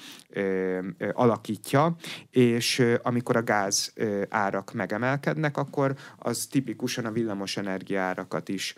alakítja, 1.12 1.96
és 2.30 2.82
amikor 3.02 3.36
a 3.36 3.42
gáz 3.42 3.92
árak 4.28 4.72
megemelkednek, 4.72 5.56
akkor 5.56 5.94
az 6.18 6.46
tipikusan 6.46 7.04
a 7.04 7.12
villamos 7.12 7.58
árakat 7.94 8.48
is 8.48 8.74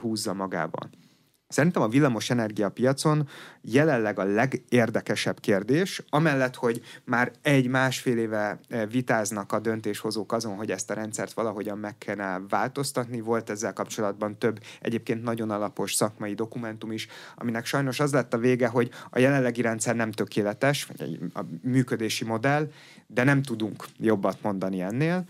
húzza 0.00 0.34
magával. 0.34 0.90
Szerintem 1.48 1.82
a 1.82 1.88
villamos 1.88 2.32
piacon 2.74 3.28
jelenleg 3.60 4.18
a 4.18 4.24
legérdekesebb 4.24 5.40
kérdés, 5.40 6.02
amellett, 6.08 6.54
hogy 6.54 6.80
már 7.04 7.32
egy-másfél 7.42 8.18
éve 8.18 8.58
eh, 8.68 8.86
vitáznak 8.90 9.52
a 9.52 9.58
döntéshozók 9.58 10.32
azon, 10.32 10.56
hogy 10.56 10.70
ezt 10.70 10.90
a 10.90 10.94
rendszert 10.94 11.32
valahogyan 11.32 11.78
meg 11.78 11.98
kellene 11.98 12.40
változtatni. 12.48 13.20
Volt 13.20 13.50
ezzel 13.50 13.72
kapcsolatban 13.72 14.38
több 14.38 14.60
egyébként 14.80 15.22
nagyon 15.22 15.50
alapos 15.50 15.94
szakmai 15.94 16.34
dokumentum 16.34 16.92
is, 16.92 17.06
aminek 17.36 17.66
sajnos 17.66 18.00
az 18.00 18.12
lett 18.12 18.34
a 18.34 18.38
vége, 18.38 18.68
hogy 18.68 18.90
a 19.10 19.18
jelenlegi 19.18 19.60
rendszer 19.60 19.96
nem 19.96 20.10
tökéletes, 20.10 20.88
a 21.34 21.40
működési 21.62 22.24
modell, 22.24 22.70
de 23.06 23.24
nem 23.24 23.42
tudunk 23.42 23.84
jobbat 23.98 24.42
mondani 24.42 24.80
ennél, 24.80 25.24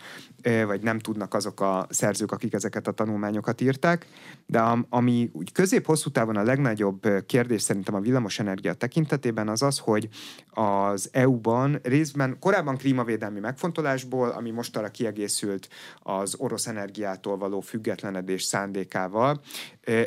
vagy 0.67 0.83
nem 0.83 0.99
tudnak 0.99 1.35
azok 1.35 1.61
a 1.61 1.87
szerzők, 1.91 2.33
akik 2.33 2.53
ezeket 2.53 2.87
a 2.87 2.93
tanulmányokat 2.93 3.61
írták, 3.61 4.07
de 4.47 4.61
ami 4.89 5.31
úgy 5.33 5.53
közép-hosszú 5.53 6.11
távon 6.11 6.37
a 6.37 6.43
legnagyobb 6.43 7.27
kérdés 7.27 7.63
szerintem 7.63 7.95
a 7.95 8.01
villamosenergia 8.01 8.75
tekintetében 8.75 9.49
az 9.49 9.63
az, 9.63 9.79
hogy 9.79 10.09
az 10.51 11.09
EU-ban 11.13 11.79
részben 11.83 12.37
korábban 12.41 12.77
klímavédelmi 12.77 13.41
megfontolásból, 13.41 14.29
ami 14.29 14.51
most 14.51 14.77
arra 14.77 14.89
kiegészült 14.89 15.69
az 16.03 16.35
orosz 16.39 16.67
energiától 16.67 17.37
való 17.37 17.61
függetlenedés 17.61 18.43
szándékával, 18.43 19.41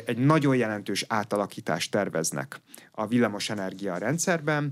egy 0.04 0.18
nagyon 0.18 0.56
jelentős 0.56 1.04
átalakítást 1.08 1.90
terveznek 1.90 2.60
a 2.92 3.06
villamosenergia 3.06 3.96
rendszerben 3.96 4.70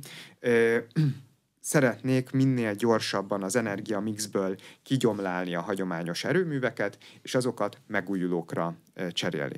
szeretnék 1.68 2.30
minél 2.30 2.74
gyorsabban 2.74 3.42
az 3.42 3.56
energiamixből 3.56 4.56
kigyomlálni 4.82 5.54
a 5.54 5.60
hagyományos 5.60 6.24
erőműveket, 6.24 6.98
és 7.22 7.34
azokat 7.34 7.78
megújulókra 7.86 8.76
cserélni. 9.12 9.56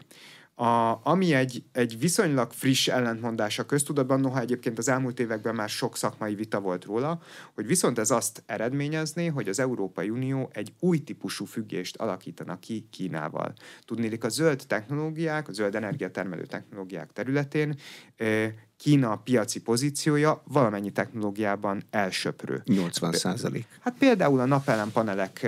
A, 0.54 1.00
ami 1.02 1.34
egy, 1.34 1.62
egy 1.72 1.98
viszonylag 1.98 2.52
friss 2.52 2.88
ellentmondás 2.88 3.58
a 3.58 3.66
köztudatban, 3.66 4.20
noha 4.20 4.40
egyébként 4.40 4.78
az 4.78 4.88
elmúlt 4.88 5.20
években 5.20 5.54
már 5.54 5.68
sok 5.68 5.96
szakmai 5.96 6.34
vita 6.34 6.61
volt 6.61 6.84
róla, 6.84 7.20
hogy 7.54 7.66
viszont 7.66 7.98
ez 7.98 8.11
azt 8.11 8.42
eredményezné, 8.46 9.26
hogy 9.26 9.48
az 9.48 9.58
Európai 9.58 10.11
Unió 10.11 10.50
egy 10.52 10.72
új 10.78 10.98
típusú 10.98 11.44
függést 11.44 11.96
alakítana 11.96 12.58
ki 12.58 12.86
Kínával. 12.90 13.52
Tudnélik 13.84 14.24
a 14.24 14.28
zöld 14.28 14.62
technológiák, 14.66 15.48
a 15.48 15.52
zöld 15.52 15.74
energiatermelő 15.74 16.44
technológiák 16.44 17.12
területén 17.12 17.76
Kína 18.83 19.16
piaci 19.16 19.61
pozíciója 19.61 20.43
valamennyi 20.45 20.91
technológiában 20.91 21.83
elsöprő. 21.91 22.62
80 22.64 23.12
százalék. 23.12 23.66
Hát 23.81 23.95
például 23.99 24.41
a 24.41 24.45
napelempanelek 24.45 25.47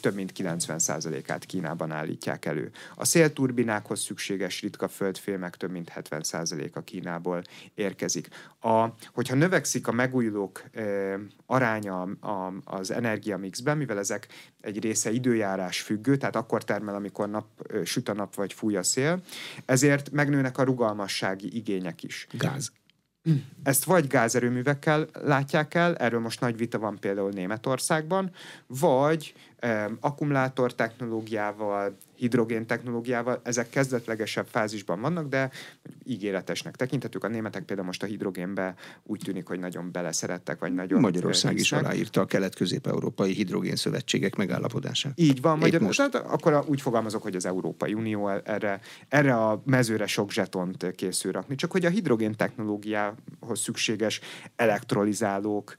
több 0.00 0.14
mint 0.14 0.32
90 0.32 0.78
százalékát 0.78 1.44
Kínában 1.44 1.90
állítják 1.90 2.44
elő. 2.44 2.70
A 2.94 3.04
szélturbinákhoz 3.04 4.00
szükséges 4.00 4.60
ritka 4.60 4.88
földfémek 4.88 5.56
több 5.56 5.70
mint 5.70 5.88
70 5.88 6.22
százaléka 6.22 6.80
Kínából 6.80 7.42
érkezik. 7.74 8.28
A, 8.60 8.86
hogyha 9.14 9.34
növekszik 9.34 9.86
a 9.86 9.92
megújulók 9.92 10.62
aránya 11.46 12.00
a, 12.02 12.52
az 12.64 12.90
energiamixben, 12.90 13.76
mivel 13.76 13.98
ezek 13.98 14.28
egy 14.60 14.82
része 14.82 15.10
időjárás 15.10 15.80
függő, 15.80 16.16
tehát 16.16 16.36
akkor 16.36 16.64
termel, 16.64 16.94
amikor 16.94 17.28
nap, 17.28 17.46
süt 17.84 18.08
a 18.08 18.12
nap 18.12 18.34
vagy 18.34 18.52
fúj 18.52 18.76
a 18.76 18.82
szél, 18.82 19.22
ezért 19.64 20.10
megnőnek 20.10 20.58
a 20.58 20.62
rugalmassági 20.62 21.56
igények 21.56 22.02
is. 22.02 22.26
Gáz. 22.30 22.57
Ezt 23.62 23.84
vagy 23.84 24.06
gázerőművekkel 24.06 25.06
látják 25.24 25.74
el, 25.74 25.96
erről 25.96 26.20
most 26.20 26.40
nagy 26.40 26.56
vita 26.56 26.78
van 26.78 26.98
például 27.00 27.30
Németországban, 27.30 28.30
vagy 28.66 29.34
akkumulátor 30.00 30.74
technológiával, 30.74 31.96
hidrogén 32.14 32.66
technológiával, 32.66 33.40
ezek 33.44 33.70
kezdetlegesebb 33.70 34.46
fázisban 34.46 35.00
vannak, 35.00 35.28
de 35.28 35.50
ígéretesnek 36.04 36.76
tekinthetők. 36.76 37.24
A 37.24 37.28
németek 37.28 37.62
például 37.62 37.86
most 37.86 38.02
a 38.02 38.06
hidrogénbe 38.06 38.74
úgy 39.02 39.20
tűnik, 39.24 39.46
hogy 39.46 39.58
nagyon 39.58 39.92
beleszerettek, 39.92 40.58
vagy 40.58 40.74
nagyon... 40.74 41.00
Magyarország 41.00 41.56
is 41.56 41.72
aláírta 41.72 42.20
a 42.20 42.24
kelet-közép-európai 42.24 43.32
hidrogén 43.32 43.76
szövetségek 43.76 44.36
megállapodását. 44.36 45.12
Így 45.14 45.40
van, 45.40 45.58
Magyarország, 45.58 46.12
most. 46.12 46.24
akkor 46.24 46.64
úgy 46.66 46.80
fogalmazok, 46.80 47.22
hogy 47.22 47.36
az 47.36 47.46
Európai 47.46 47.94
Unió 47.94 48.28
erre, 48.28 48.80
erre 49.08 49.34
a 49.34 49.62
mezőre 49.64 50.06
sok 50.06 50.32
zsetont 50.32 50.94
készül 50.94 51.32
rakni. 51.32 51.54
Csak 51.54 51.70
hogy 51.70 51.84
a 51.84 51.90
hidrogén 51.90 52.36
technológiához 52.36 53.60
szükséges 53.60 54.20
elektrolizálók, 54.56 55.74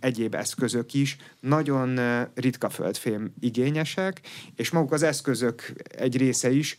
egyéb 0.00 0.34
eszközök 0.34 0.94
is 0.94 1.16
nagyon 1.40 2.00
ritka 2.34 2.68
föld 2.68 2.96
földfém 3.04 3.34
igényesek, 3.40 4.20
és 4.56 4.70
maguk 4.70 4.92
az 4.92 5.02
eszközök 5.02 5.72
egy 5.88 6.16
része 6.16 6.50
is 6.50 6.76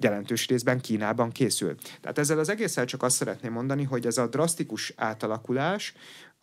jelentős 0.00 0.46
részben 0.46 0.80
Kínában 0.80 1.30
készül. 1.30 1.74
Tehát 2.00 2.18
ezzel 2.18 2.38
az 2.38 2.48
egésszel 2.48 2.84
csak 2.84 3.02
azt 3.02 3.16
szeretném 3.16 3.52
mondani, 3.52 3.82
hogy 3.82 4.06
ez 4.06 4.18
a 4.18 4.26
drasztikus 4.26 4.92
átalakulás, 4.96 5.94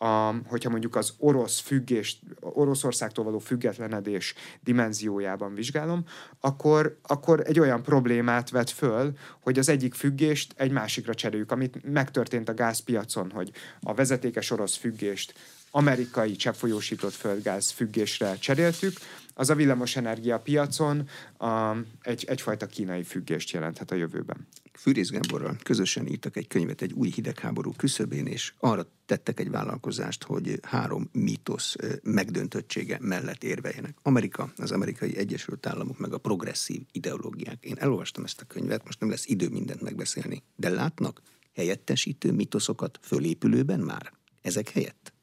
a, 0.02 0.34
hogyha 0.46 0.70
mondjuk 0.70 0.96
az 0.96 1.14
orosz 1.18 1.60
függés, 1.60 2.20
Oroszországtól 2.40 3.24
való 3.26 3.40
függetlenedés 3.40 4.34
dimenziójában 4.64 5.54
vizsgálom, 5.54 6.04
akkor, 6.40 7.00
akkor 7.02 7.42
egy 7.46 7.60
olyan 7.60 7.84
problémát 7.84 8.50
vet 8.50 8.70
föl, 8.70 9.12
hogy 9.40 9.60
az 9.60 9.70
egyik 9.70 9.94
függést 9.94 10.54
egy 10.58 10.72
másikra 10.72 11.14
cseréljük, 11.14 11.52
amit 11.52 11.92
megtörtént 11.92 12.50
a 12.50 12.54
gázpiacon, 12.54 13.32
hogy 13.32 13.52
a 13.82 13.94
vezetékes 13.94 14.52
orosz 14.52 14.76
függést 14.76 15.34
amerikai 15.72 16.36
cseppfolyósított 16.36 17.14
földgáz 17.14 17.70
függésre 17.70 18.38
cseréltük, 18.38 18.94
az 19.34 19.50
a 19.50 19.56
villamosenergia 19.56 20.40
piacon 20.40 21.08
a, 21.38 21.76
egy, 22.02 22.26
egyfajta 22.28 22.66
kínai 22.66 23.04
függést 23.04 23.52
jelenthet 23.52 23.92
a 23.92 23.96
jövőben. 23.96 24.48
Fűrész 24.74 25.10
Gáborral 25.10 25.58
közösen 25.64 26.08
írtak 26.08 26.38
egy 26.38 26.48
könyvet 26.48 26.82
egy 26.82 26.94
új 26.94 27.10
hidegháború 27.10 27.72
küszöbén, 27.78 28.26
és 28.26 28.54
arra 28.58 28.92
tettek 29.06 29.40
egy 29.40 29.50
vállalkozást, 29.50 30.24
hogy 30.24 30.60
három 30.62 31.10
mítosz 31.12 31.76
megdöntöttsége 32.04 32.98
mellett 33.02 33.44
érveljenek. 33.44 33.98
Amerika, 34.02 34.52
az 34.58 34.72
amerikai 34.72 35.18
Egyesült 35.18 35.66
Államok, 35.66 35.98
meg 35.98 36.14
a 36.14 36.18
progresszív 36.18 36.82
ideológiák. 36.92 37.64
Én 37.64 37.76
elolvastam 37.78 38.24
ezt 38.24 38.42
a 38.42 38.46
könyvet, 38.46 38.86
most 38.86 39.00
nem 39.00 39.10
lesz 39.10 39.28
idő 39.28 39.50
mindent 39.50 39.82
megbeszélni, 39.82 40.44
de 40.56 40.70
látnak 40.70 41.22
helyettesítő 41.54 42.32
mitoszokat 42.32 43.00
fölépülőben 43.02 43.80
már? 43.80 44.14
Ezek 44.42 44.70
helyett? 44.70 45.14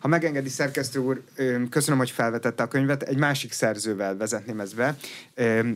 Ha 0.00 0.08
megengedi 0.08 0.48
szerkesztő 0.48 0.98
úr, 0.98 1.22
köszönöm, 1.70 1.98
hogy 1.98 2.10
felvetette 2.10 2.62
a 2.62 2.68
könyvet, 2.68 3.02
egy 3.02 3.18
másik 3.18 3.52
szerzővel 3.52 4.16
vezetném 4.16 4.60
ezt 4.60 4.76
be. 4.76 4.96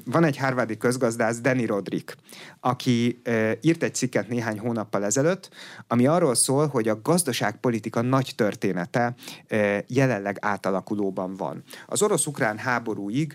Van 0.05 0.25
egy 0.25 0.37
harvardi 0.37 0.77
közgazdász, 0.77 1.41
Danny 1.41 1.67
Rodrik, 1.67 2.17
aki 2.61 3.23
írt 3.61 3.83
egy 3.83 3.95
cikket 3.95 4.29
néhány 4.29 4.59
hónappal 4.59 5.05
ezelőtt, 5.05 5.51
ami 5.89 6.07
arról 6.07 6.35
szól, 6.35 6.67
hogy 6.67 6.89
a 6.89 7.01
gazdaságpolitika 7.03 8.01
nagy 8.01 8.33
története 8.37 9.15
jelenleg 9.87 10.37
átalakulóban 10.41 11.37
van. 11.37 11.63
Az 11.87 12.03
orosz-ukrán 12.03 12.59
háborúig 12.59 13.35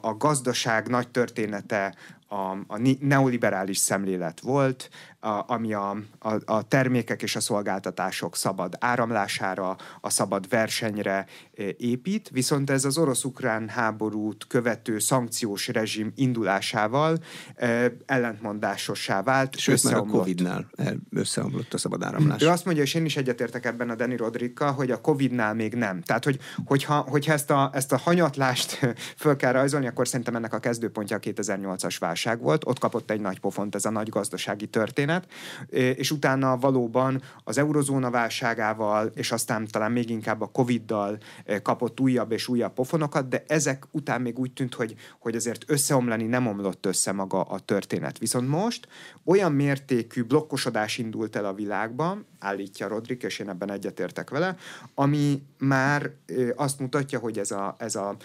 a 0.00 0.16
gazdaság 0.16 0.88
nagy 0.88 1.08
története 1.08 1.94
a, 2.28 2.50
a 2.50 2.96
neoliberális 3.00 3.78
szemlélet 3.78 4.40
volt, 4.40 4.90
a, 5.20 5.44
ami 5.46 5.72
a, 5.72 5.96
a, 6.18 6.34
a 6.44 6.62
termékek 6.62 7.22
és 7.22 7.36
a 7.36 7.40
szolgáltatások 7.40 8.36
szabad 8.36 8.74
áramlására, 8.78 9.76
a 10.00 10.10
szabad 10.10 10.48
versenyre 10.48 11.26
e, 11.56 11.64
épít, 11.76 12.28
viszont 12.28 12.70
ez 12.70 12.84
az 12.84 12.98
orosz-ukrán 12.98 13.68
háborút 13.68 14.46
követő 14.46 14.98
szankciós 14.98 15.68
rezsim 15.68 16.12
indulásával 16.14 17.18
e, 17.54 17.92
ellentmondásossá 18.06 19.22
vált. 19.22 19.58
Sőt, 19.58 19.82
már 19.84 19.94
a 19.94 20.02
Covid-nál 20.02 20.70
összeomlott 21.10 21.74
a 21.74 21.78
szabad 21.78 22.02
áramlás. 22.02 22.42
Ő 22.42 22.48
azt 22.48 22.64
mondja, 22.64 22.82
és 22.82 22.94
én 22.94 23.04
is 23.04 23.16
egyetértek 23.16 23.64
ebben 23.64 23.90
a 23.90 23.94
Dani 23.94 24.16
Rodrika, 24.16 24.70
hogy 24.70 24.90
a 24.90 25.00
Covid-nál 25.00 25.54
még 25.54 25.74
nem. 25.74 26.02
Tehát, 26.02 26.24
hogy, 26.24 26.38
hogyha, 26.64 26.94
hogyha 26.94 27.32
ezt, 27.32 27.50
a, 27.50 27.70
ezt 27.74 27.92
a 27.92 27.96
hanyatlást 27.96 28.78
föl 29.16 29.36
kell 29.36 29.52
rajzolni, 29.52 29.86
akkor 29.86 30.08
szerintem 30.08 30.36
ennek 30.36 30.52
a 30.52 30.58
kezdőpontja 30.58 31.16
a 31.16 31.20
2008-as 31.20 31.96
válság 31.98 32.40
volt. 32.40 32.66
Ott 32.66 32.78
kapott 32.78 33.10
egy 33.10 33.20
nagy 33.20 33.40
pofont 33.40 33.74
ez 33.74 33.84
a 33.84 33.90
nagy 33.90 34.08
gazdasági 34.08 34.66
történet, 34.66 35.06
történet, 35.08 35.98
és 35.98 36.10
utána 36.10 36.56
valóban 36.56 37.22
az 37.44 37.58
eurozóna 37.58 38.10
válságával, 38.10 39.10
és 39.14 39.32
aztán 39.32 39.66
talán 39.66 39.92
még 39.92 40.10
inkább 40.10 40.40
a 40.40 40.46
Covid-dal 40.46 41.18
kapott 41.62 42.00
újabb 42.00 42.32
és 42.32 42.48
újabb 42.48 42.72
pofonokat, 42.72 43.28
de 43.28 43.44
ezek 43.46 43.84
után 43.90 44.20
még 44.20 44.38
úgy 44.38 44.52
tűnt, 44.52 44.74
hogy, 44.74 44.94
hogy 45.18 45.34
azért 45.34 45.64
összeomlani 45.66 46.24
nem 46.24 46.46
omlott 46.46 46.86
össze 46.86 47.12
maga 47.12 47.40
a 47.40 47.58
történet. 47.58 48.18
Viszont 48.18 48.48
most 48.48 48.88
olyan 49.24 49.52
mértékű 49.52 50.22
blokkosodás 50.22 50.98
indult 50.98 51.36
el 51.36 51.44
a 51.44 51.54
világban, 51.54 52.26
állítja 52.38 52.88
Rodrik, 52.88 53.22
és 53.22 53.38
én 53.38 53.48
ebben 53.48 53.70
egyetértek 53.70 54.30
vele, 54.30 54.56
ami 54.94 55.42
már 55.58 56.10
azt 56.56 56.78
mutatja, 56.78 57.18
hogy 57.18 57.38
ez 57.38 57.50
a, 57.50 57.74
ez 57.78 57.94
a 57.94 58.16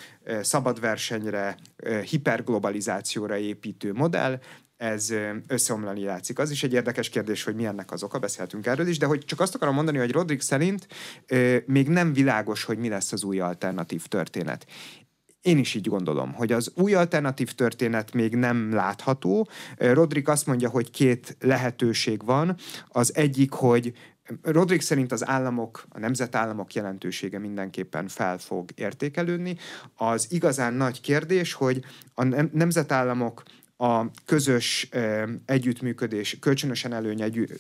szabad 0.41 0.79
versenyre, 0.79 1.57
hiperglobalizációra 2.09 3.37
építő 3.37 3.93
modell, 3.93 4.39
ez 4.77 5.13
összeomlani 5.47 6.03
látszik. 6.03 6.39
Az 6.39 6.51
is 6.51 6.63
egy 6.63 6.73
érdekes 6.73 7.09
kérdés, 7.09 7.43
hogy 7.43 7.55
mi 7.55 7.65
ennek 7.65 7.91
az 7.91 8.03
oka, 8.03 8.19
beszéltünk 8.19 8.65
erről 8.65 8.87
is, 8.87 8.97
de 8.97 9.05
hogy 9.05 9.25
csak 9.25 9.39
azt 9.39 9.55
akarom 9.55 9.75
mondani, 9.75 9.97
hogy 9.97 10.11
Rodrik 10.11 10.41
szerint 10.41 10.87
még 11.65 11.87
nem 11.87 12.13
világos, 12.13 12.63
hogy 12.63 12.77
mi 12.77 12.89
lesz 12.89 13.11
az 13.11 13.23
új 13.23 13.39
alternatív 13.39 14.05
történet. 14.05 14.65
Én 15.41 15.57
is 15.57 15.73
így 15.73 15.87
gondolom, 15.87 16.33
hogy 16.33 16.51
az 16.51 16.71
új 16.75 16.93
alternatív 16.93 17.51
történet 17.51 18.13
még 18.13 18.35
nem 18.35 18.73
látható. 18.73 19.47
Rodrik 19.77 20.27
azt 20.27 20.45
mondja, 20.45 20.69
hogy 20.69 20.91
két 20.91 21.37
lehetőség 21.39 22.25
van. 22.25 22.55
Az 22.87 23.15
egyik, 23.15 23.51
hogy 23.51 23.93
Rodrik 24.41 24.81
szerint 24.81 25.11
az 25.11 25.27
államok, 25.27 25.85
a 25.89 25.99
nemzetállamok 25.99 26.73
jelentősége 26.73 27.39
mindenképpen 27.39 28.07
fel 28.07 28.37
fog 28.37 28.69
értékelődni. 28.75 29.57
Az 29.95 30.27
igazán 30.29 30.73
nagy 30.73 31.01
kérdés, 31.01 31.53
hogy 31.53 31.83
a 32.13 32.23
nemzetállamok 32.51 33.43
a 33.77 34.05
közös 34.25 34.89
együttműködés, 35.45 36.37
kölcsönösen 36.39 36.93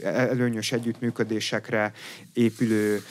előnyös 0.03 0.71
együttműködésekre 0.71 1.93
épülő 2.33 3.03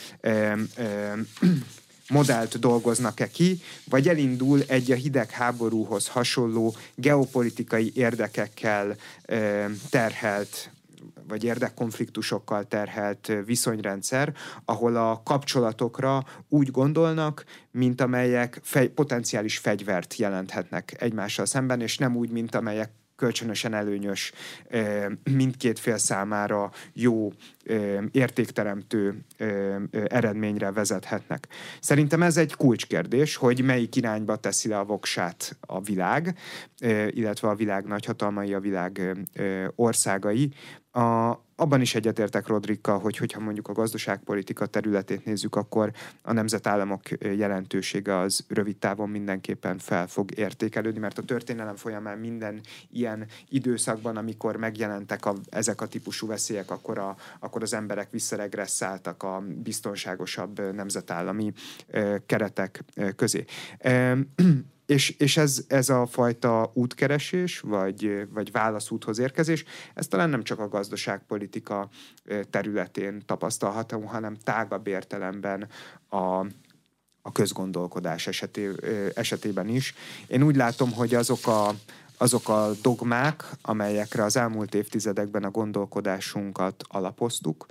modellt 2.09 2.59
dolgoznak-e 2.59 3.27
ki, 3.27 3.61
vagy 3.89 4.07
elindul 4.07 4.61
egy 4.67 4.91
a 4.91 4.95
hidegháborúhoz 4.95 6.07
hasonló 6.07 6.75
geopolitikai 6.95 7.91
érdekekkel 7.95 8.95
terhelt 9.89 10.69
vagy 11.27 11.43
érdekkonfliktusokkal 11.43 12.67
terhelt 12.67 13.31
viszonyrendszer, 13.45 14.33
ahol 14.65 14.95
a 14.95 15.21
kapcsolatokra 15.23 16.23
úgy 16.49 16.71
gondolnak, 16.71 17.43
mint 17.71 18.01
amelyek 18.01 18.59
fej, 18.63 18.87
potenciális 18.87 19.57
fegyvert 19.57 20.15
jelenthetnek 20.15 20.95
egymással 21.01 21.45
szemben, 21.45 21.81
és 21.81 21.97
nem 21.97 22.15
úgy, 22.15 22.29
mint 22.29 22.55
amelyek 22.55 22.89
kölcsönösen 23.15 23.73
előnyös, 23.73 24.31
mindkét 25.23 25.79
fél 25.79 25.97
számára 25.97 26.71
jó, 26.93 27.31
értékteremtő 28.11 29.25
eredményre 30.07 30.71
vezethetnek. 30.71 31.47
Szerintem 31.79 32.23
ez 32.23 32.37
egy 32.37 32.55
kulcskérdés, 32.55 33.35
hogy 33.35 33.63
melyik 33.63 33.95
irányba 33.95 34.35
teszi 34.35 34.67
le 34.67 34.77
a 34.77 34.83
voksát 34.83 35.57
a 35.61 35.81
világ, 35.81 36.37
illetve 37.09 37.47
a 37.47 37.55
világ 37.55 37.85
nagyhatalmai, 37.85 38.53
a 38.53 38.59
világ 38.59 39.17
országai, 39.75 40.53
a, 40.95 41.39
abban 41.55 41.81
is 41.81 41.95
egyetértek 41.95 42.47
Rodrikkal, 42.47 42.99
hogy 42.99 43.17
hogyha 43.17 43.39
mondjuk 43.39 43.67
a 43.67 43.73
gazdaságpolitika 43.73 44.65
területét 44.65 45.25
nézzük, 45.25 45.55
akkor 45.55 45.91
a 46.21 46.33
nemzetállamok 46.33 47.01
jelentősége 47.19 48.17
az 48.17 48.45
rövid 48.47 48.77
távon 48.77 49.09
mindenképpen 49.09 49.77
fel 49.77 50.07
fog 50.07 50.37
értékelődni, 50.37 50.99
mert 50.99 51.17
a 51.17 51.23
történelem 51.23 51.75
folyamán 51.75 52.17
minden 52.17 52.61
ilyen 52.91 53.25
időszakban, 53.49 54.17
amikor 54.17 54.55
megjelentek 54.55 55.25
a, 55.25 55.35
ezek 55.49 55.81
a 55.81 55.87
típusú 55.87 56.27
veszélyek, 56.27 56.71
akkor, 56.71 56.97
a, 56.97 57.15
akkor 57.39 57.61
az 57.61 57.73
emberek 57.73 58.11
visszaregresszáltak 58.11 59.23
a 59.23 59.43
biztonságosabb 59.63 60.73
nemzetállami 60.73 61.53
keretek 62.25 62.83
közé. 63.15 63.45
És, 64.85 65.09
és 65.09 65.37
ez, 65.37 65.63
ez 65.67 65.89
a 65.89 66.05
fajta 66.05 66.71
útkeresés, 66.73 67.59
vagy, 67.59 68.27
vagy 68.33 68.51
válaszúthoz 68.51 69.19
érkezés, 69.19 69.63
ez 69.93 70.07
talán 70.07 70.29
nem 70.29 70.43
csak 70.43 70.59
a 70.59 70.67
gazdaságpolitika 70.67 71.89
területén 72.49 73.25
tapasztalható, 73.25 74.01
hanem 74.01 74.35
tágabb 74.35 74.87
értelemben 74.87 75.67
a, 76.09 76.45
a 77.21 77.31
közgondolkodás 77.31 78.27
eseté, 78.27 78.69
esetében 79.15 79.67
is. 79.67 79.93
Én 80.27 80.43
úgy 80.43 80.55
látom, 80.55 80.91
hogy 80.91 81.15
azok 81.15 81.47
a, 81.47 81.75
azok 82.17 82.49
a 82.49 82.71
dogmák, 82.81 83.43
amelyekre 83.61 84.23
az 84.23 84.37
elmúlt 84.37 84.75
évtizedekben 84.75 85.43
a 85.43 85.51
gondolkodásunkat 85.51 86.83
alapoztuk, 86.87 87.65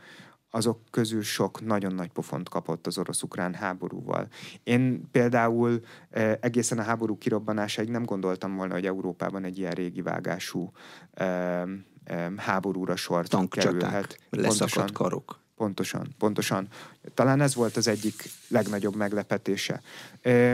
azok 0.54 0.80
közül 0.90 1.22
sok 1.22 1.64
nagyon 1.64 1.94
nagy 1.94 2.10
pofont 2.10 2.48
kapott 2.48 2.86
az 2.86 2.98
orosz-ukrán 2.98 3.54
háborúval. 3.54 4.28
Én 4.62 5.08
például 5.10 5.80
eh, 6.10 6.36
egészen 6.40 6.78
a 6.78 6.82
háború 6.82 7.18
kirobbanásáig 7.18 7.88
nem 7.88 8.04
gondoltam 8.04 8.56
volna, 8.56 8.74
hogy 8.74 8.86
Európában 8.86 9.44
egy 9.44 9.58
ilyen 9.58 9.72
régi 9.72 10.02
vágású 10.02 10.72
eh, 11.12 11.62
eh, 12.04 12.32
háborúra 12.36 12.96
sort 12.96 13.28
Tankcsaták, 13.28 13.72
kerülhet. 13.72 14.18
leszakadt 14.30 14.92
karok. 14.92 15.40
Pontosan, 15.56 16.14
pontosan. 16.18 16.68
Talán 17.14 17.40
ez 17.40 17.54
volt 17.54 17.76
az 17.76 17.88
egyik 17.88 18.30
legnagyobb 18.48 18.96
meglepetése. 18.96 19.80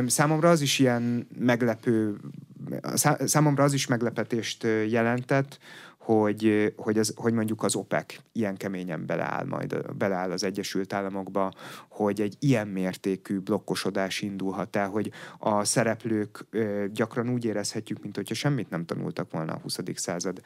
Számomra 0.07 0.51
az 0.51 0.61
is 0.61 0.79
ilyen 0.79 1.29
meglepő, 1.39 2.17
számomra 3.25 3.65
az 3.65 3.73
is 3.73 3.87
meglepetést 3.87 4.67
jelentett, 4.89 5.59
hogy, 6.15 6.75
hogy, 6.77 6.99
az, 6.99 7.13
hogy 7.17 7.33
mondjuk 7.33 7.63
az 7.63 7.75
OPEC 7.75 8.17
ilyen 8.33 8.57
keményen 8.57 9.07
beleáll 9.07 9.45
majd, 9.45 9.97
beleáll 9.97 10.31
az 10.31 10.45
Egyesült 10.45 10.93
Államokba, 10.93 11.53
hogy 11.89 12.21
egy 12.21 12.37
ilyen 12.39 12.69
mértékű 12.69 13.39
blokkosodás 13.39 14.21
indulhat 14.21 14.77
el, 14.77 14.89
hogy 14.89 15.11
a 15.39 15.65
szereplők 15.65 16.47
gyakran 16.93 17.31
úgy 17.31 17.45
érezhetjük, 17.45 18.03
mint 18.03 18.17
hogyha 18.17 18.35
semmit 18.35 18.71
nem 18.71 18.85
tanultak 18.85 19.31
volna 19.31 19.53
a 19.53 19.59
20. 19.63 19.79
század 19.95 20.41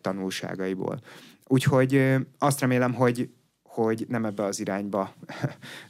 tanulságaiból. 0.00 1.00
Úgyhogy 1.46 2.14
azt 2.38 2.60
remélem, 2.60 2.94
hogy 2.94 3.30
hogy 3.84 4.06
nem 4.08 4.24
ebbe 4.24 4.44
az 4.44 4.60
irányba 4.60 5.14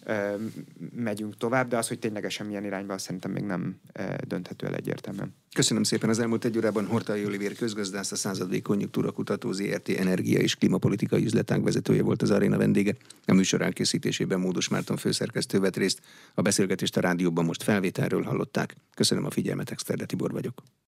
megyünk 1.07 1.37
tovább, 1.37 1.69
de 1.69 1.77
az, 1.77 1.89
hogy 1.89 1.99
ténylegesen 1.99 2.47
milyen 2.47 2.65
irányba, 2.65 2.99
szerintem 2.99 3.31
még 3.31 3.43
nem 3.43 3.81
dönthető 4.27 4.67
el 4.67 4.75
egyértelműen. 4.75 5.35
Köszönöm 5.55 5.83
szépen. 5.83 6.09
Az 6.09 6.19
elmúlt 6.19 6.45
egy 6.45 6.57
órában 6.57 6.87
Hortai 6.87 7.25
Olivér 7.25 7.55
közgazdász, 7.55 8.13
a 8.13 8.17
századék 8.17 8.63
konjunktúra 8.63 9.11
kutató 9.11 9.53
ZRT 9.53 9.89
energia 9.89 10.39
és 10.39 10.55
klímapolitikai 10.55 11.25
üzletág 11.25 11.63
vezetője 11.63 12.03
volt 12.03 12.23
az 12.23 12.31
aréna 12.31 12.57
vendége. 12.57 12.95
A 13.27 13.33
műsor 13.33 13.63
elkészítésében 13.63 14.41
Módos 14.41 14.69
Márton 14.69 14.97
főszerkesztő 14.97 15.61
vett 15.61 15.77
részt. 15.77 16.01
A 16.35 16.43
beszélgetést 16.43 16.97
a 16.97 17.01
rádióban 17.01 17.45
most 17.45 17.63
felvételről 17.63 18.23
hallották. 18.23 18.77
Köszönöm 18.95 19.25
a 19.25 19.31
figyelmet, 19.31 19.71
Exterde 19.71 20.05
Tibor 20.05 20.33
vagyok. 20.33 20.63